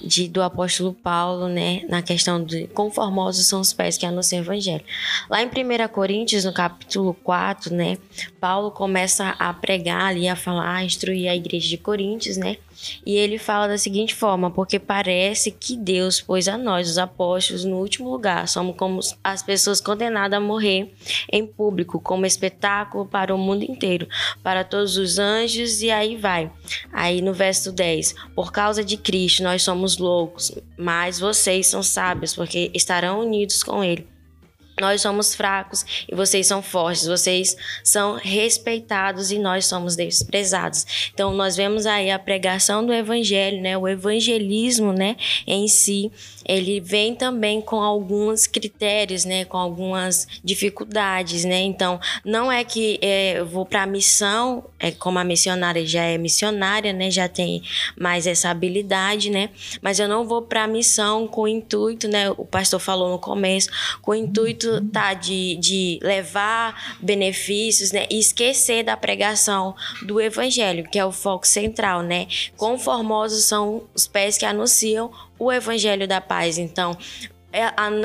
de, 0.04 0.28
do 0.28 0.42
apóstolo 0.42 0.94
Paulo, 0.94 1.48
né, 1.48 1.84
na 1.90 2.02
questão 2.02 2.44
de 2.44 2.68
conformosos 2.68 3.48
são 3.48 3.60
os 3.60 3.74
pés 3.74 3.98
que 3.98 4.06
anunciam 4.06 4.42
o 4.42 4.44
evangelho. 4.44 4.84
Lá 5.30 5.42
em 5.42 5.48
1 5.48 5.88
Coríntios, 5.90 6.44
no 6.44 6.54
capítulo 6.54 7.14
4, 7.24 7.74
né, 7.74 7.98
Paulo 8.40 8.72
começa 8.72 9.30
a 9.40 9.54
pregar 9.54 10.04
ali, 10.04 10.28
a 10.28 10.36
falar, 10.36 10.76
a 10.76 10.84
instruir 10.84 11.30
a 11.30 11.36
igreja 11.36 11.68
de 11.68 11.78
Coríntios, 11.78 12.38
né, 12.38 12.58
e 13.06 13.16
ele 13.16 13.38
fala 13.38 13.68
da 13.68 13.78
seguinte 13.78 14.14
forma: 14.14 14.52
porque 14.52 14.80
parece 14.80 15.52
que 15.52 15.76
Deus 15.76 16.22
pôs 16.22 16.48
a 16.48 16.58
nós, 16.58 16.90
os 16.90 16.98
apóstolos, 16.98 17.64
no 17.64 17.78
último 17.78 18.10
lugar. 18.10 18.48
Somos 18.48 18.76
como 18.76 19.00
as 19.24 19.44
pessoas 19.44 19.80
condenadas 19.80 20.38
a 20.38 20.42
morrer 20.42 20.94
em 21.32 21.46
público, 21.46 22.00
como 22.00 22.26
espetáculo 22.26 23.06
para 23.06 23.34
o 23.34 23.38
mundo 23.38 23.64
inteiro, 23.64 24.08
para 24.42 24.64
todos 24.64 24.98
os 24.98 25.18
anjos, 25.18 25.82
e 25.82 25.92
aí 25.92 26.16
vai. 26.16 26.52
Aí 26.92 27.22
no 27.22 27.34
verso 27.34 27.72
10: 27.72 28.16
Por 28.36 28.52
causa 28.52 28.84
de 28.84 28.98
Cristo, 28.98 29.44
nós 29.44 29.64
somos 29.64 29.98
loucos, 29.98 30.52
mas 30.78 31.20
vocês 31.20 31.68
são 31.68 31.84
sábios, 31.84 32.36
porque 32.36 32.72
estarão 32.74 33.22
unidos 33.22 33.64
com 33.64 33.84
Ele. 33.84 34.13
Nós 34.80 35.02
somos 35.02 35.36
fracos 35.36 35.86
e 36.10 36.16
vocês 36.16 36.48
são 36.48 36.62
fortes, 36.62 37.06
vocês 37.06 37.56
são 37.84 38.16
respeitados 38.16 39.32
e 39.32 39.38
nós 39.38 39.66
somos 39.66 39.96
desprezados. 39.96 41.12
Então 41.14 41.34
nós 41.34 41.56
vemos 41.56 41.86
aí 41.86 42.10
a 42.10 42.18
pregação 42.18 42.86
do 42.86 42.94
evangelho, 42.94 43.62
né, 43.62 43.78
o 43.78 43.88
evangelismo, 43.88 44.92
né, 44.92 45.16
em 45.46 45.68
si, 45.68 46.12
ele 46.46 46.80
vem 46.80 47.16
também 47.16 47.62
com 47.62 47.82
alguns 47.82 48.48
critérios, 48.48 49.26
né, 49.26 49.46
com 49.46 49.58
algumas 49.58 50.28
dificuldades, 50.44 51.46
né? 51.46 51.62
Então, 51.62 52.00
não 52.26 52.52
é 52.52 52.64
que 52.64 53.00
é, 53.02 53.40
eu 53.40 53.46
vou 53.46 53.66
para 53.66 53.84
a 53.84 53.86
missão, 53.86 54.66
é 54.80 54.92
como 54.92 55.20
a 55.20 55.24
missionária 55.24 55.86
já 55.86 56.04
é 56.04 56.18
missionária, 56.18 56.92
né, 56.92 57.10
já 57.10 57.28
tem 57.28 57.64
mais 57.98 58.28
essa 58.28 58.50
habilidade, 58.50 59.30
né? 59.30 59.50
Mas 59.82 60.00
eu 60.00 60.08
não 60.08 60.28
vou 60.28 60.42
para 60.42 60.64
a 60.64 60.68
missão 60.68 61.28
com 61.28 61.44
o 61.44 61.48
intuito, 61.48 62.08
né, 62.08 62.30
o 62.32 62.46
pastor 62.46 62.80
falou 62.80 63.10
no 63.10 63.20
começo, 63.20 63.70
com 64.02 64.12
o 64.12 64.16
intuito 64.16 64.63
tá 64.92 65.14
de, 65.14 65.56
de 65.56 66.00
levar 66.02 66.96
benefícios, 67.02 67.92
né, 67.92 68.06
e 68.10 68.20
esquecer 68.20 68.84
da 68.84 68.98
pregação 68.98 69.76
do 70.02 70.20
evangelho, 70.20 70.88
que 70.90 71.00
é 71.00 71.06
o 71.06 71.12
foco 71.12 71.48
central, 71.48 72.02
né? 72.02 72.28
Conformosos 72.58 73.46
são 73.46 73.84
os 73.94 74.08
pés 74.08 74.38
que 74.38 74.46
anunciam 74.46 75.12
o 75.38 75.52
evangelho 75.52 76.08
da 76.08 76.22
paz. 76.22 76.58
Então, 76.58 76.98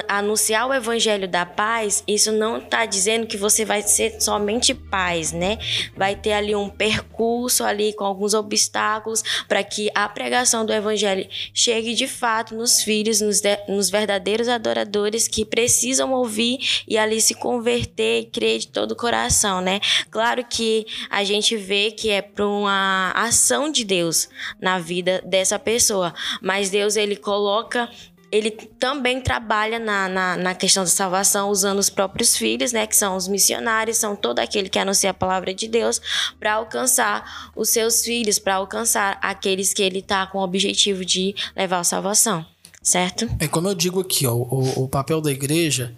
anunciar 0.07 0.69
o 0.69 0.75
evangelho 0.75 1.27
da 1.27 1.47
paz, 1.47 2.05
isso 2.07 2.31
não 2.31 2.59
está 2.59 2.85
dizendo 2.85 3.27
que 3.27 3.37
você 3.37 3.65
vai 3.65 3.81
ser 3.81 4.21
somente 4.21 4.75
paz, 4.75 5.33
né? 5.33 5.59
Vai 5.97 6.15
ter 6.15 6.33
ali 6.33 6.55
um 6.55 6.69
percurso 6.69 7.65
ali 7.65 7.95
com 7.95 8.05
alguns 8.05 8.35
obstáculos 8.35 9.23
para 9.49 9.65
que 9.65 9.91
a 9.95 10.07
pregação 10.09 10.67
do 10.67 10.73
evangelho 10.73 11.27
chegue 11.55 11.95
de 11.95 12.07
fato 12.07 12.55
nos 12.55 12.83
filhos, 12.83 13.21
nos, 13.23 13.41
de, 13.41 13.57
nos 13.69 13.89
verdadeiros 13.89 14.49
adoradores 14.49 15.27
que 15.27 15.45
precisam 15.45 16.13
ouvir 16.13 16.85
e 16.87 16.99
ali 16.99 17.21
se 17.21 17.35
converter 17.35 18.21
e 18.21 18.25
crer 18.27 18.59
de 18.59 18.69
todo 18.69 18.93
o 18.93 18.97
coração, 18.97 19.63
né? 19.63 19.81
Claro 20.11 20.45
que 20.45 20.87
a 21.09 21.25
gente 21.25 21.57
vê 21.57 21.91
que 21.91 22.11
é 22.11 22.21
para 22.21 22.47
uma 22.47 23.13
ação 23.15 23.71
de 23.71 23.85
Deus 23.85 24.29
na 24.61 24.79
vida 24.79 25.23
dessa 25.25 25.59
pessoa, 25.59 26.13
mas 26.43 26.69
Deus 26.69 26.97
ele 26.97 27.17
coloca 27.17 27.89
ele 28.31 28.51
também 28.51 29.21
trabalha 29.21 29.79
na, 29.79 30.09
na, 30.09 30.37
na, 30.37 30.55
questão 30.55 30.85
da 30.85 30.91
salvação 30.91 31.49
usando 31.49 31.79
os 31.79 31.89
próprios 31.89 32.37
filhos, 32.37 32.73
né, 32.73 32.87
que 32.87 32.95
são 32.95 33.17
os 33.17 33.27
missionários, 33.27 33.97
são 33.97 34.15
todo 34.15 34.39
aquele 34.39 34.69
que 34.69 34.79
anuncia 34.79 35.11
a 35.11 35.15
palavra 35.15 35.55
de 35.55 35.67
Deus 35.67 36.01
para 36.39 36.55
alcançar 36.55 37.51
os 37.57 37.71
seus 37.71 38.05
filhos, 38.05 38.39
para 38.39 38.57
alcançar 38.57 39.19
aqueles 39.23 39.73
que 39.73 39.83
ele 39.83 40.01
está 40.01 40.27
com 40.27 40.39
o 40.39 40.43
objetivo 40.43 41.05
de 41.05 41.35
levar 41.57 41.79
a 41.79 41.85
salvação, 41.85 42.45
certo? 42.83 43.29
É 43.41 43.49
como 43.49 43.69
eu 43.69 43.75
digo 43.75 44.01
aqui, 44.01 44.27
ó, 44.27 44.35
o, 44.35 44.85
o 44.85 44.89
papel 44.89 45.21
da 45.21 45.31
igreja 45.31 45.95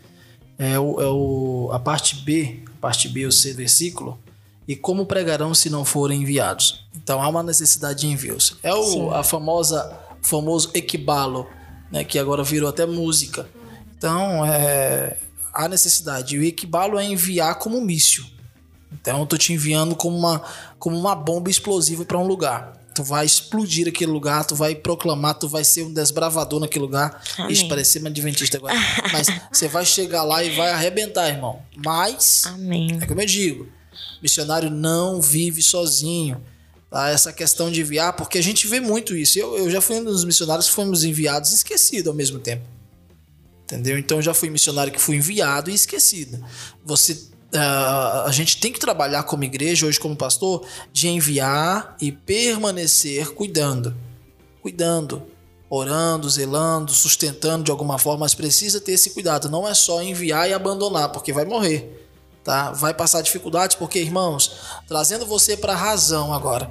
é, 0.56 0.78
o, 0.78 1.00
é 1.00 1.08
o, 1.08 1.70
a 1.72 1.78
parte 1.78 2.16
B, 2.16 2.62
parte 2.80 3.08
B, 3.08 3.26
o 3.26 3.32
C 3.32 3.52
versículo, 3.54 4.18
e 4.68 4.76
como 4.76 5.04
pregarão 5.04 5.52
se 5.52 5.68
não 5.68 5.84
forem 5.84 6.22
enviados. 6.22 6.84
Então 6.94 7.20
há 7.20 7.28
uma 7.28 7.42
necessidade 7.42 8.02
de 8.02 8.06
envios. 8.06 8.56
É 8.62 8.72
o, 8.72 9.10
a 9.12 9.24
famosa 9.24 9.98
famoso 10.22 10.70
equibalo 10.74 11.48
né, 11.90 12.04
que 12.04 12.18
agora 12.18 12.42
virou 12.42 12.68
até 12.68 12.86
música. 12.86 13.48
Então, 13.96 14.44
é, 14.46 15.16
há 15.52 15.68
necessidade. 15.68 16.38
O 16.38 16.42
equibalo 16.42 16.98
é 16.98 17.04
enviar 17.04 17.56
como 17.56 17.80
míssil. 17.80 18.24
Então, 18.92 19.20
eu 19.20 19.26
tô 19.26 19.36
te 19.36 19.52
enviando 19.52 19.94
como 19.94 20.16
uma, 20.16 20.42
como 20.78 20.98
uma 20.98 21.14
bomba 21.14 21.50
explosiva 21.50 22.04
para 22.04 22.18
um 22.18 22.26
lugar. 22.26 22.78
Tu 22.94 23.04
vai 23.04 23.24
explodir 23.24 23.86
aquele 23.86 24.10
lugar, 24.10 24.44
tu 24.44 24.56
vai 24.56 24.74
proclamar, 24.74 25.34
tu 25.34 25.48
vai 25.48 25.62
ser 25.62 25.84
um 25.84 25.92
desbravador 25.92 26.60
naquele 26.60 26.84
lugar. 26.84 27.22
Amém. 27.38 27.52
Isso 27.52 27.68
parece 27.68 27.92
ser 27.92 28.06
adventista 28.06 28.56
agora. 28.56 28.74
Mas 29.12 29.28
você 29.50 29.68
vai 29.68 29.84
chegar 29.84 30.22
lá 30.24 30.42
e 30.42 30.50
vai 30.56 30.70
arrebentar, 30.70 31.28
irmão. 31.28 31.62
Mas, 31.76 32.44
Amém. 32.46 32.98
é 33.00 33.06
como 33.06 33.20
eu 33.20 33.26
digo, 33.26 33.68
missionário 34.20 34.70
não 34.70 35.20
vive 35.20 35.62
sozinho 35.62 36.42
tá? 36.90 37.08
essa 37.08 37.32
questão 37.32 37.70
de 37.70 37.80
enviar, 37.80 38.14
porque 38.14 38.38
a 38.38 38.42
gente 38.42 38.66
vê 38.66 38.80
muito 38.80 39.16
isso. 39.16 39.38
Eu, 39.38 39.56
eu 39.56 39.70
já 39.70 39.80
fui 39.80 39.96
um 39.96 40.04
dos 40.04 40.24
missionários 40.24 40.68
que 40.68 40.74
fomos 40.74 41.04
enviados 41.04 41.52
e 41.52 41.54
esquecido 41.54 42.10
ao 42.10 42.16
mesmo 42.16 42.38
tempo. 42.38 42.64
Entendeu? 43.64 43.96
Então 43.96 44.20
já 44.20 44.34
fui 44.34 44.50
missionário 44.50 44.92
que 44.92 45.00
fui 45.00 45.16
enviado 45.16 45.70
e 45.70 45.74
esquecido. 45.74 46.44
Você 46.84 47.12
uh, 47.12 48.26
a 48.26 48.30
gente 48.32 48.58
tem 48.58 48.72
que 48.72 48.80
trabalhar 48.80 49.22
como 49.22 49.44
igreja, 49.44 49.86
hoje 49.86 50.00
como 50.00 50.16
pastor, 50.16 50.66
de 50.92 51.08
enviar 51.08 51.96
e 52.00 52.10
permanecer 52.10 53.32
cuidando. 53.32 53.96
Cuidando, 54.60 55.22
orando, 55.70 56.28
zelando, 56.28 56.92
sustentando 56.92 57.64
de 57.64 57.70
alguma 57.70 57.96
forma, 57.96 58.20
mas 58.20 58.34
precisa 58.34 58.80
ter 58.80 58.92
esse 58.92 59.10
cuidado. 59.10 59.48
Não 59.48 59.66
é 59.66 59.72
só 59.72 60.02
enviar 60.02 60.50
e 60.50 60.52
abandonar, 60.52 61.12
porque 61.12 61.32
vai 61.32 61.44
morrer 61.44 62.09
tá? 62.44 62.72
Vai 62.72 62.94
passar 62.94 63.22
dificuldades 63.22 63.76
porque, 63.76 63.98
irmãos, 63.98 64.52
trazendo 64.86 65.26
você 65.26 65.56
para 65.56 65.72
a 65.72 65.76
razão 65.76 66.32
agora. 66.32 66.70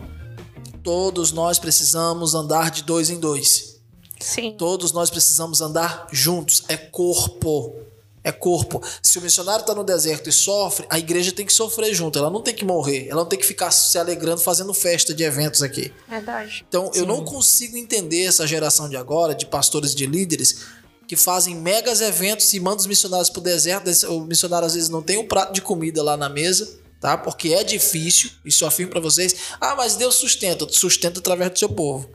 Todos 0.84 1.32
nós 1.32 1.60
precisamos 1.60 2.34
andar 2.34 2.72
de 2.72 2.84
dois 2.84 3.10
em 3.10 3.20
dois. 3.20 3.80
Sim. 4.20 4.54
Todos 4.58 4.92
nós 4.92 5.10
precisamos 5.10 5.62
andar 5.62 6.08
juntos. 6.12 6.64
É 6.68 6.76
corpo. 6.76 7.76
É 8.22 8.32
corpo. 8.32 8.82
Se 9.02 9.18
o 9.18 9.22
missionário 9.22 9.62
está 9.62 9.74
no 9.74 9.84
deserto 9.84 10.30
e 10.30 10.32
sofre, 10.32 10.86
a 10.90 11.00
igreja 11.00 11.32
tem 11.32 11.46
que 11.46 11.54
sofrer 11.54 11.94
junto. 11.94 12.20
Ela 12.20 12.30
não 12.30 12.42
tem 12.42 12.54
que 12.54 12.66
morrer. 12.66 13.08
Ela 13.08 13.22
não 13.22 13.30
tem 13.30 13.40
que 13.40 13.46
ficar 13.46 13.72
se 13.72 13.98
alegrando 13.98 14.42
fazendo 14.42 14.74
festa 14.74 15.14
de 15.14 15.24
eventos 15.24 15.64
aqui. 15.64 15.94
Verdade. 16.08 16.66
Então, 16.68 16.92
eu 16.94 17.06
não 17.06 17.24
consigo 17.24 17.78
entender 17.78 18.26
essa 18.26 18.46
geração 18.46 18.90
de 18.90 18.98
agora, 18.98 19.34
de 19.34 19.46
pastores 19.46 19.94
e 19.94 19.96
de 19.96 20.06
líderes, 20.06 20.66
que 21.10 21.16
fazem 21.16 21.56
megas 21.56 22.02
eventos 22.02 22.54
e 22.54 22.60
mandam 22.60 22.82
os 22.82 22.86
missionários 22.86 23.32
pro 23.32 23.42
deserto. 23.42 23.90
O 24.10 24.22
missionário 24.22 24.68
às 24.68 24.76
vezes 24.76 24.90
não 24.90 25.02
tem 25.02 25.18
um 25.18 25.28
prato 25.28 25.52
de 25.52 25.60
comida 25.60 26.04
lá 26.04 26.16
na 26.16 26.30
mesa, 26.30 26.80
tá? 27.02 27.18
Porque 27.18 27.52
é 27.52 27.64
difícil, 27.64 28.30
isso 28.46 28.64
eu 28.64 28.68
afirmo 28.68 28.92
para 28.92 29.00
vocês. 29.00 29.36
Ah, 29.60 29.76
mas 29.76 29.96
Deus 29.96 30.14
sustenta, 30.14 30.68
sustenta 30.70 31.20
através 31.20 31.50
do 31.50 31.58
seu 31.58 31.68
povo. 31.68 32.08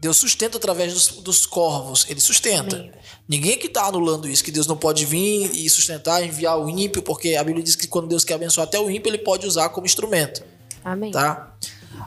Deus 0.00 0.16
sustenta 0.16 0.58
através 0.58 0.94
dos, 0.94 1.08
dos 1.08 1.44
corvos, 1.44 2.06
ele 2.08 2.20
sustenta. 2.20 2.76
Amém. 2.76 2.92
Ninguém 3.28 3.58
que 3.58 3.66
está 3.66 3.86
anulando 3.86 4.28
isso, 4.28 4.44
que 4.44 4.52
Deus 4.52 4.68
não 4.68 4.76
pode 4.76 5.04
vir 5.04 5.50
e 5.52 5.68
sustentar, 5.68 6.22
enviar 6.22 6.56
o 6.60 6.70
ímpio, 6.70 7.02
porque 7.02 7.34
a 7.34 7.42
Bíblia 7.42 7.64
diz 7.64 7.74
que 7.74 7.88
quando 7.88 8.06
Deus 8.06 8.24
quer 8.24 8.34
abençoar 8.34 8.68
até 8.68 8.78
o 8.78 8.88
ímpio, 8.88 9.10
ele 9.10 9.18
pode 9.18 9.44
usar 9.44 9.70
como 9.70 9.86
instrumento, 9.86 10.44
Amém. 10.84 11.10
tá? 11.10 11.52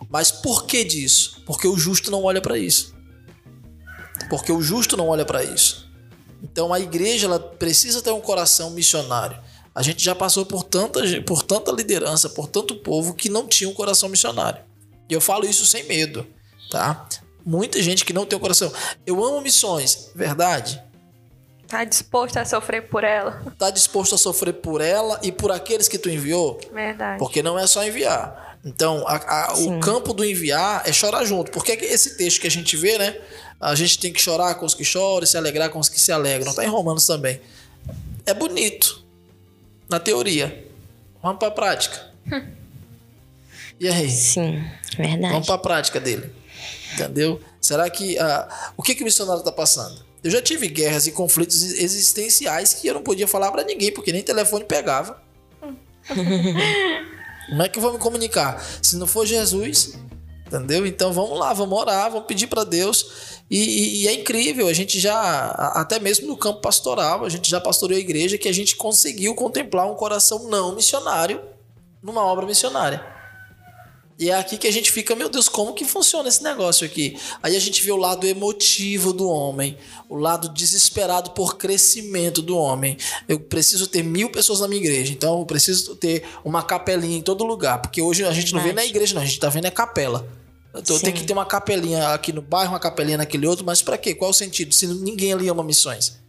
Mas 0.10 0.32
por 0.32 0.66
que 0.66 0.86
disso? 0.86 1.44
Porque 1.46 1.68
o 1.68 1.78
justo 1.78 2.10
não 2.10 2.24
olha 2.24 2.42
para 2.42 2.58
isso. 2.58 2.98
Porque 4.30 4.52
o 4.52 4.62
justo 4.62 4.96
não 4.96 5.08
olha 5.08 5.26
para 5.26 5.44
isso. 5.44 5.90
Então 6.42 6.74
a 6.74 6.80
igreja 6.80 7.28
ela 7.28 7.40
precisa 7.40 8.02
ter 8.02 8.12
um 8.12 8.22
coração 8.22 8.72
missionário. 8.72 9.38
A 9.74 9.82
gente 9.82 10.04
já 10.04 10.16
passou 10.16 10.46
por 10.46 10.64
tanta, 10.64 11.02
por 11.26 11.44
tanta 11.44 11.72
liderança, 11.72 12.30
por 12.30 12.48
tanto 12.48 12.76
povo 12.76 13.14
que 13.14 13.30
não 13.30 13.48
tinha 13.48 13.70
um 13.70 13.74
coração 13.74 14.10
missionário. 14.10 14.62
E 15.10 15.14
eu 15.14 15.22
falo 15.22 15.46
isso 15.46 15.66
sem 15.66 15.84
medo, 15.84 16.26
tá? 16.70 17.08
Muita 17.46 17.82
gente 17.82 18.06
que 18.06 18.14
não 18.14 18.26
tem 18.26 18.38
um 18.38 18.42
coração. 18.42 18.72
Eu 19.06 19.24
amo 19.24 19.42
missões, 19.42 20.12
verdade. 20.14 20.82
Tá 21.68 21.84
disposto 21.84 22.38
a 22.38 22.46
sofrer 22.46 22.90
por 22.90 23.04
ela. 23.04 23.44
Tá 23.58 23.70
disposto 23.70 24.16
a 24.16 24.18
sofrer 24.18 24.54
por 24.54 24.82
ela 24.82 25.20
e 25.22 25.32
por 25.32 25.52
aqueles 25.52 25.88
que 25.88 26.00
tu 26.00 26.10
enviou? 26.10 26.60
Verdade. 26.74 27.20
Porque 27.20 27.44
não 27.44 27.58
é 27.58 27.68
só 27.68 27.84
enviar. 27.86 28.49
Então, 28.64 29.08
a- 29.08 29.48
a- 29.52 29.54
o 29.58 29.80
campo 29.80 30.14
do 30.14 30.24
enviar 30.26 30.84
é 30.86 30.92
chorar 30.92 31.24
junto. 31.26 31.50
Porque 31.52 31.72
esse 31.72 32.18
texto 32.18 32.42
que 32.42 32.48
a 32.48 32.52
gente 32.52 32.76
vê, 32.76 32.98
né? 32.98 33.18
A 33.60 33.74
gente 33.76 33.98
tem 34.00 34.12
que 34.12 34.22
chorar 34.22 34.56
com 34.56 34.66
os 34.66 34.74
que 34.74 34.84
choram 34.84 35.26
se 35.26 35.38
alegrar 35.38 35.70
com 35.70 35.80
os 35.80 35.88
que 35.90 36.00
se 36.00 36.12
alegram. 36.12 36.54
Tá 36.54 36.64
em 36.64 36.68
Romanos 36.68 37.06
também. 37.06 37.40
É 38.26 38.34
bonito. 38.34 39.04
Na 39.90 40.00
teoria. 40.00 40.66
Vamos 41.24 41.40
pra 41.40 41.50
prática. 41.52 42.10
E 43.80 43.88
aí? 43.88 44.10
Sim, 44.10 44.62
verdade. 44.98 45.32
Vamos 45.34 45.48
pra 45.48 45.58
prática 45.58 46.00
dele. 46.00 46.30
Entendeu? 46.94 47.42
Será 47.62 47.90
que. 47.90 48.18
ah, 48.20 48.72
o 48.76 48.84
que, 48.84 48.94
que 48.94 49.02
o 49.02 49.06
missionário 49.06 49.42
tá 49.44 49.52
passando? 49.52 50.04
Eu 50.24 50.30
já 50.32 50.42
tive 50.42 50.68
guerras 50.68 51.08
e 51.08 51.12
conflitos 51.12 51.64
existenciais 51.64 52.74
que 52.74 52.88
eu 52.88 52.94
não 52.94 53.02
podia 53.02 53.28
falar 53.28 53.52
pra 53.52 53.64
ninguém, 53.64 53.92
porque 53.94 54.12
nem 54.12 54.22
telefone 54.22 54.66
pegava. 54.66 55.22
Como 57.50 57.62
é 57.64 57.70
que 57.70 57.78
eu 57.78 57.82
vou 57.82 57.94
me 57.94 58.00
comunicar? 58.00 58.64
Se 58.82 58.96
não 58.96 59.08
for 59.08 59.26
Jesus, 59.26 59.94
entendeu? 60.48 60.86
Então 60.86 61.12
vamos 61.12 61.38
lá, 61.38 61.52
vamos 61.54 61.78
orar, 61.80 62.10
vamos 62.12 62.28
pedir 62.28 62.48
para 62.48 62.64
Deus. 62.64 63.40
E, 63.50 63.58
e- 63.58 64.04
e 64.04 64.08
é 64.08 64.14
incrível, 64.14 64.68
a 64.68 64.74
gente 64.74 65.00
já, 65.00 65.48
até 65.76 66.00
mesmo 66.00 66.28
no 66.28 66.38
campo 66.38 66.62
pastoral, 66.62 67.26
a 67.26 67.30
gente 67.30 67.50
já 67.50 67.60
pastoreou 67.60 67.98
a 67.98 68.02
igreja 68.02 68.38
que 68.38 68.48
a 68.48 68.54
gente 68.54 68.76
conseguiu 68.76 69.34
contemplar 69.34 69.90
um 69.92 69.96
coração 69.96 70.48
não 70.48 70.76
missionário 70.76 71.42
numa 72.02 72.24
obra 72.24 72.46
missionária. 72.46 73.04
E 74.20 74.30
é 74.30 74.36
aqui 74.36 74.58
que 74.58 74.68
a 74.68 74.72
gente 74.72 74.92
fica, 74.92 75.16
meu 75.16 75.30
Deus, 75.30 75.48
como 75.48 75.74
que 75.74 75.86
funciona 75.86 76.28
esse 76.28 76.44
negócio 76.44 76.86
aqui? 76.86 77.18
Aí 77.42 77.56
a 77.56 77.60
gente 77.60 77.82
vê 77.82 77.90
o 77.90 77.96
lado 77.96 78.28
emotivo 78.28 79.14
do 79.14 79.30
homem, 79.30 79.78
o 80.10 80.18
lado 80.18 80.50
desesperado 80.50 81.32
por 81.32 81.56
crescimento 81.56 82.42
do 82.42 82.58
homem. 82.58 82.98
Eu 83.30 83.40
preciso 83.40 83.88
ter 83.88 84.04
mil 84.04 84.30
pessoas 84.30 84.60
na 84.60 84.68
minha 84.68 84.82
igreja, 84.82 85.14
então 85.14 85.40
eu 85.40 85.46
preciso 85.46 85.96
ter 85.96 86.26
uma 86.44 86.62
capelinha 86.62 87.18
em 87.18 87.22
todo 87.22 87.46
lugar, 87.46 87.82
porque 87.82 88.02
hoje 88.02 88.26
a 88.26 88.34
gente 88.34 88.54
não 88.54 88.62
vê 88.62 88.74
na 88.74 88.84
igreja, 88.84 89.16
não, 89.16 89.22
a 89.22 89.26
gente 89.26 89.40
tá 89.40 89.48
vendo 89.48 89.66
é 89.68 89.72
capela. 89.72 90.28
Então 90.76 90.98
Sim. 91.00 91.12
que 91.14 91.24
ter 91.24 91.32
uma 91.32 91.46
capelinha 91.46 92.10
aqui 92.10 92.34
no 92.34 92.42
bairro, 92.42 92.74
uma 92.74 92.80
capelinha 92.80 93.18
naquele 93.18 93.48
outro, 93.48 93.66
mas 93.66 93.82
pra 93.82 93.98
quê? 93.98 94.14
Qual 94.14 94.32
o 94.32 94.34
sentido? 94.34 94.74
Se 94.74 94.86
ninguém 94.86 95.32
ali 95.32 95.48
ama 95.48 95.64
missões. 95.64 96.20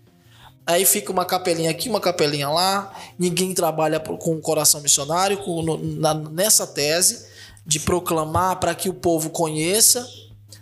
Aí 0.64 0.84
fica 0.84 1.10
uma 1.10 1.24
capelinha 1.24 1.70
aqui, 1.70 1.88
uma 1.88 2.00
capelinha 2.00 2.48
lá. 2.48 2.94
Ninguém 3.18 3.52
trabalha 3.52 3.98
com 3.98 4.36
o 4.36 4.40
coração 4.40 4.80
missionário 4.80 5.38
com- 5.38 5.60
no- 5.60 5.78
na- 5.78 6.14
nessa 6.14 6.66
tese 6.66 7.28
de 7.66 7.80
proclamar 7.80 8.56
para 8.56 8.74
que 8.74 8.88
o 8.88 8.94
povo 8.94 9.30
conheça, 9.30 10.06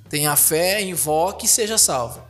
tenha 0.08 0.34
fé, 0.36 0.82
invoque 0.82 1.46
e 1.46 1.48
seja 1.48 1.78
salvo. 1.78 2.22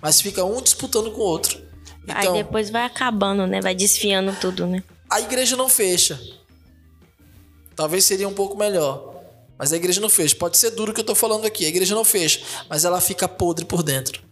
Mas 0.00 0.20
fica 0.20 0.44
um 0.44 0.60
disputando 0.62 1.10
com 1.10 1.20
o 1.20 1.24
outro. 1.24 1.64
Então, 2.04 2.34
Aí 2.34 2.44
depois 2.44 2.70
vai 2.70 2.84
acabando, 2.84 3.46
né? 3.46 3.60
Vai 3.60 3.74
desfiando 3.74 4.34
tudo, 4.40 4.66
né? 4.66 4.82
a 5.08 5.20
igreja 5.20 5.56
não 5.56 5.68
fecha. 5.68 6.20
Talvez 7.74 8.04
seria 8.04 8.28
um 8.28 8.34
pouco 8.34 8.56
melhor. 8.56 9.14
Mas 9.58 9.72
a 9.72 9.76
igreja 9.76 10.00
não 10.00 10.08
fecha. 10.08 10.34
Pode 10.36 10.56
ser 10.58 10.70
duro 10.70 10.92
o 10.92 10.94
que 10.94 11.00
eu 11.00 11.04
tô 11.04 11.14
falando 11.14 11.46
aqui. 11.46 11.64
A 11.64 11.68
igreja 11.68 11.94
não 11.94 12.04
fecha. 12.04 12.40
Mas 12.68 12.84
ela 12.84 13.00
fica 13.00 13.28
podre 13.28 13.64
por 13.64 13.82
dentro. 13.82 14.22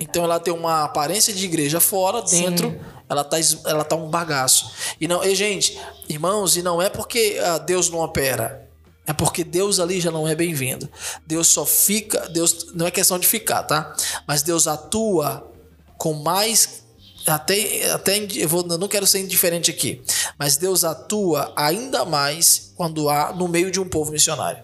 Então 0.00 0.24
ela 0.24 0.40
tem 0.40 0.52
uma 0.52 0.84
aparência 0.84 1.32
de 1.32 1.44
igreja 1.44 1.78
fora, 1.78 2.20
dentro 2.22 2.76
ela 3.08 3.22
tá, 3.22 3.36
ela 3.64 3.84
tá 3.84 3.94
um 3.94 4.08
bagaço. 4.08 4.72
E 5.00 5.06
não, 5.06 5.22
e 5.24 5.34
gente, 5.34 5.80
irmãos, 6.08 6.56
e 6.56 6.62
não 6.62 6.82
é 6.82 6.90
porque 6.90 7.38
ah, 7.40 7.58
Deus 7.58 7.88
não 7.88 8.00
opera. 8.00 8.65
É 9.06 9.12
porque 9.12 9.44
Deus 9.44 9.78
ali 9.78 10.00
já 10.00 10.10
não 10.10 10.26
é 10.26 10.34
bem-vindo. 10.34 10.88
Deus 11.26 11.48
só 11.48 11.64
fica, 11.64 12.28
Deus 12.28 12.72
não 12.74 12.86
é 12.86 12.90
questão 12.90 13.18
de 13.18 13.26
ficar, 13.26 13.62
tá? 13.62 13.94
Mas 14.26 14.42
Deus 14.42 14.66
atua 14.66 15.50
com 15.96 16.12
mais 16.14 16.84
até 17.26 17.90
até 17.90 18.18
eu, 18.34 18.48
vou, 18.48 18.66
eu 18.68 18.78
não 18.78 18.88
quero 18.88 19.06
ser 19.06 19.20
indiferente 19.20 19.70
aqui, 19.70 20.00
mas 20.38 20.56
Deus 20.56 20.84
atua 20.84 21.52
ainda 21.56 22.04
mais 22.04 22.72
quando 22.76 23.08
há 23.08 23.32
no 23.32 23.48
meio 23.48 23.70
de 23.70 23.80
um 23.80 23.88
povo 23.88 24.12
missionário. 24.12 24.62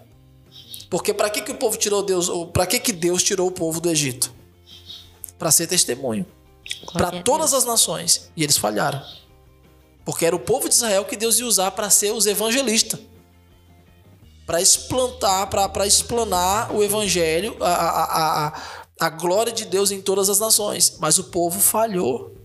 Porque 0.89 1.13
para 1.13 1.29
que 1.29 1.41
que 1.41 1.51
o 1.51 1.55
povo 1.55 1.77
tirou 1.77 2.03
Deus, 2.03 2.29
para 2.53 2.65
que 2.65 2.79
que 2.79 2.93
Deus 2.93 3.23
tirou 3.23 3.47
o 3.47 3.51
povo 3.51 3.81
do 3.81 3.89
Egito? 3.89 4.31
Para 5.37 5.51
ser 5.51 5.67
testemunho 5.67 6.25
para 6.91 7.21
todas 7.21 7.53
as 7.53 7.65
nações 7.65 8.29
e 8.35 8.43
eles 8.43 8.57
falharam. 8.57 9.01
Porque 10.05 10.25
era 10.25 10.35
o 10.35 10.39
povo 10.39 10.67
de 10.67 10.75
Israel 10.75 11.05
que 11.05 11.15
Deus 11.15 11.39
ia 11.39 11.45
usar 11.45 11.71
para 11.71 11.89
ser 11.89 12.11
os 12.11 12.25
evangelistas. 12.25 12.99
Para 14.45 14.61
explantar, 14.61 15.47
para 15.47 15.87
explanar 15.87 16.73
o 16.75 16.83
evangelho, 16.83 17.55
a, 17.61 17.67
a, 17.69 18.47
a, 18.47 18.53
a, 18.99 19.09
glória 19.09 19.53
de 19.53 19.65
Deus 19.65 19.89
em 19.91 20.01
todas 20.01 20.29
as 20.29 20.39
nações. 20.39 20.97
Mas 20.99 21.17
o 21.17 21.25
povo 21.25 21.59
falhou. 21.59 22.35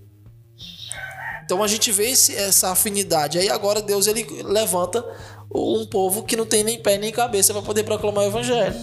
Então 1.45 1.63
a 1.63 1.67
gente 1.67 1.91
vê 1.91 2.11
esse- 2.11 2.35
essa 2.37 2.71
afinidade. 2.71 3.39
Aí 3.39 3.49
agora 3.51 3.83
Deus 3.83 4.07
ele 4.07 4.25
levanta 4.45 5.05
um 5.53 5.87
povo 5.87 6.23
que 6.23 6.37
não 6.37 6.45
tem 6.47 6.63
nem 6.63 6.79
pé 6.81 6.99
nem 6.99 7.11
cabeça 7.11 7.53
para 7.53 7.63
poder 7.63 7.83
proclamar 7.85 8.25
o 8.25 8.29
evangelho. 8.29 8.75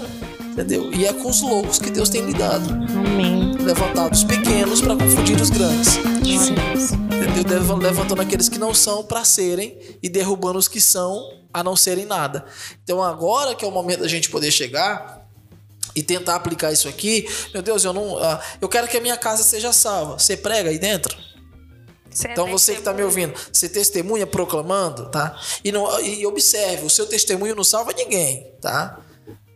Entendeu? 0.41 0.91
E 0.93 1.05
é 1.05 1.13
com 1.13 1.29
os 1.29 1.41
loucos 1.41 1.79
que 1.79 1.91
Deus 1.91 2.09
tem 2.09 2.21
lidado 2.25 2.69
Amém. 2.71 3.53
levantado 3.59 4.13
os 4.13 4.23
pequenos 4.23 4.81
para 4.81 4.95
confundir 4.95 5.39
os 5.39 5.49
grandes. 5.49 5.89
Sim. 5.93 7.04
Lev- 7.25 7.81
Levantando 7.81 8.21
aqueles 8.21 8.49
que 8.49 8.57
não 8.57 8.73
são 8.73 9.03
para 9.03 9.23
serem 9.23 9.77
e 10.01 10.09
derrubando 10.09 10.59
os 10.59 10.67
que 10.67 10.79
são 10.81 11.41
a 11.53 11.63
não 11.63 11.75
serem 11.75 12.05
nada. 12.05 12.45
Então 12.83 13.01
agora 13.01 13.55
que 13.55 13.63
é 13.63 13.67
o 13.67 13.71
momento 13.71 14.01
da 14.01 14.07
gente 14.07 14.29
poder 14.29 14.51
chegar 14.51 15.25
e 15.95 16.03
tentar 16.03 16.35
aplicar 16.35 16.71
isso 16.73 16.87
aqui, 16.89 17.27
meu 17.53 17.61
Deus, 17.61 17.85
eu 17.85 17.93
não, 17.93 18.17
ah, 18.17 18.41
eu 18.59 18.67
quero 18.67 18.87
que 18.87 18.97
a 18.97 19.01
minha 19.01 19.15
casa 19.15 19.43
seja 19.43 19.71
salva. 19.71 20.19
Você 20.19 20.35
prega 20.35 20.69
aí 20.69 20.77
dentro? 20.77 21.15
Você 22.09 22.27
é 22.27 22.31
Então 22.31 22.47
você 22.49 22.73
que 22.73 22.79
está 22.79 22.93
me 22.93 23.03
ouvindo, 23.03 23.33
você 23.51 23.69
testemunha 23.69 24.27
proclamando, 24.27 25.09
tá? 25.09 25.39
E, 25.63 25.71
não, 25.71 25.99
e 26.01 26.25
observe, 26.25 26.85
o 26.85 26.89
seu 26.89 27.05
testemunho 27.05 27.55
não 27.55 27.63
salva 27.63 27.93
ninguém, 27.93 28.51
tá? 28.61 28.99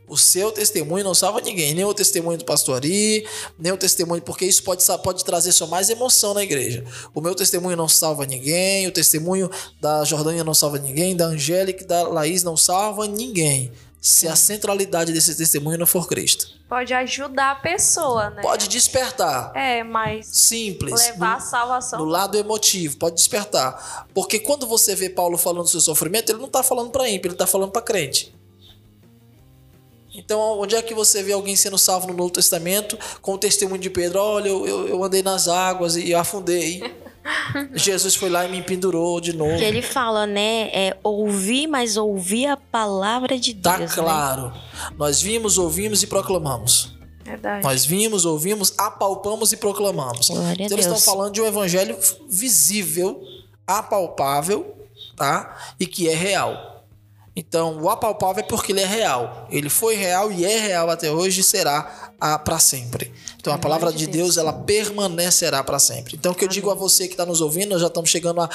O 0.09 0.17
seu 0.17 0.51
testemunho 0.51 1.03
não 1.03 1.13
salva 1.13 1.39
ninguém, 1.39 1.73
nem 1.75 1.85
o 1.85 1.93
testemunho 1.93 2.37
do 2.37 2.43
pastor 2.43 2.77
Ari, 2.77 3.25
nem 3.59 3.71
o 3.71 3.77
testemunho, 3.77 4.21
porque 4.23 4.43
isso 4.43 4.63
pode, 4.63 4.83
pode 5.03 5.23
trazer 5.23 5.51
só 5.51 5.67
mais 5.67 5.89
emoção 5.89 6.33
na 6.33 6.43
igreja. 6.43 6.83
O 7.13 7.21
meu 7.21 7.35
testemunho 7.35 7.77
não 7.77 7.87
salva 7.87 8.25
ninguém, 8.25 8.87
o 8.87 8.91
testemunho 8.91 9.49
da 9.79 10.03
Jordânia 10.03 10.43
não 10.43 10.55
salva 10.55 10.79
ninguém, 10.79 11.15
da 11.15 11.25
Angélica 11.25 11.83
e 11.83 11.87
da 11.87 12.07
Laís 12.07 12.41
não 12.43 12.57
salva 12.57 13.05
ninguém. 13.07 13.71
Se 14.01 14.29
a 14.29 14.35
centralidade 14.35 15.11
desse 15.11 15.35
testemunho 15.35 15.77
não 15.77 15.85
for 15.85 16.07
Cristo. 16.07 16.47
Pode 16.69 16.93
ajudar 16.93 17.51
a 17.51 17.55
pessoa, 17.55 18.29
né? 18.29 18.41
Pode 18.41 18.69
despertar. 18.69 19.51
É, 19.53 19.83
mas 19.83 20.25
Simples. 20.25 20.93
levar 20.93 21.31
No- 21.31 21.35
a 21.35 21.39
salvação. 21.41 21.99
no 21.99 22.05
lado 22.05 22.37
emotivo, 22.37 22.95
pode 22.97 23.15
despertar. 23.17 24.07
Porque 24.13 24.39
quando 24.39 24.65
você 24.65 24.95
vê 24.95 25.09
Paulo 25.09 25.37
falando 25.37 25.63
do 25.65 25.69
seu 25.69 25.81
sofrimento, 25.81 26.31
ele 26.31 26.39
não 26.39 26.47
está 26.47 26.63
falando 26.63 26.91
para 26.91 27.09
ímpio, 27.09 27.27
ele 27.27 27.35
está 27.35 27.45
falando 27.45 27.71
para 27.71 27.81
crente. 27.81 28.33
Então, 30.23 30.59
onde 30.59 30.75
é 30.75 30.81
que 30.81 30.93
você 30.93 31.23
vê 31.23 31.33
alguém 31.33 31.55
sendo 31.55 31.77
salvo 31.77 32.07
no 32.07 32.13
Novo 32.13 32.29
Testamento 32.31 32.97
com 33.21 33.33
o 33.33 33.37
testemunho 33.37 33.81
de 33.81 33.89
Pedro? 33.89 34.19
Olha, 34.19 34.49
eu, 34.49 34.67
eu, 34.67 34.87
eu 34.89 35.03
andei 35.03 35.23
nas 35.23 35.47
águas 35.47 35.95
e 35.95 36.13
afundei. 36.13 36.81
Jesus 37.73 38.15
foi 38.15 38.29
lá 38.29 38.45
e 38.45 38.49
me 38.51 38.61
pendurou 38.61 39.19
de 39.21 39.33
novo. 39.33 39.61
Ele 39.61 39.81
fala, 39.81 40.25
né? 40.25 40.69
É 40.73 40.97
ouvir, 41.03 41.67
mas 41.67 41.97
ouvir 41.97 42.47
a 42.47 42.57
palavra 42.57 43.37
de 43.37 43.53
Tá 43.53 43.77
Deus. 43.77 43.89
né? 43.91 43.95
claro. 43.95 44.51
Nós 44.97 45.21
vimos, 45.21 45.57
ouvimos 45.57 46.01
e 46.03 46.07
proclamamos. 46.07 46.97
Verdade. 47.23 47.63
Nós 47.63 47.85
vimos, 47.85 48.25
ouvimos, 48.25 48.73
apalpamos 48.77 49.51
e 49.51 49.57
proclamamos. 49.57 50.29
Glória 50.29 50.63
então 50.63 50.75
eles 50.75 50.85
estão 50.87 50.99
falando 50.99 51.33
de 51.33 51.41
um 51.41 51.45
evangelho 51.45 51.95
visível, 52.27 53.21
apalpável, 53.67 54.75
tá? 55.15 55.55
E 55.79 55.85
que 55.85 56.09
é 56.09 56.15
real. 56.15 56.68
Então, 57.39 57.81
o 57.81 57.89
apalpável 57.89 58.43
é 58.43 58.45
porque 58.45 58.73
ele 58.73 58.81
é 58.81 58.85
real. 58.85 59.47
Ele 59.49 59.69
foi 59.69 59.95
real 59.95 60.29
e 60.31 60.43
é 60.43 60.59
real 60.59 60.89
até 60.89 61.09
hoje 61.09 61.39
e 61.39 61.43
será 61.43 61.83
para 62.43 62.59
sempre. 62.59 63.13
Então, 63.37 63.53
a 63.53 63.57
palavra 63.57 63.93
de 63.93 64.07
Deus, 64.07 64.35
ela 64.35 64.51
permanecerá 64.51 65.63
para 65.63 65.79
sempre. 65.79 66.17
Então, 66.17 66.33
o 66.33 66.35
que 66.35 66.43
eu 66.43 66.49
digo 66.49 66.69
a 66.69 66.73
você 66.75 67.07
que 67.07 67.13
está 67.13 67.25
nos 67.25 67.39
ouvindo, 67.39 67.69
nós 67.69 67.81
já 67.81 67.87
estamos 67.87 68.09
chegando 68.09 68.41
a 68.41 68.49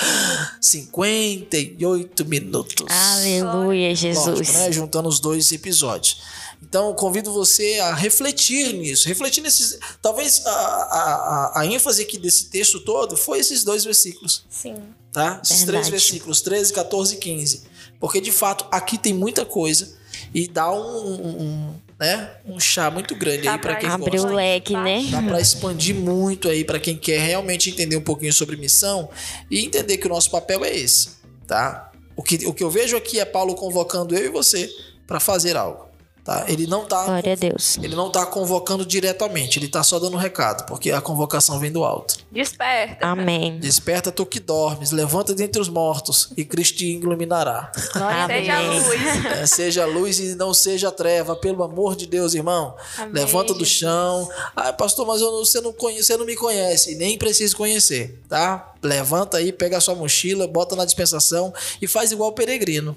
58 0.60 2.24
minutos. 2.26 2.86
Aleluia, 2.90 3.94
Jesus. 3.94 4.26
Lógico, 4.26 4.52
né? 4.58 4.70
Juntando 4.72 5.08
os 5.08 5.18
dois 5.18 5.50
episódios. 5.52 6.20
Então, 6.62 6.88
eu 6.88 6.94
convido 6.94 7.32
você 7.32 7.78
a 7.80 7.94
refletir 7.94 8.72
nisso. 8.74 9.08
Refletir 9.08 9.40
nesses. 9.42 9.78
Talvez 10.02 10.44
a, 10.44 10.50
a, 10.50 11.52
a- 11.56 11.60
a 11.60 11.66
ênfase 11.66 12.02
aqui 12.02 12.18
desse 12.18 12.46
texto 12.46 12.80
todo 12.80 13.16
foi 13.16 13.38
esses 13.38 13.64
dois 13.64 13.84
versículos 13.84 14.44
Sim. 14.50 14.74
tá? 15.12 15.40
Esses 15.42 15.58
Verdade. 15.64 15.66
três 15.66 15.88
versículos, 15.88 16.40
13, 16.42 16.72
14 16.72 17.14
e 17.14 17.18
15. 17.18 17.62
Porque 18.00 18.20
de 18.20 18.32
fato 18.32 18.66
aqui 18.70 18.98
tem 18.98 19.14
muita 19.14 19.44
coisa 19.44 19.96
e 20.34 20.46
dá 20.48 20.70
um, 20.72 21.14
um- 21.14 21.74
né, 21.98 22.30
um 22.44 22.58
chá 22.58 22.90
muito 22.90 23.14
grande 23.14 23.42
Dá 23.42 23.52
aí 23.52 23.58
para 23.58 23.76
quem 23.76 23.88
Abriu 23.88 24.20
o 24.20 24.24
gosta. 24.24 24.36
leque, 24.36 24.72
né? 24.74 25.06
Dá 25.10 25.22
para 25.22 25.40
expandir 25.40 25.94
muito 25.94 26.48
aí 26.48 26.64
para 26.64 26.78
quem 26.80 26.96
quer 26.96 27.20
realmente 27.20 27.70
entender 27.70 27.96
um 27.96 28.02
pouquinho 28.02 28.32
sobre 28.32 28.56
missão 28.56 29.08
e 29.50 29.64
entender 29.64 29.96
que 29.98 30.06
o 30.06 30.10
nosso 30.10 30.30
papel 30.30 30.64
é 30.64 30.74
esse, 30.76 31.10
tá? 31.46 31.90
O 32.16 32.22
que, 32.22 32.46
o 32.46 32.52
que 32.52 32.62
eu 32.64 32.70
vejo 32.70 32.96
aqui 32.96 33.18
é 33.20 33.24
Paulo 33.24 33.54
convocando 33.54 34.14
eu 34.16 34.24
e 34.26 34.28
você 34.28 34.68
para 35.06 35.20
fazer 35.20 35.56
algo, 35.56 35.86
tá? 36.24 36.44
Ele 36.48 36.66
não 36.66 36.84
tá 36.86 37.04
Glória 37.04 37.32
a 37.34 37.36
Deus. 37.36 37.76
ele 37.82 37.94
não 37.94 38.10
tá 38.10 38.24
convocando 38.24 38.84
diretamente, 38.86 39.58
ele 39.58 39.68
tá 39.68 39.82
só 39.82 39.98
dando 39.98 40.14
um 40.16 40.18
recado, 40.18 40.64
porque 40.66 40.90
a 40.90 41.00
convocação 41.00 41.58
vem 41.60 41.70
do 41.70 41.84
alto. 41.84 42.16
Desperta. 42.32 43.06
Amém. 43.06 43.58
Desperta 43.58 44.10
tu 44.10 44.24
que 44.24 44.40
dormes, 44.40 44.90
levanta 44.90 45.34
dentre 45.34 45.60
os 45.60 45.68
mortos 45.68 46.30
e 46.36 46.44
Cristo 46.44 46.78
te 46.78 46.86
iluminará. 46.86 47.70
Glória 47.92 48.24
a 48.24 48.26
Seja 48.26 48.60
luz. 48.60 49.26
É, 49.26 49.46
seja 49.46 49.86
luz 49.86 50.18
e 50.18 50.34
não 50.34 50.54
seja 50.54 50.90
treva, 50.90 51.36
pelo 51.36 51.62
amor 51.62 51.94
de 51.94 52.06
Deus, 52.06 52.34
irmão. 52.34 52.74
Amém, 52.98 53.12
levanta 53.12 53.52
do 53.54 53.64
chão. 53.64 54.28
Ah, 54.56 54.72
pastor, 54.72 55.06
mas 55.06 55.20
eu 55.20 55.30
não- 55.30 55.44
você, 55.44 55.60
não 55.60 55.72
conhece, 55.72 56.04
você 56.04 56.16
não 56.16 56.24
me 56.26 56.34
conhece, 56.34 56.94
nem 56.94 57.18
precisa 57.18 57.54
conhecer, 57.54 58.18
tá? 58.28 58.72
Levanta 58.82 59.36
aí, 59.36 59.52
pega 59.52 59.76
a 59.76 59.80
sua 59.80 59.94
mochila, 59.94 60.46
bota 60.46 60.74
na 60.74 60.84
dispensação 60.84 61.52
e 61.80 61.86
faz 61.86 62.12
igual 62.12 62.30
o 62.30 62.32
peregrino. 62.32 62.96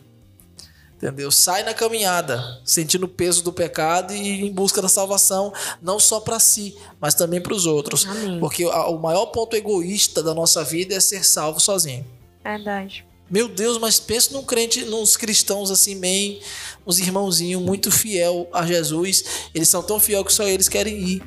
Entendeu? 0.97 1.29
Sai 1.29 1.62
na 1.62 1.75
caminhada, 1.75 2.60
sentindo 2.65 3.05
o 3.05 3.10
peso 3.10 3.43
do 3.43 3.53
pecado 3.53 4.13
e 4.13 4.47
em 4.47 4.51
busca 4.51 4.81
da 4.81 4.89
salvação, 4.89 5.53
não 5.79 5.99
só 5.99 6.19
para 6.19 6.39
si, 6.39 6.75
mas 6.99 7.13
também 7.13 7.39
para 7.39 7.53
os 7.53 7.67
outros. 7.67 8.07
Amém. 8.07 8.39
Porque 8.39 8.65
o 8.65 8.97
maior 8.97 9.27
ponto 9.27 9.55
egoísta 9.55 10.23
da 10.23 10.33
nossa 10.33 10.63
vida 10.63 10.95
é 10.95 10.99
ser 10.99 11.23
salvo 11.23 11.60
sozinho. 11.60 12.03
Verdade. 12.43 13.05
Meu 13.29 13.47
Deus, 13.47 13.77
mas 13.77 13.99
pensa 13.99 14.33
num 14.33 14.41
crente, 14.41 14.86
nos 14.86 15.15
cristãos 15.15 15.69
assim, 15.69 15.99
bem, 15.99 16.39
uns 16.86 16.97
irmãozinhos 16.97 17.62
muito 17.62 17.91
fiel 17.91 18.49
a 18.51 18.65
Jesus. 18.65 19.49
Eles 19.53 19.69
são 19.69 19.83
tão 19.83 19.99
fiel 19.99 20.25
que 20.25 20.33
só 20.33 20.47
eles 20.47 20.67
querem 20.67 20.97
ir. 20.97 21.23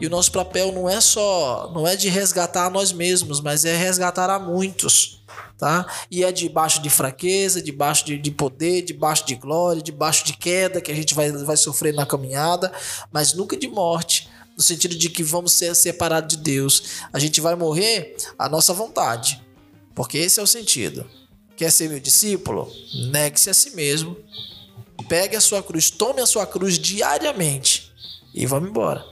E 0.00 0.06
o 0.06 0.10
nosso 0.10 0.32
papel 0.32 0.72
não 0.72 0.88
é 0.88 1.00
só, 1.00 1.70
não 1.74 1.86
é 1.86 1.96
de 1.96 2.08
resgatar 2.08 2.66
a 2.66 2.70
nós 2.70 2.92
mesmos, 2.92 3.40
mas 3.40 3.64
é 3.64 3.76
resgatar 3.76 4.30
a 4.30 4.38
muitos, 4.38 5.22
tá? 5.58 5.86
E 6.10 6.24
é 6.24 6.32
debaixo 6.32 6.82
de 6.82 6.90
fraqueza, 6.90 7.62
debaixo 7.62 8.04
de, 8.04 8.18
de 8.18 8.30
poder, 8.30 8.82
debaixo 8.82 9.26
de 9.26 9.34
glória, 9.34 9.82
debaixo 9.82 10.24
de 10.24 10.34
queda 10.36 10.80
que 10.80 10.90
a 10.90 10.94
gente 10.94 11.14
vai, 11.14 11.30
vai 11.30 11.56
sofrer 11.56 11.94
na 11.94 12.06
caminhada, 12.06 12.72
mas 13.12 13.32
nunca 13.34 13.56
de 13.56 13.68
morte, 13.68 14.28
no 14.56 14.62
sentido 14.62 14.96
de 14.96 15.08
que 15.08 15.22
vamos 15.22 15.52
ser 15.52 15.74
separados 15.74 16.36
de 16.36 16.42
Deus. 16.42 16.82
A 17.12 17.18
gente 17.18 17.40
vai 17.40 17.54
morrer 17.54 18.16
à 18.38 18.48
nossa 18.48 18.72
vontade, 18.72 19.42
porque 19.94 20.18
esse 20.18 20.40
é 20.40 20.42
o 20.42 20.46
sentido. 20.46 21.08
Quer 21.56 21.70
ser 21.70 21.88
meu 21.88 22.00
discípulo? 22.00 22.70
Negue-se 23.12 23.50
a 23.50 23.54
si 23.54 23.70
mesmo. 23.76 24.16
Pegue 25.08 25.36
a 25.36 25.40
sua 25.40 25.62
cruz, 25.62 25.90
tome 25.90 26.20
a 26.20 26.26
sua 26.26 26.46
cruz 26.46 26.78
diariamente 26.78 27.92
e 28.34 28.46
vamos 28.46 28.68
embora. 28.68 29.04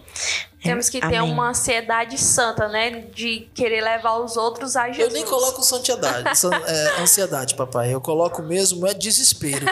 Temos 0.62 0.88
que 0.88 1.00
ter 1.00 1.16
Amém. 1.16 1.32
uma 1.32 1.50
ansiedade 1.50 2.16
santa, 2.18 2.68
né? 2.68 3.04
De 3.14 3.48
querer 3.54 3.80
levar 3.82 4.18
os 4.18 4.36
outros 4.36 4.76
a 4.76 4.88
Eu 4.88 4.94
Jesus. 4.94 5.12
nem 5.12 5.24
coloco 5.24 5.62
santidade, 5.62 6.38
san- 6.38 6.50
é, 6.66 7.00
ansiedade, 7.00 7.54
papai. 7.54 7.92
Eu 7.92 8.00
coloco 8.00 8.42
mesmo 8.42 8.86
é 8.86 8.94
desespero. 8.94 9.66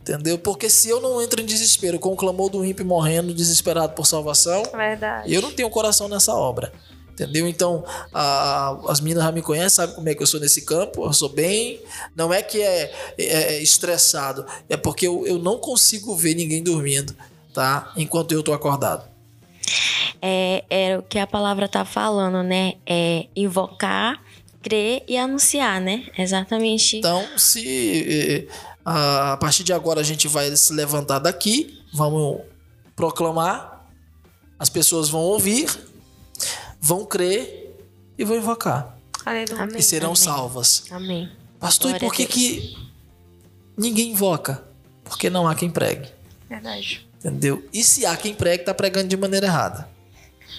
Entendeu? 0.00 0.38
Porque 0.38 0.68
se 0.68 0.88
eu 0.88 1.00
não 1.00 1.20
entro 1.22 1.40
em 1.40 1.44
desespero 1.46 1.98
com 1.98 2.12
o 2.12 2.16
clamor 2.16 2.50
do 2.50 2.64
ímpio 2.64 2.84
morrendo, 2.84 3.32
desesperado 3.32 3.92
por 3.94 4.06
salvação, 4.06 4.62
Verdade. 4.74 5.32
eu 5.32 5.40
não 5.42 5.50
tenho 5.52 5.70
coração 5.70 6.08
nessa 6.08 6.34
obra. 6.34 6.72
Entendeu? 7.12 7.46
Então, 7.46 7.84
a- 8.12 8.78
as 8.88 9.00
meninas 9.00 9.22
já 9.24 9.30
me 9.30 9.42
conhecem, 9.42 9.68
sabem 9.70 9.94
como 9.94 10.08
é 10.08 10.14
que 10.14 10.22
eu 10.22 10.26
sou 10.26 10.40
nesse 10.40 10.62
campo. 10.62 11.04
Eu 11.04 11.12
sou 11.12 11.28
bem. 11.28 11.80
Não 12.16 12.32
é 12.32 12.42
que 12.42 12.60
é, 12.60 12.92
é- 13.18 13.24
é 13.56 13.62
estressado, 13.62 14.44
é 14.68 14.76
porque 14.76 15.06
eu, 15.06 15.26
eu 15.26 15.38
não 15.38 15.58
consigo 15.58 16.16
ver 16.16 16.34
ninguém 16.34 16.62
dormindo, 16.64 17.14
tá? 17.52 17.92
Enquanto 17.96 18.32
eu 18.32 18.42
tô 18.42 18.52
acordado. 18.52 19.11
É, 20.20 20.64
é 20.70 20.98
o 20.98 21.02
que 21.02 21.18
a 21.18 21.26
palavra 21.26 21.68
tá 21.68 21.84
falando, 21.84 22.42
né? 22.42 22.74
É 22.86 23.26
invocar, 23.34 24.22
crer 24.62 25.02
e 25.08 25.16
anunciar, 25.16 25.80
né? 25.80 26.06
Exatamente. 26.16 26.98
Então, 26.98 27.26
se 27.36 28.46
eh, 28.48 28.72
a 28.84 29.36
partir 29.40 29.64
de 29.64 29.72
agora 29.72 30.00
a 30.00 30.04
gente 30.04 30.28
vai 30.28 30.54
se 30.56 30.72
levantar 30.72 31.18
daqui, 31.18 31.82
vamos 31.92 32.40
proclamar, 32.94 33.88
as 34.58 34.68
pessoas 34.68 35.08
vão 35.08 35.20
ouvir, 35.20 35.68
vão 36.80 37.04
crer 37.04 37.76
e 38.16 38.24
vão 38.24 38.36
invocar 38.36 38.96
Aleluia. 39.24 39.62
Amém. 39.62 39.78
e 39.78 39.82
serão 39.82 40.10
amém. 40.10 40.16
salvas. 40.16 40.84
Amém. 40.90 41.30
Pastor, 41.58 41.90
Glória 41.90 42.06
e 42.06 42.08
por 42.08 42.14
que 42.14 42.26
que 42.26 42.76
ninguém 43.76 44.10
invoca? 44.10 44.64
Porque 45.04 45.30
não 45.30 45.46
há 45.46 45.54
quem 45.54 45.70
pregue, 45.70 46.08
Verdade. 46.48 47.06
Entendeu? 47.24 47.62
E 47.72 47.84
se 47.84 48.04
há 48.04 48.16
quem 48.16 48.34
pregue, 48.34 48.64
tá 48.64 48.74
pregando 48.74 49.08
de 49.08 49.16
maneira 49.16 49.46
errada. 49.46 49.88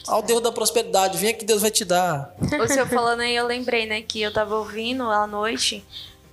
Ao 0.08 0.22
Deus 0.22 0.42
da 0.42 0.52
prosperidade, 0.52 1.18
venha 1.18 1.34
que 1.34 1.46
Deus 1.46 1.62
vai 1.62 1.72
te 1.72 1.86
dar. 1.86 2.34
O 2.62 2.68
senhor 2.68 2.88
falando 2.88 3.22
aí, 3.22 3.36
eu 3.36 3.46
lembrei, 3.46 3.86
né? 3.86 4.02
Que 4.02 4.22
eu 4.22 4.34
tava 4.34 4.56
ouvindo 4.56 5.04
à 5.04 5.26
noite 5.26 5.84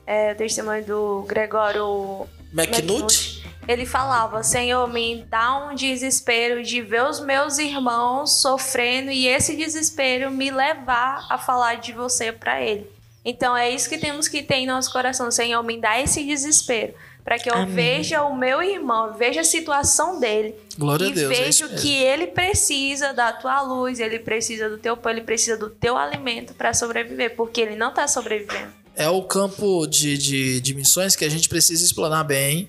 é, 0.06 0.32
o 0.32 0.36
testemunho 0.36 0.84
do 0.84 1.24
Gregório 1.28 2.26
McNutt? 2.52 3.44
Ele 3.68 3.86
falava: 3.86 4.42
Senhor, 4.42 4.88
me 4.88 5.24
dá 5.28 5.68
um 5.68 5.74
desespero 5.74 6.64
de 6.64 6.82
ver 6.82 7.04
os 7.04 7.20
meus 7.20 7.58
irmãos 7.58 8.32
sofrendo 8.32 9.10
e 9.10 9.28
esse 9.28 9.56
desespero 9.56 10.30
me 10.30 10.50
levar 10.50 11.26
a 11.30 11.38
falar 11.38 11.76
de 11.76 11.92
você 11.92 12.32
para 12.32 12.60
ele. 12.60 12.90
Então 13.24 13.56
é 13.56 13.70
isso 13.70 13.88
que 13.88 13.98
temos 13.98 14.28
que 14.28 14.42
ter 14.42 14.56
em 14.56 14.66
nosso 14.66 14.92
coração. 14.92 15.30
Senhor, 15.30 15.62
me 15.62 15.78
dá 15.78 16.00
esse 16.00 16.24
desespero 16.24 16.94
para 17.22 17.38
que 17.38 17.50
eu 17.50 17.54
Amém. 17.54 17.74
veja 17.74 18.24
o 18.24 18.34
meu 18.34 18.62
irmão, 18.62 19.12
veja 19.16 19.42
a 19.42 19.44
situação 19.44 20.18
dele 20.18 20.54
Glória 20.78 21.04
e 21.04 21.10
a 21.10 21.14
Deus. 21.14 21.30
é 21.30 21.34
veja 21.34 21.66
isso 21.66 21.66
o 21.66 21.76
que 21.76 21.92
ele 21.92 22.26
precisa 22.28 23.12
da 23.12 23.32
tua 23.32 23.60
luz, 23.60 24.00
ele 24.00 24.18
precisa 24.18 24.70
do 24.70 24.78
teu 24.78 24.96
pão, 24.96 25.12
ele 25.12 25.20
precisa 25.20 25.56
do 25.56 25.68
teu 25.68 25.98
alimento 25.98 26.54
para 26.54 26.72
sobreviver, 26.72 27.36
porque 27.36 27.60
ele 27.60 27.76
não 27.76 27.92
tá 27.92 28.08
sobrevivendo. 28.08 28.72
é 28.96 29.08
o 29.08 29.22
campo 29.22 29.86
de, 29.86 30.16
de, 30.16 30.60
de 30.60 30.74
missões 30.74 31.14
que 31.14 31.24
a 31.24 31.28
gente 31.28 31.48
precisa 31.48 31.84
explanar 31.84 32.24
bem. 32.24 32.68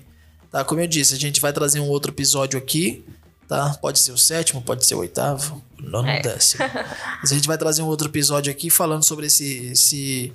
Tá? 0.50 0.62
Como 0.62 0.80
eu 0.80 0.86
disse, 0.86 1.14
a 1.14 1.18
gente 1.18 1.40
vai 1.40 1.52
trazer 1.52 1.80
um 1.80 1.88
outro 1.88 2.12
episódio 2.12 2.58
aqui. 2.58 3.04
Tá? 3.52 3.74
Pode 3.82 3.98
ser 3.98 4.12
o 4.12 4.16
sétimo, 4.16 4.62
pode 4.62 4.86
ser 4.86 4.94
o 4.94 5.00
oitavo, 5.00 5.62
o 5.78 5.82
nono, 5.82 6.08
É. 6.08 6.22
décimo. 6.22 6.64
Mas 7.20 7.30
a 7.30 7.34
gente 7.34 7.46
vai 7.46 7.58
trazer 7.58 7.82
um 7.82 7.86
outro 7.86 8.08
episódio 8.08 8.50
aqui 8.50 8.70
falando 8.70 9.02
sobre 9.02 9.26
esse, 9.26 9.66
esse, 9.66 10.32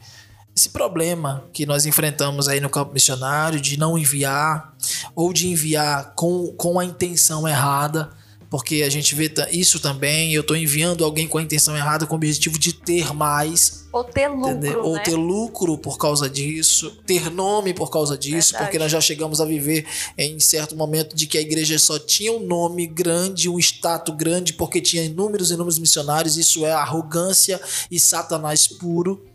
esse 0.55 0.69
problema 0.69 1.43
que 1.51 1.65
nós 1.65 1.87
enfrentamos 1.87 2.47
aí 2.47 2.59
no 2.59 2.69
campo 2.69 2.93
missionário 2.93 3.59
de 3.59 3.75
não 3.75 3.97
enviar 3.97 4.71
ou 5.15 5.33
de 5.33 5.47
enviar 5.47 6.13
com, 6.15 6.53
com 6.55 6.79
a 6.79 6.85
intenção 6.85 7.47
errada. 7.47 8.11
Porque 8.49 8.83
a 8.83 8.89
gente 8.89 9.13
vê 9.13 9.31
isso 9.51 9.79
também. 9.79 10.33
Eu 10.33 10.41
estou 10.41 10.55
enviando 10.55 11.03
alguém 11.03 11.27
com 11.27 11.37
a 11.37 11.41
intenção 11.41 11.75
errada, 11.75 12.05
com 12.05 12.13
o 12.13 12.17
objetivo 12.17 12.57
de 12.57 12.71
ter 12.71 13.13
mais. 13.13 13.87
Ou 13.91 14.03
ter 14.03 14.27
lucro, 14.27 14.51
Entendeu? 14.51 14.83
Ou 14.83 14.95
né? 14.95 15.03
ter 15.03 15.15
lucro 15.15 15.77
por 15.77 15.97
causa 15.97 16.29
disso, 16.29 16.91
ter 17.05 17.29
nome 17.29 17.73
por 17.73 17.89
causa 17.89 18.17
disso, 18.17 18.51
Verdade. 18.51 18.63
porque 18.65 18.79
nós 18.79 18.91
já 18.91 19.01
chegamos 19.01 19.41
a 19.41 19.45
viver 19.45 19.85
em 20.17 20.39
certo 20.39 20.75
momento 20.75 21.15
de 21.15 21.25
que 21.25 21.37
a 21.37 21.41
igreja 21.41 21.77
só 21.79 21.99
tinha 21.99 22.31
um 22.31 22.39
nome 22.39 22.87
grande, 22.87 23.49
um 23.49 23.59
status 23.59 24.15
grande, 24.15 24.53
porque 24.53 24.79
tinha 24.79 25.03
inúmeros 25.03 25.51
e 25.51 25.53
inúmeros 25.53 25.79
missionários. 25.79 26.37
Isso 26.37 26.65
é 26.65 26.71
arrogância 26.71 27.59
e 27.91 27.99
satanás 27.99 28.67
puro. 28.67 29.25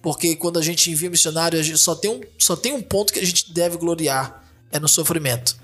Porque 0.00 0.36
quando 0.36 0.58
a 0.58 0.62
gente 0.62 0.90
envia 0.90 1.10
missionário, 1.10 1.58
a 1.58 1.62
gente 1.62 1.78
só 1.78 1.94
tem 1.94 2.10
um, 2.10 2.20
só 2.38 2.56
tem 2.56 2.72
um 2.72 2.82
ponto 2.82 3.12
que 3.12 3.20
a 3.20 3.26
gente 3.26 3.52
deve 3.52 3.76
gloriar: 3.76 4.42
é 4.72 4.78
no 4.78 4.88
sofrimento. 4.88 5.63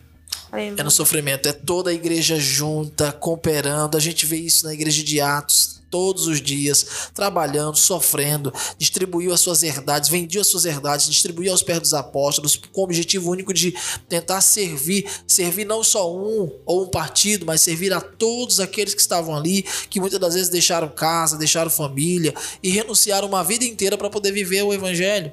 É 0.52 0.82
no 0.82 0.90
sofrimento, 0.90 1.48
é 1.48 1.52
toda 1.52 1.90
a 1.90 1.92
igreja 1.94 2.38
junta, 2.38 3.12
cooperando. 3.12 3.96
A 3.96 4.00
gente 4.00 4.26
vê 4.26 4.36
isso 4.36 4.66
na 4.66 4.74
igreja 4.74 5.02
de 5.02 5.20
Atos. 5.20 5.79
Todos 5.90 6.26
os 6.26 6.40
dias, 6.40 7.10
trabalhando, 7.12 7.76
sofrendo, 7.76 8.52
distribuiu 8.78 9.32
as 9.32 9.40
suas 9.40 9.62
herdades, 9.62 10.08
vendia 10.08 10.40
as 10.40 10.46
suas 10.46 10.64
herdades, 10.64 11.06
distribuiu 11.06 11.50
aos 11.50 11.62
pés 11.62 11.80
dos 11.80 11.94
apóstolos, 11.94 12.56
com 12.72 12.80
o 12.80 12.84
objetivo 12.84 13.30
único 13.30 13.52
de 13.52 13.74
tentar 14.08 14.40
servir, 14.40 15.06
servir 15.26 15.64
não 15.64 15.82
só 15.82 16.12
um 16.14 16.50
ou 16.64 16.84
um 16.84 16.88
partido, 16.88 17.44
mas 17.44 17.62
servir 17.62 17.92
a 17.92 18.00
todos 18.00 18.60
aqueles 18.60 18.94
que 18.94 19.00
estavam 19.00 19.36
ali, 19.36 19.64
que 19.88 20.00
muitas 20.00 20.18
das 20.18 20.34
vezes 20.34 20.48
deixaram 20.48 20.88
casa, 20.88 21.36
deixaram 21.36 21.70
família 21.70 22.34
e 22.62 22.70
renunciaram 22.70 23.26
uma 23.26 23.42
vida 23.42 23.64
inteira 23.64 23.98
para 23.98 24.08
poder 24.08 24.32
viver 24.32 24.62
o 24.62 24.72
evangelho. 24.72 25.32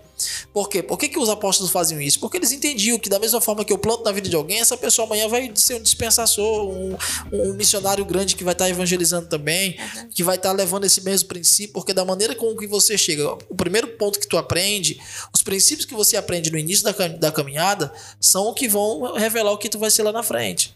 Por 0.51 0.69
quê? 0.69 0.81
Por 0.81 0.97
que, 0.97 1.07
que 1.07 1.19
os 1.19 1.29
apóstolos 1.29 1.71
faziam 1.71 2.01
isso? 2.01 2.19
Porque 2.19 2.37
eles 2.37 2.51
entendiam 2.51 2.97
que 2.97 3.09
da 3.09 3.19
mesma 3.19 3.39
forma 3.39 3.63
que 3.63 3.71
eu 3.71 3.77
planto 3.77 4.03
na 4.03 4.11
vida 4.11 4.27
de 4.27 4.35
alguém, 4.35 4.59
essa 4.59 4.75
pessoa 4.75 5.05
amanhã 5.05 5.27
vai 5.27 5.51
ser 5.55 5.75
um 5.75 5.81
dispensador, 5.81 6.69
um, 6.69 6.97
um 7.31 7.53
missionário 7.53 8.03
grande 8.03 8.35
que 8.35 8.43
vai 8.43 8.53
estar 8.53 8.69
evangelizando 8.69 9.27
também, 9.27 9.77
uhum. 9.95 10.09
que 10.09 10.23
vai 10.23 10.35
estar 10.35 10.46
levando 10.51 10.85
esse 10.85 11.01
mesmo 11.01 11.27
princípio, 11.27 11.73
porque 11.73 11.93
da 11.93 12.05
maneira 12.05 12.35
com 12.35 12.55
que 12.55 12.67
você 12.67 12.97
chega, 12.97 13.33
o 13.49 13.55
primeiro 13.55 13.87
ponto 13.89 14.19
que 14.19 14.27
tu 14.27 14.37
aprende, 14.37 14.99
os 15.33 15.41
princípios 15.41 15.85
que 15.85 15.93
você 15.93 16.17
aprende 16.17 16.51
no 16.51 16.57
início 16.57 16.83
da, 16.83 17.07
da 17.07 17.31
caminhada, 17.31 17.91
são 18.19 18.47
o 18.47 18.53
que 18.53 18.67
vão 18.67 19.13
revelar 19.13 19.51
o 19.51 19.57
que 19.57 19.69
tu 19.69 19.79
vai 19.79 19.91
ser 19.91 20.03
lá 20.03 20.11
na 20.11 20.23
frente. 20.23 20.75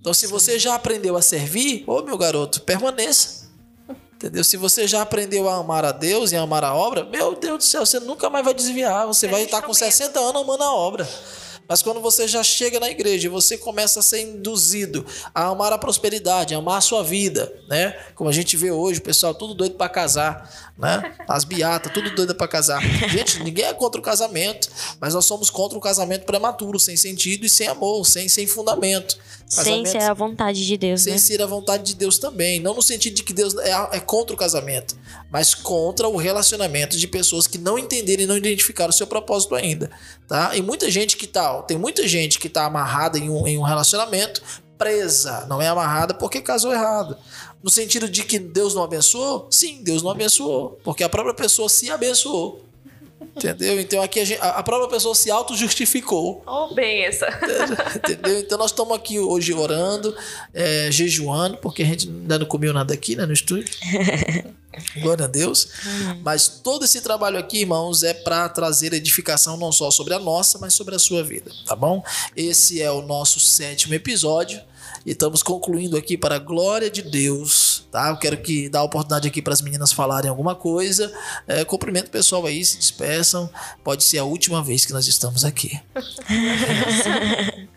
Então, 0.00 0.14
se 0.14 0.26
você 0.26 0.58
já 0.58 0.74
aprendeu 0.74 1.16
a 1.16 1.22
servir, 1.22 1.84
ô 1.86 2.02
meu 2.02 2.16
garoto, 2.16 2.60
permaneça. 2.60 3.46
Entendeu? 4.14 4.42
Se 4.42 4.56
você 4.56 4.88
já 4.88 5.02
aprendeu 5.02 5.48
a 5.48 5.56
amar 5.56 5.84
a 5.84 5.92
Deus 5.92 6.32
e 6.32 6.36
a 6.36 6.40
amar 6.40 6.64
a 6.64 6.74
obra, 6.74 7.04
meu 7.04 7.34
Deus 7.34 7.58
do 7.58 7.64
céu, 7.64 7.84
você 7.84 8.00
nunca 8.00 8.30
mais 8.30 8.44
vai 8.44 8.54
desviar. 8.54 9.06
Você 9.06 9.28
vai 9.28 9.42
estar 9.42 9.60
com 9.62 9.74
60 9.74 10.18
anos 10.18 10.42
amando 10.42 10.62
a 10.62 10.72
obra. 10.72 11.08
Mas 11.68 11.82
quando 11.82 12.00
você 12.00 12.28
já 12.28 12.42
chega 12.42 12.78
na 12.78 12.88
igreja 12.88 13.26
e 13.26 13.30
você 13.30 13.58
começa 13.58 14.00
a 14.00 14.02
ser 14.02 14.20
induzido 14.22 15.04
a 15.34 15.46
amar 15.46 15.72
a 15.72 15.78
prosperidade, 15.78 16.54
a 16.54 16.58
amar 16.58 16.78
a 16.78 16.80
sua 16.80 17.02
vida, 17.02 17.52
né? 17.68 17.96
Como 18.14 18.30
a 18.30 18.32
gente 18.32 18.56
vê 18.56 18.70
hoje, 18.70 19.00
o 19.00 19.02
pessoal 19.02 19.34
tudo 19.34 19.54
doido 19.54 19.74
para 19.74 19.88
casar, 19.88 20.74
né? 20.78 21.14
As 21.26 21.44
beatas, 21.44 21.92
tudo 21.92 22.14
doido 22.14 22.34
para 22.34 22.46
casar. 22.46 22.82
Gente, 23.08 23.42
ninguém 23.42 23.64
é 23.64 23.72
contra 23.72 24.00
o 24.00 24.04
casamento, 24.04 24.68
mas 25.00 25.14
nós 25.14 25.24
somos 25.24 25.48
contra 25.48 25.76
o 25.76 25.80
casamento 25.80 26.26
prematuro, 26.26 26.78
sem 26.78 26.96
sentido 26.96 27.46
e 27.46 27.48
sem 27.48 27.66
amor, 27.66 28.06
sem, 28.06 28.28
sem 28.28 28.46
fundamento. 28.46 29.16
Casamento, 29.54 29.88
sem 29.88 30.00
ser 30.00 30.10
a 30.10 30.12
vontade 30.12 30.66
de 30.66 30.76
Deus, 30.76 31.02
sem 31.02 31.12
né? 31.12 31.18
ser 31.18 31.40
a 31.40 31.46
vontade 31.46 31.84
de 31.84 31.94
Deus 31.94 32.18
também. 32.18 32.60
Não 32.60 32.74
no 32.74 32.82
sentido 32.82 33.14
de 33.14 33.22
que 33.22 33.32
Deus 33.32 33.56
é, 33.58 33.70
é 33.92 34.00
contra 34.00 34.34
o 34.34 34.36
casamento, 34.36 34.98
mas 35.30 35.54
contra 35.54 36.08
o 36.08 36.16
relacionamento 36.16 36.96
de 36.96 37.06
pessoas 37.06 37.46
que 37.46 37.56
não 37.56 37.78
entenderam 37.78 38.24
e 38.24 38.26
não 38.26 38.36
identificaram 38.36 38.90
o 38.90 38.92
seu 38.92 39.06
propósito 39.06 39.54
ainda, 39.54 39.90
tá? 40.28 40.56
E 40.56 40.62
muita 40.62 40.90
gente 40.90 41.16
que 41.16 41.26
tá, 41.26 41.62
tem 41.62 41.78
muita 41.78 42.06
gente 42.08 42.38
que 42.38 42.48
tá 42.48 42.66
amarrada 42.66 43.18
em 43.18 43.30
um, 43.30 43.46
em 43.46 43.56
um 43.56 43.62
relacionamento, 43.62 44.42
presa, 44.78 45.46
não 45.48 45.60
é 45.60 45.68
amarrada 45.68 46.14
porque 46.14 46.40
casou 46.40 46.72
errado. 46.72 47.16
No 47.62 47.70
sentido 47.70 48.08
de 48.08 48.22
que 48.24 48.38
Deus 48.38 48.74
não 48.74 48.84
abençoou? 48.84 49.48
Sim, 49.50 49.82
Deus 49.82 50.02
não 50.02 50.10
abençoou, 50.10 50.78
porque 50.84 51.02
a 51.02 51.08
própria 51.08 51.34
pessoa 51.34 51.68
se 51.68 51.90
abençoou. 51.90 52.64
Entendeu? 53.36 53.78
Então 53.78 54.02
aqui 54.02 54.18
a, 54.18 54.24
gente, 54.24 54.40
a, 54.40 54.62
própria 54.62 54.88
pessoa 54.88 55.14
se 55.14 55.30
auto-justificou. 55.30 56.42
Oh, 56.46 56.74
benção. 56.74 57.28
Entendeu? 57.94 58.40
Então 58.40 58.56
nós 58.56 58.70
estamos 58.70 58.96
aqui 58.96 59.18
hoje 59.18 59.52
orando, 59.52 60.16
é, 60.54 60.90
jejuando, 60.90 61.58
porque 61.58 61.82
a 61.82 61.86
gente 61.86 62.08
ainda 62.08 62.38
não 62.38 62.46
comeu 62.46 62.72
nada 62.72 62.94
aqui, 62.94 63.14
né, 63.14 63.26
no 63.26 63.34
estúdio. 63.34 63.74
Glória 65.02 65.26
a 65.26 65.28
Deus. 65.28 65.68
Hum. 65.86 66.20
Mas 66.24 66.48
todo 66.48 66.86
esse 66.86 67.02
trabalho 67.02 67.38
aqui, 67.38 67.60
irmãos, 67.60 68.02
é 68.02 68.14
para 68.14 68.48
trazer 68.48 68.94
edificação 68.94 69.58
não 69.58 69.70
só 69.70 69.90
sobre 69.90 70.14
a 70.14 70.18
nossa, 70.18 70.58
mas 70.58 70.72
sobre 70.72 70.94
a 70.94 70.98
sua 70.98 71.22
vida, 71.22 71.50
tá 71.66 71.76
bom? 71.76 72.02
Esse 72.34 72.80
é 72.80 72.90
o 72.90 73.02
nosso 73.02 73.38
sétimo 73.38 73.92
episódio. 73.92 74.60
E 75.04 75.12
estamos 75.12 75.42
concluindo 75.42 75.96
aqui 75.96 76.16
para 76.16 76.36
a 76.36 76.38
glória 76.38 76.90
de 76.90 77.02
Deus, 77.02 77.65
tá? 77.90 78.08
Eu 78.08 78.16
quero 78.18 78.36
que 78.38 78.68
dá 78.68 78.80
a 78.80 78.82
oportunidade 78.82 79.28
aqui 79.28 79.40
para 79.40 79.52
as 79.52 79.60
meninas 79.60 79.92
falarem 79.92 80.28
alguma 80.28 80.54
coisa. 80.54 81.12
É, 81.46 81.64
cumprimento 81.64 82.08
o 82.08 82.10
pessoal 82.10 82.46
aí, 82.46 82.64
se 82.64 82.76
despeçam. 82.76 83.48
Pode 83.82 84.04
ser 84.04 84.18
a 84.18 84.24
última 84.24 84.62
vez 84.62 84.84
que 84.84 84.92
nós 84.92 85.06
estamos 85.06 85.44
aqui. 85.44 85.80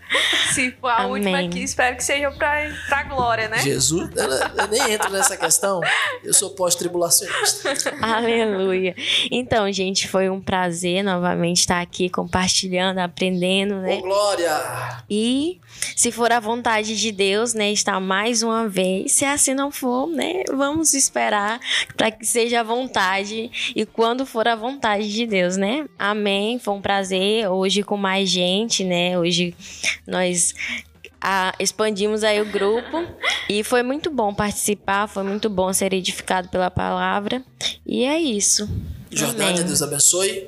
Se 0.53 0.72
for 0.72 0.89
a 0.89 1.03
Amém. 1.03 1.12
última 1.12 1.39
aqui, 1.39 1.64
espero 1.64 1.95
que 1.95 2.03
seja 2.03 2.32
pra, 2.32 2.72
pra 2.88 3.03
glória, 3.03 3.47
né? 3.47 3.60
Jesus, 3.60 4.10
eu, 4.16 4.30
eu 4.30 4.68
nem 4.68 4.93
entro 4.93 5.12
nessa 5.12 5.38
questão. 5.38 5.80
Eu 6.24 6.34
sou 6.34 6.49
pós-tribulacionista. 6.49 7.93
Aleluia. 8.01 8.95
Então, 9.30 9.72
gente, 9.72 10.07
foi 10.07 10.28
um 10.30 10.41
prazer 10.41 11.03
novamente 11.03 11.60
estar 11.60 11.80
aqui 11.80 12.10
compartilhando, 12.10 12.97
aprendendo, 12.97 13.76
né? 13.76 13.97
Oh, 13.99 14.01
glória! 14.01 15.03
E 15.07 15.62
se 15.95 16.11
for 16.11 16.32
a 16.32 16.39
vontade 16.39 16.99
de 16.99 17.11
Deus, 17.11 17.53
né, 17.53 17.71
estar 17.71 17.99
mais 17.99 18.43
uma 18.43 18.67
vez. 18.67 19.13
Se 19.13 19.25
assim 19.25 19.53
não 19.53 19.71
for, 19.71 20.07
né, 20.07 20.43
vamos 20.49 20.93
esperar 20.93 21.59
para 21.95 22.11
que 22.11 22.25
seja 22.25 22.61
a 22.61 22.63
vontade 22.63 23.51
e 23.75 23.86
quando 23.86 24.25
for 24.25 24.47
a 24.47 24.55
vontade 24.55 25.11
de 25.11 25.25
Deus, 25.25 25.57
né? 25.57 25.86
Amém. 25.97 26.59
Foi 26.59 26.73
um 26.73 26.82
prazer 26.82 27.49
hoje 27.49 27.84
com 27.84 27.97
mais 27.97 28.30
gente, 28.30 28.84
né? 28.84 29.17
Hoje 29.17 29.55
nós 30.07 30.53
a, 31.21 31.53
expandimos 31.59 32.23
aí 32.23 32.41
o 32.41 32.45
grupo 32.45 33.05
e 33.49 33.63
foi 33.63 33.84
muito 33.84 34.09
bom 34.09 34.34
participar, 34.34 35.07
foi 35.07 35.23
muito 35.23 35.49
bom 35.49 35.71
ser 35.73 35.93
edificado 35.93 36.49
pela 36.49 36.71
palavra. 36.71 37.43
E 37.86 38.05
é 38.05 38.19
isso. 38.19 38.69
Jordânia, 39.11 39.63
Deus 39.63 39.82
abençoe. 39.82 40.47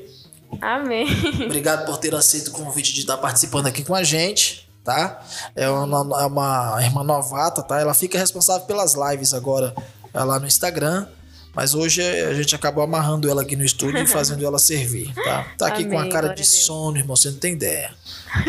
Amém. 0.60 1.08
Obrigado 1.46 1.86
por 1.86 1.98
ter 1.98 2.14
aceito 2.14 2.50
o 2.50 2.52
convite 2.52 2.94
de 2.94 3.02
estar 3.02 3.18
participando 3.18 3.68
aqui 3.68 3.84
com 3.84 3.96
a 3.96 4.04
gente, 4.04 4.70
tá? 4.84 5.22
É 5.56 5.70
uma, 5.70 6.22
é 6.22 6.26
uma 6.26 6.80
irmã 6.82 7.04
novata, 7.04 7.62
tá? 7.62 7.80
Ela 7.80 7.94
fica 7.94 8.18
responsável 8.18 8.66
pelas 8.66 8.94
lives 8.96 9.34
agora 9.34 9.74
é 10.14 10.24
lá 10.24 10.40
no 10.40 10.48
Instagram. 10.48 11.08
Mas 11.54 11.76
hoje 11.76 12.02
a 12.02 12.34
gente 12.34 12.56
acabou 12.56 12.82
amarrando 12.82 13.30
ela 13.30 13.42
aqui 13.42 13.58
no 13.58 13.64
estúdio 13.66 14.02
e 14.02 14.08
fazendo 14.08 14.46
ela 14.46 14.58
servir, 14.58 15.14
tá? 15.14 15.46
Tá 15.58 15.68
aqui 15.68 15.84
Amém, 15.84 15.90
com 15.92 16.00
a 16.00 16.08
cara 16.08 16.34
de 16.34 16.46
sono, 16.46 16.98
irmão, 16.98 17.16
você 17.16 17.30
não 17.30 17.38
tem 17.38 17.54
ideia, 17.54 17.94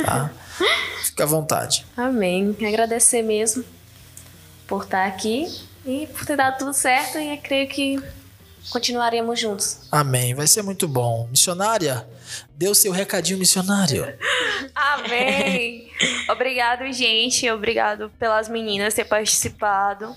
tá? 0.04 0.30
Fica 1.02 1.24
à 1.24 1.26
vontade. 1.26 1.84
Amém. 1.96 2.56
Agradecer 2.64 3.22
mesmo 3.22 3.64
por 4.68 4.84
estar 4.84 5.04
aqui 5.06 5.48
e 5.84 6.06
por 6.06 6.24
ter 6.24 6.36
dado 6.36 6.58
tudo 6.58 6.72
certo 6.72 7.18
e 7.18 7.36
creio 7.38 7.68
que 7.68 8.00
continuaremos 8.70 9.38
juntos. 9.40 9.78
Amém. 9.90 10.32
Vai 10.32 10.46
ser 10.46 10.62
muito 10.62 10.86
bom. 10.86 11.26
Missionária, 11.28 12.06
o 12.68 12.74
seu 12.74 12.92
recadinho 12.92 13.38
missionário. 13.38 14.06
Amém. 14.74 15.90
Obrigado, 16.28 16.90
gente. 16.92 17.48
Obrigado 17.50 18.10
pelas 18.18 18.48
meninas 18.48 18.94
ter 18.94 19.04
participado. 19.04 20.14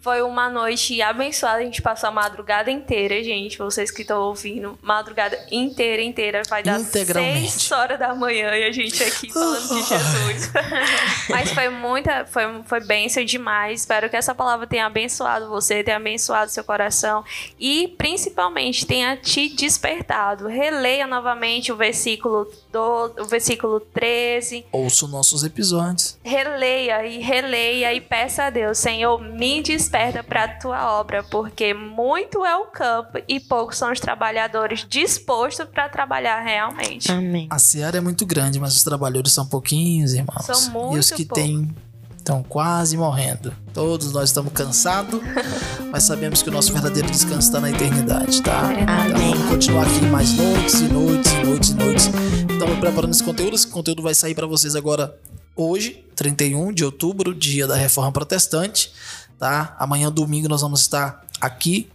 Foi 0.00 0.22
uma 0.22 0.48
noite 0.48 1.02
abençoada, 1.02 1.58
a 1.58 1.62
gente 1.62 1.82
passou 1.82 2.08
a 2.08 2.12
madrugada 2.12 2.70
inteira, 2.70 3.22
gente. 3.22 3.58
Vocês 3.58 3.90
que 3.90 4.02
estão 4.02 4.20
ouvindo, 4.22 4.78
madrugada 4.80 5.36
inteira, 5.50 6.00
inteira. 6.00 6.42
Vai 6.48 6.62
dar 6.62 6.78
6 6.78 7.72
horas 7.72 7.98
da 7.98 8.14
manhã 8.14 8.54
e 8.54 8.64
a 8.64 8.70
gente 8.70 9.02
aqui 9.02 9.30
falando 9.34 9.68
de 9.68 9.82
Jesus. 9.82 10.52
Mas 11.28 11.50
foi 11.50 11.68
muita, 11.68 12.24
foi, 12.26 12.44
foi 12.64 12.80
bênção 12.80 13.24
demais. 13.24 13.80
Espero 13.80 14.08
que 14.08 14.16
essa 14.16 14.34
palavra 14.34 14.68
tenha 14.68 14.86
abençoado 14.86 15.48
você, 15.48 15.82
tenha 15.82 15.96
abençoado 15.96 16.50
seu 16.50 16.62
coração 16.62 17.24
e 17.58 17.88
principalmente 17.98 18.86
tenha 18.86 19.16
te 19.16 19.48
despertado. 19.48 20.46
Releia 20.46 21.08
novamente 21.08 21.72
o 21.72 21.76
versículo 21.76 22.48
do 22.70 23.12
o 23.18 23.24
versículo 23.24 23.80
13. 23.80 24.64
Ouça 24.70 25.08
nossos 25.08 25.42
episódios. 25.42 26.16
Releia 26.22 27.04
e 27.04 27.18
releia 27.18 27.92
e 27.92 28.00
peça 28.00 28.44
a 28.44 28.50
Deus, 28.50 28.78
Senhor, 28.78 29.20
me 29.20 29.60
desperta 29.60 29.87
desperta 29.88 30.22
para 30.22 30.44
a 30.44 30.48
tua 30.48 31.00
obra, 31.00 31.22
porque 31.22 31.72
muito 31.72 32.44
é 32.44 32.54
o 32.56 32.66
campo 32.66 33.18
e 33.26 33.40
poucos 33.40 33.78
são 33.78 33.90
os 33.90 33.98
trabalhadores 33.98 34.84
dispostos 34.86 35.66
para 35.66 35.88
trabalhar 35.88 36.40
realmente. 36.40 37.10
Amém. 37.10 37.48
A 37.50 37.58
seara 37.58 37.96
é 37.96 38.00
muito 38.00 38.26
grande, 38.26 38.60
mas 38.60 38.76
os 38.76 38.82
trabalhadores 38.82 39.32
são 39.32 39.46
pouquinhos, 39.46 40.12
irmãos. 40.12 40.44
São 40.44 40.70
muito 40.70 40.96
E 40.96 40.98
os 40.98 41.10
que 41.10 41.24
têm 41.24 41.74
estão 42.18 42.42
quase 42.42 42.96
morrendo. 42.96 43.54
Todos 43.72 44.12
nós 44.12 44.28
estamos 44.28 44.52
cansados, 44.52 45.20
mas 45.90 46.02
sabemos 46.02 46.42
que 46.42 46.50
o 46.50 46.52
nosso 46.52 46.70
verdadeiro 46.72 47.10
descanso 47.10 47.48
está 47.48 47.58
na 47.58 47.70
eternidade, 47.70 48.42
tá? 48.42 48.64
Amém. 48.64 48.82
Então, 48.82 49.18
vamos 49.18 49.48
continuar 49.48 49.86
aqui 49.86 50.04
mais 50.06 50.34
noites 50.34 50.80
e 50.80 50.88
noites 50.88 51.32
e 51.32 51.44
noites 51.44 51.70
e 51.70 51.74
noites. 51.74 52.10
Estamos 52.50 52.78
preparando 52.78 53.12
esse 53.12 53.24
conteúdo. 53.24 53.56
Esse 53.56 53.66
conteúdo 53.66 54.02
vai 54.02 54.14
sair 54.14 54.34
para 54.34 54.46
vocês 54.46 54.76
agora 54.76 55.16
hoje, 55.56 56.04
31 56.14 56.72
de 56.72 56.84
outubro, 56.84 57.34
dia 57.34 57.66
da 57.66 57.74
Reforma 57.74 58.12
Protestante 58.12 58.92
tá? 59.38 59.76
Amanhã, 59.78 60.10
domingo, 60.10 60.48
nós 60.48 60.60
vamos 60.60 60.80
estar 60.80 61.24
aqui 61.40 61.88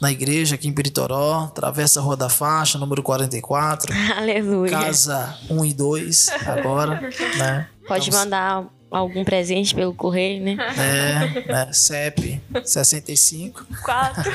na 0.00 0.10
igreja, 0.10 0.54
aqui 0.54 0.68
em 0.68 0.72
Peritoró, 0.72 1.48
Travessa 1.48 2.00
Rua 2.00 2.16
da 2.16 2.28
Faixa, 2.28 2.78
número 2.78 3.02
44. 3.02 3.92
Aleluia. 4.16 4.70
Casa 4.70 5.36
1 5.50 5.64
e 5.64 5.74
2, 5.74 6.28
agora, 6.46 7.00
né? 7.36 7.68
Pode 7.86 8.08
então, 8.08 8.20
mandar 8.20 8.66
algum 8.90 9.24
presente 9.24 9.74
pelo 9.74 9.92
correio, 9.92 10.42
né? 10.42 10.56
É, 10.78 11.52
né? 11.52 11.72
CEP 11.72 12.40
65 12.64 13.66
4 13.84 14.32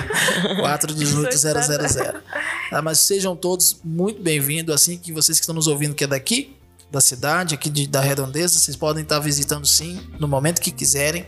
418 0.60 1.38
000. 1.38 2.14
Tá, 2.70 2.82
mas 2.82 3.00
sejam 3.00 3.36
todos 3.36 3.80
muito 3.84 4.22
bem-vindos, 4.22 4.74
assim 4.76 4.98
que 4.98 5.12
vocês 5.12 5.40
que 5.40 5.44
estão 5.44 5.56
nos 5.56 5.68
ouvindo 5.68 5.96
que 5.96 6.04
é 6.04 6.08
daqui, 6.08 6.56
da 6.92 7.02
cidade, 7.02 7.56
aqui 7.56 7.70
de, 7.72 7.88
da 7.88 8.02
Redondeza. 8.02 8.60
Vocês 8.60 8.78
podem 8.78 9.02
estar 9.02 9.20
visitando 9.20 9.66
sim, 9.66 10.00
no 10.20 10.28
momento 10.28 10.62
que 10.62 10.72
quiserem. 10.72 11.26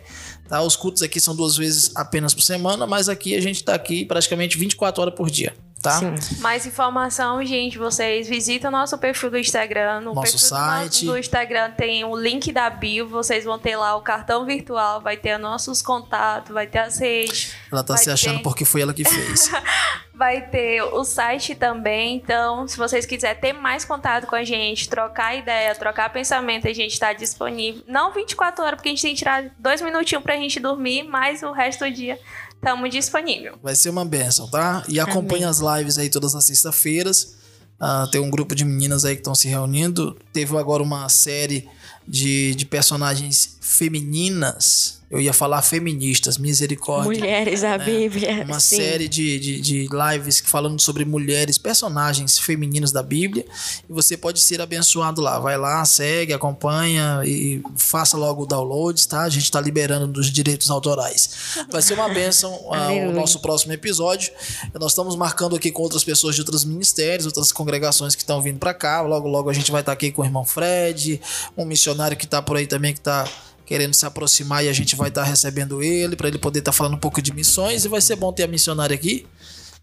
Tá? 0.48 0.62
Os 0.62 0.76
cultos 0.76 1.02
aqui 1.02 1.20
são 1.20 1.36
duas 1.36 1.58
vezes 1.58 1.92
apenas 1.96 2.34
por 2.34 2.42
semana, 2.42 2.86
mas 2.86 3.10
aqui 3.10 3.36
a 3.36 3.42
gente 3.42 3.58
está 3.58 3.74
aqui 3.74 4.06
praticamente 4.06 4.58
24 4.58 5.02
horas 5.02 5.16
por 5.16 5.30
dia. 5.30 5.56
Tá? 5.86 6.00
Sim. 6.00 6.16
Mais 6.40 6.66
informação, 6.66 7.46
gente, 7.46 7.78
vocês 7.78 8.28
visitam 8.28 8.72
nosso 8.72 8.98
perfil 8.98 9.30
do 9.30 9.38
Instagram. 9.38 10.02
No 10.02 10.16
nosso 10.16 10.32
perfil 10.32 10.40
site. 10.40 11.06
Do, 11.06 11.12
do 11.12 11.18
Instagram 11.20 11.72
tem 11.72 12.04
o 12.04 12.18
link 12.18 12.52
da 12.52 12.70
bio. 12.72 13.08
Vocês 13.08 13.46
vão 13.46 13.60
ter 13.60 13.76
lá 13.76 13.96
o 13.96 14.02
cartão 14.02 14.46
virtual, 14.46 15.00
vai 15.00 15.16
ter 15.16 15.38
nossos 15.38 15.84
contatos, 15.84 16.52
vai 16.52 16.66
ter 16.66 16.80
as 16.80 17.00
redes. 17.00 17.54
Ela 17.72 17.84
tá 17.84 17.96
se 17.98 18.10
achando 18.10 18.38
ter... 18.38 18.44
porque 18.44 18.66
foi 18.66 18.82
ela 18.82 18.94
que 18.96 19.06
fez. 19.06 19.52
vai 20.16 20.42
ter 20.42 20.82
o 20.82 21.04
site 21.04 21.54
também. 21.54 22.16
Então, 22.16 22.68
se 22.68 22.78
vocês 22.78 23.06
quiserem 23.06 23.40
ter 23.40 23.54
mais 23.54 23.86
contato 23.86 24.26
com 24.26 24.36
a 24.36 24.44
gente, 24.44 24.90
trocar 24.90 25.36
ideia, 25.36 25.76
trocar 25.76 26.10
pensamento, 26.10 26.68
a 26.68 26.74
gente 26.74 26.94
está 26.94 27.14
disponível. 27.14 27.84
Não 27.88 28.12
24 28.12 28.64
horas, 28.64 28.76
porque 28.78 28.90
a 28.90 28.92
gente 28.92 29.02
tem 29.02 29.14
que 29.14 29.20
tirar 29.20 29.52
dois 29.60 29.82
minutinhos 29.82 30.24
pra 30.24 30.36
gente 30.36 30.60
dormir, 30.60 31.04
mas 31.04 31.44
o 31.44 31.52
resto 31.52 31.86
do 31.86 31.92
dia 31.92 32.18
Estamos 32.56 32.90
disponível. 32.90 33.58
Vai 33.62 33.76
ser 33.76 33.90
uma 33.90 34.04
benção, 34.04 34.50
tá? 34.50 34.84
E 34.90 35.00
acompanha 35.00 35.50
as 35.50 35.60
lives 35.60 35.98
aí 35.98 36.10
todas 36.10 36.34
as 36.34 36.46
sextas-feiras. 36.46 37.36
Uh, 37.80 38.10
tem 38.10 38.22
um 38.22 38.30
grupo 38.30 38.56
de 38.56 38.64
meninas 38.66 39.06
aí 39.06 39.16
que 39.16 39.22
estão 39.22 39.36
se 39.36 39.48
reunindo. 39.48 40.18
Teve 40.34 40.58
agora 40.58 40.82
uma 40.82 41.08
série 41.10 41.70
de, 42.08 42.56
de 42.56 42.66
personagens 42.66 43.58
femininas 43.62 45.02
eu 45.10 45.22
ia 45.22 45.34
falar 45.34 45.62
feministas, 45.62 46.38
misericórdia. 46.38 47.06
Mulheres, 47.06 47.64
a 47.64 47.78
né? 47.78 47.86
Bíblia. 47.86 48.44
Uma 48.44 48.60
sim. 48.60 48.78
série 48.78 49.08
de, 49.08 49.40
de, 49.40 49.62
de, 49.62 49.88
lives 49.88 50.42
falando 50.44 50.82
sobre 50.82 51.06
mulheres, 51.06 51.58
personagens 51.58 52.40
femininos 52.40 52.92
da 52.92 53.04
Bíblia. 53.04 53.46
E 53.88 53.94
você 53.94 54.18
pode 54.18 54.40
ser 54.42 54.62
abençoado 54.62 55.22
lá. 55.22 55.40
Vai 55.40 55.58
lá, 55.58 55.86
segue, 55.86 56.34
acompanha 56.34 57.22
e 57.24 57.62
faça 57.78 58.18
logo 58.18 58.44
o 58.44 58.46
download, 58.48 59.08
tá? 59.08 59.22
A 59.22 59.30
gente 59.30 59.44
está 59.44 59.62
liberando 59.62 60.08
dos 60.08 60.32
direitos 60.32 60.72
autorais. 60.72 61.30
Vai 61.72 61.82
ser 61.82 61.94
uma 61.94 62.10
bênção 62.10 62.52
uh, 62.54 63.10
o 63.10 63.12
nosso 63.14 63.40
próximo 63.40 63.74
episódio. 63.74 64.34
Nós 64.74 64.92
estamos 64.92 65.16
marcando 65.16 65.56
aqui 65.56 65.72
com 65.72 65.84
outras 65.84 66.04
pessoas 66.04 66.34
de 66.34 66.42
outros 66.42 66.66
ministérios, 66.66 67.28
outras 67.28 67.52
congregações 67.52 68.16
que 68.16 68.24
estão 68.24 68.42
vindo 68.42 68.58
para 68.58 68.74
cá. 68.74 69.02
Logo, 69.02 69.28
logo 69.28 69.50
a 69.52 69.54
gente 69.54 69.72
vai 69.72 69.82
estar 69.82 69.92
tá 69.92 69.94
aqui 69.94 70.12
com 70.12 70.24
o 70.24 70.26
irmão 70.26 70.44
Fred, 70.44 71.22
um 71.56 71.64
missionário 71.64 72.18
que 72.18 72.26
está 72.26 72.42
por 72.42 72.58
aí 72.58 72.66
também 72.66 72.92
que 72.92 73.00
está 73.00 73.28
querendo 73.66 73.94
se 73.94 74.06
aproximar 74.06 74.64
e 74.64 74.70
a 74.70 74.74
gente 74.74 74.96
vai 74.96 75.10
estar 75.10 75.24
tá 75.24 75.28
recebendo 75.28 75.82
ele 75.82 76.16
para 76.16 76.28
ele 76.28 76.38
poder 76.38 76.60
estar 76.60 76.72
tá 76.72 76.78
falando 76.78 76.96
um 76.96 77.00
pouco 77.00 77.22
de 77.22 77.34
missões 77.34 77.86
e 77.86 77.88
vai 77.88 78.02
ser 78.02 78.16
bom 78.16 78.32
ter 78.32 78.44
a 78.44 78.48
missionária 78.48 78.94
aqui 78.94 79.26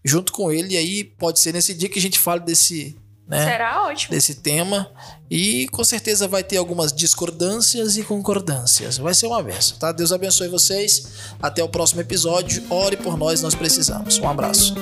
junto 0.03 0.31
com 0.31 0.51
ele 0.51 0.73
e 0.73 0.77
aí 0.77 1.03
pode 1.03 1.39
ser 1.39 1.53
nesse 1.53 1.73
dia 1.73 1.89
que 1.89 1.99
a 1.99 2.01
gente 2.01 2.19
fale 2.19 2.41
desse 2.41 2.95
né, 3.27 3.45
Será 3.45 3.85
ótimo. 3.85 4.11
desse 4.11 4.35
tema 4.35 4.91
e 5.31 5.67
com 5.69 5.83
certeza 5.83 6.27
vai 6.27 6.43
ter 6.43 6.57
algumas 6.57 6.91
discordâncias 6.91 7.95
e 7.97 8.03
concordâncias. 8.03 8.97
Vai 8.97 9.13
ser 9.13 9.27
uma 9.27 9.41
benção, 9.41 9.77
tá? 9.77 9.91
Deus 9.91 10.11
abençoe 10.11 10.49
vocês. 10.49 11.07
Até 11.41 11.63
o 11.63 11.69
próximo 11.69 12.01
episódio. 12.01 12.61
Ore 12.69 12.97
por 12.97 13.17
nós, 13.17 13.41
nós 13.41 13.55
precisamos. 13.55 14.19
Um 14.19 14.27
abraço. 14.27 14.75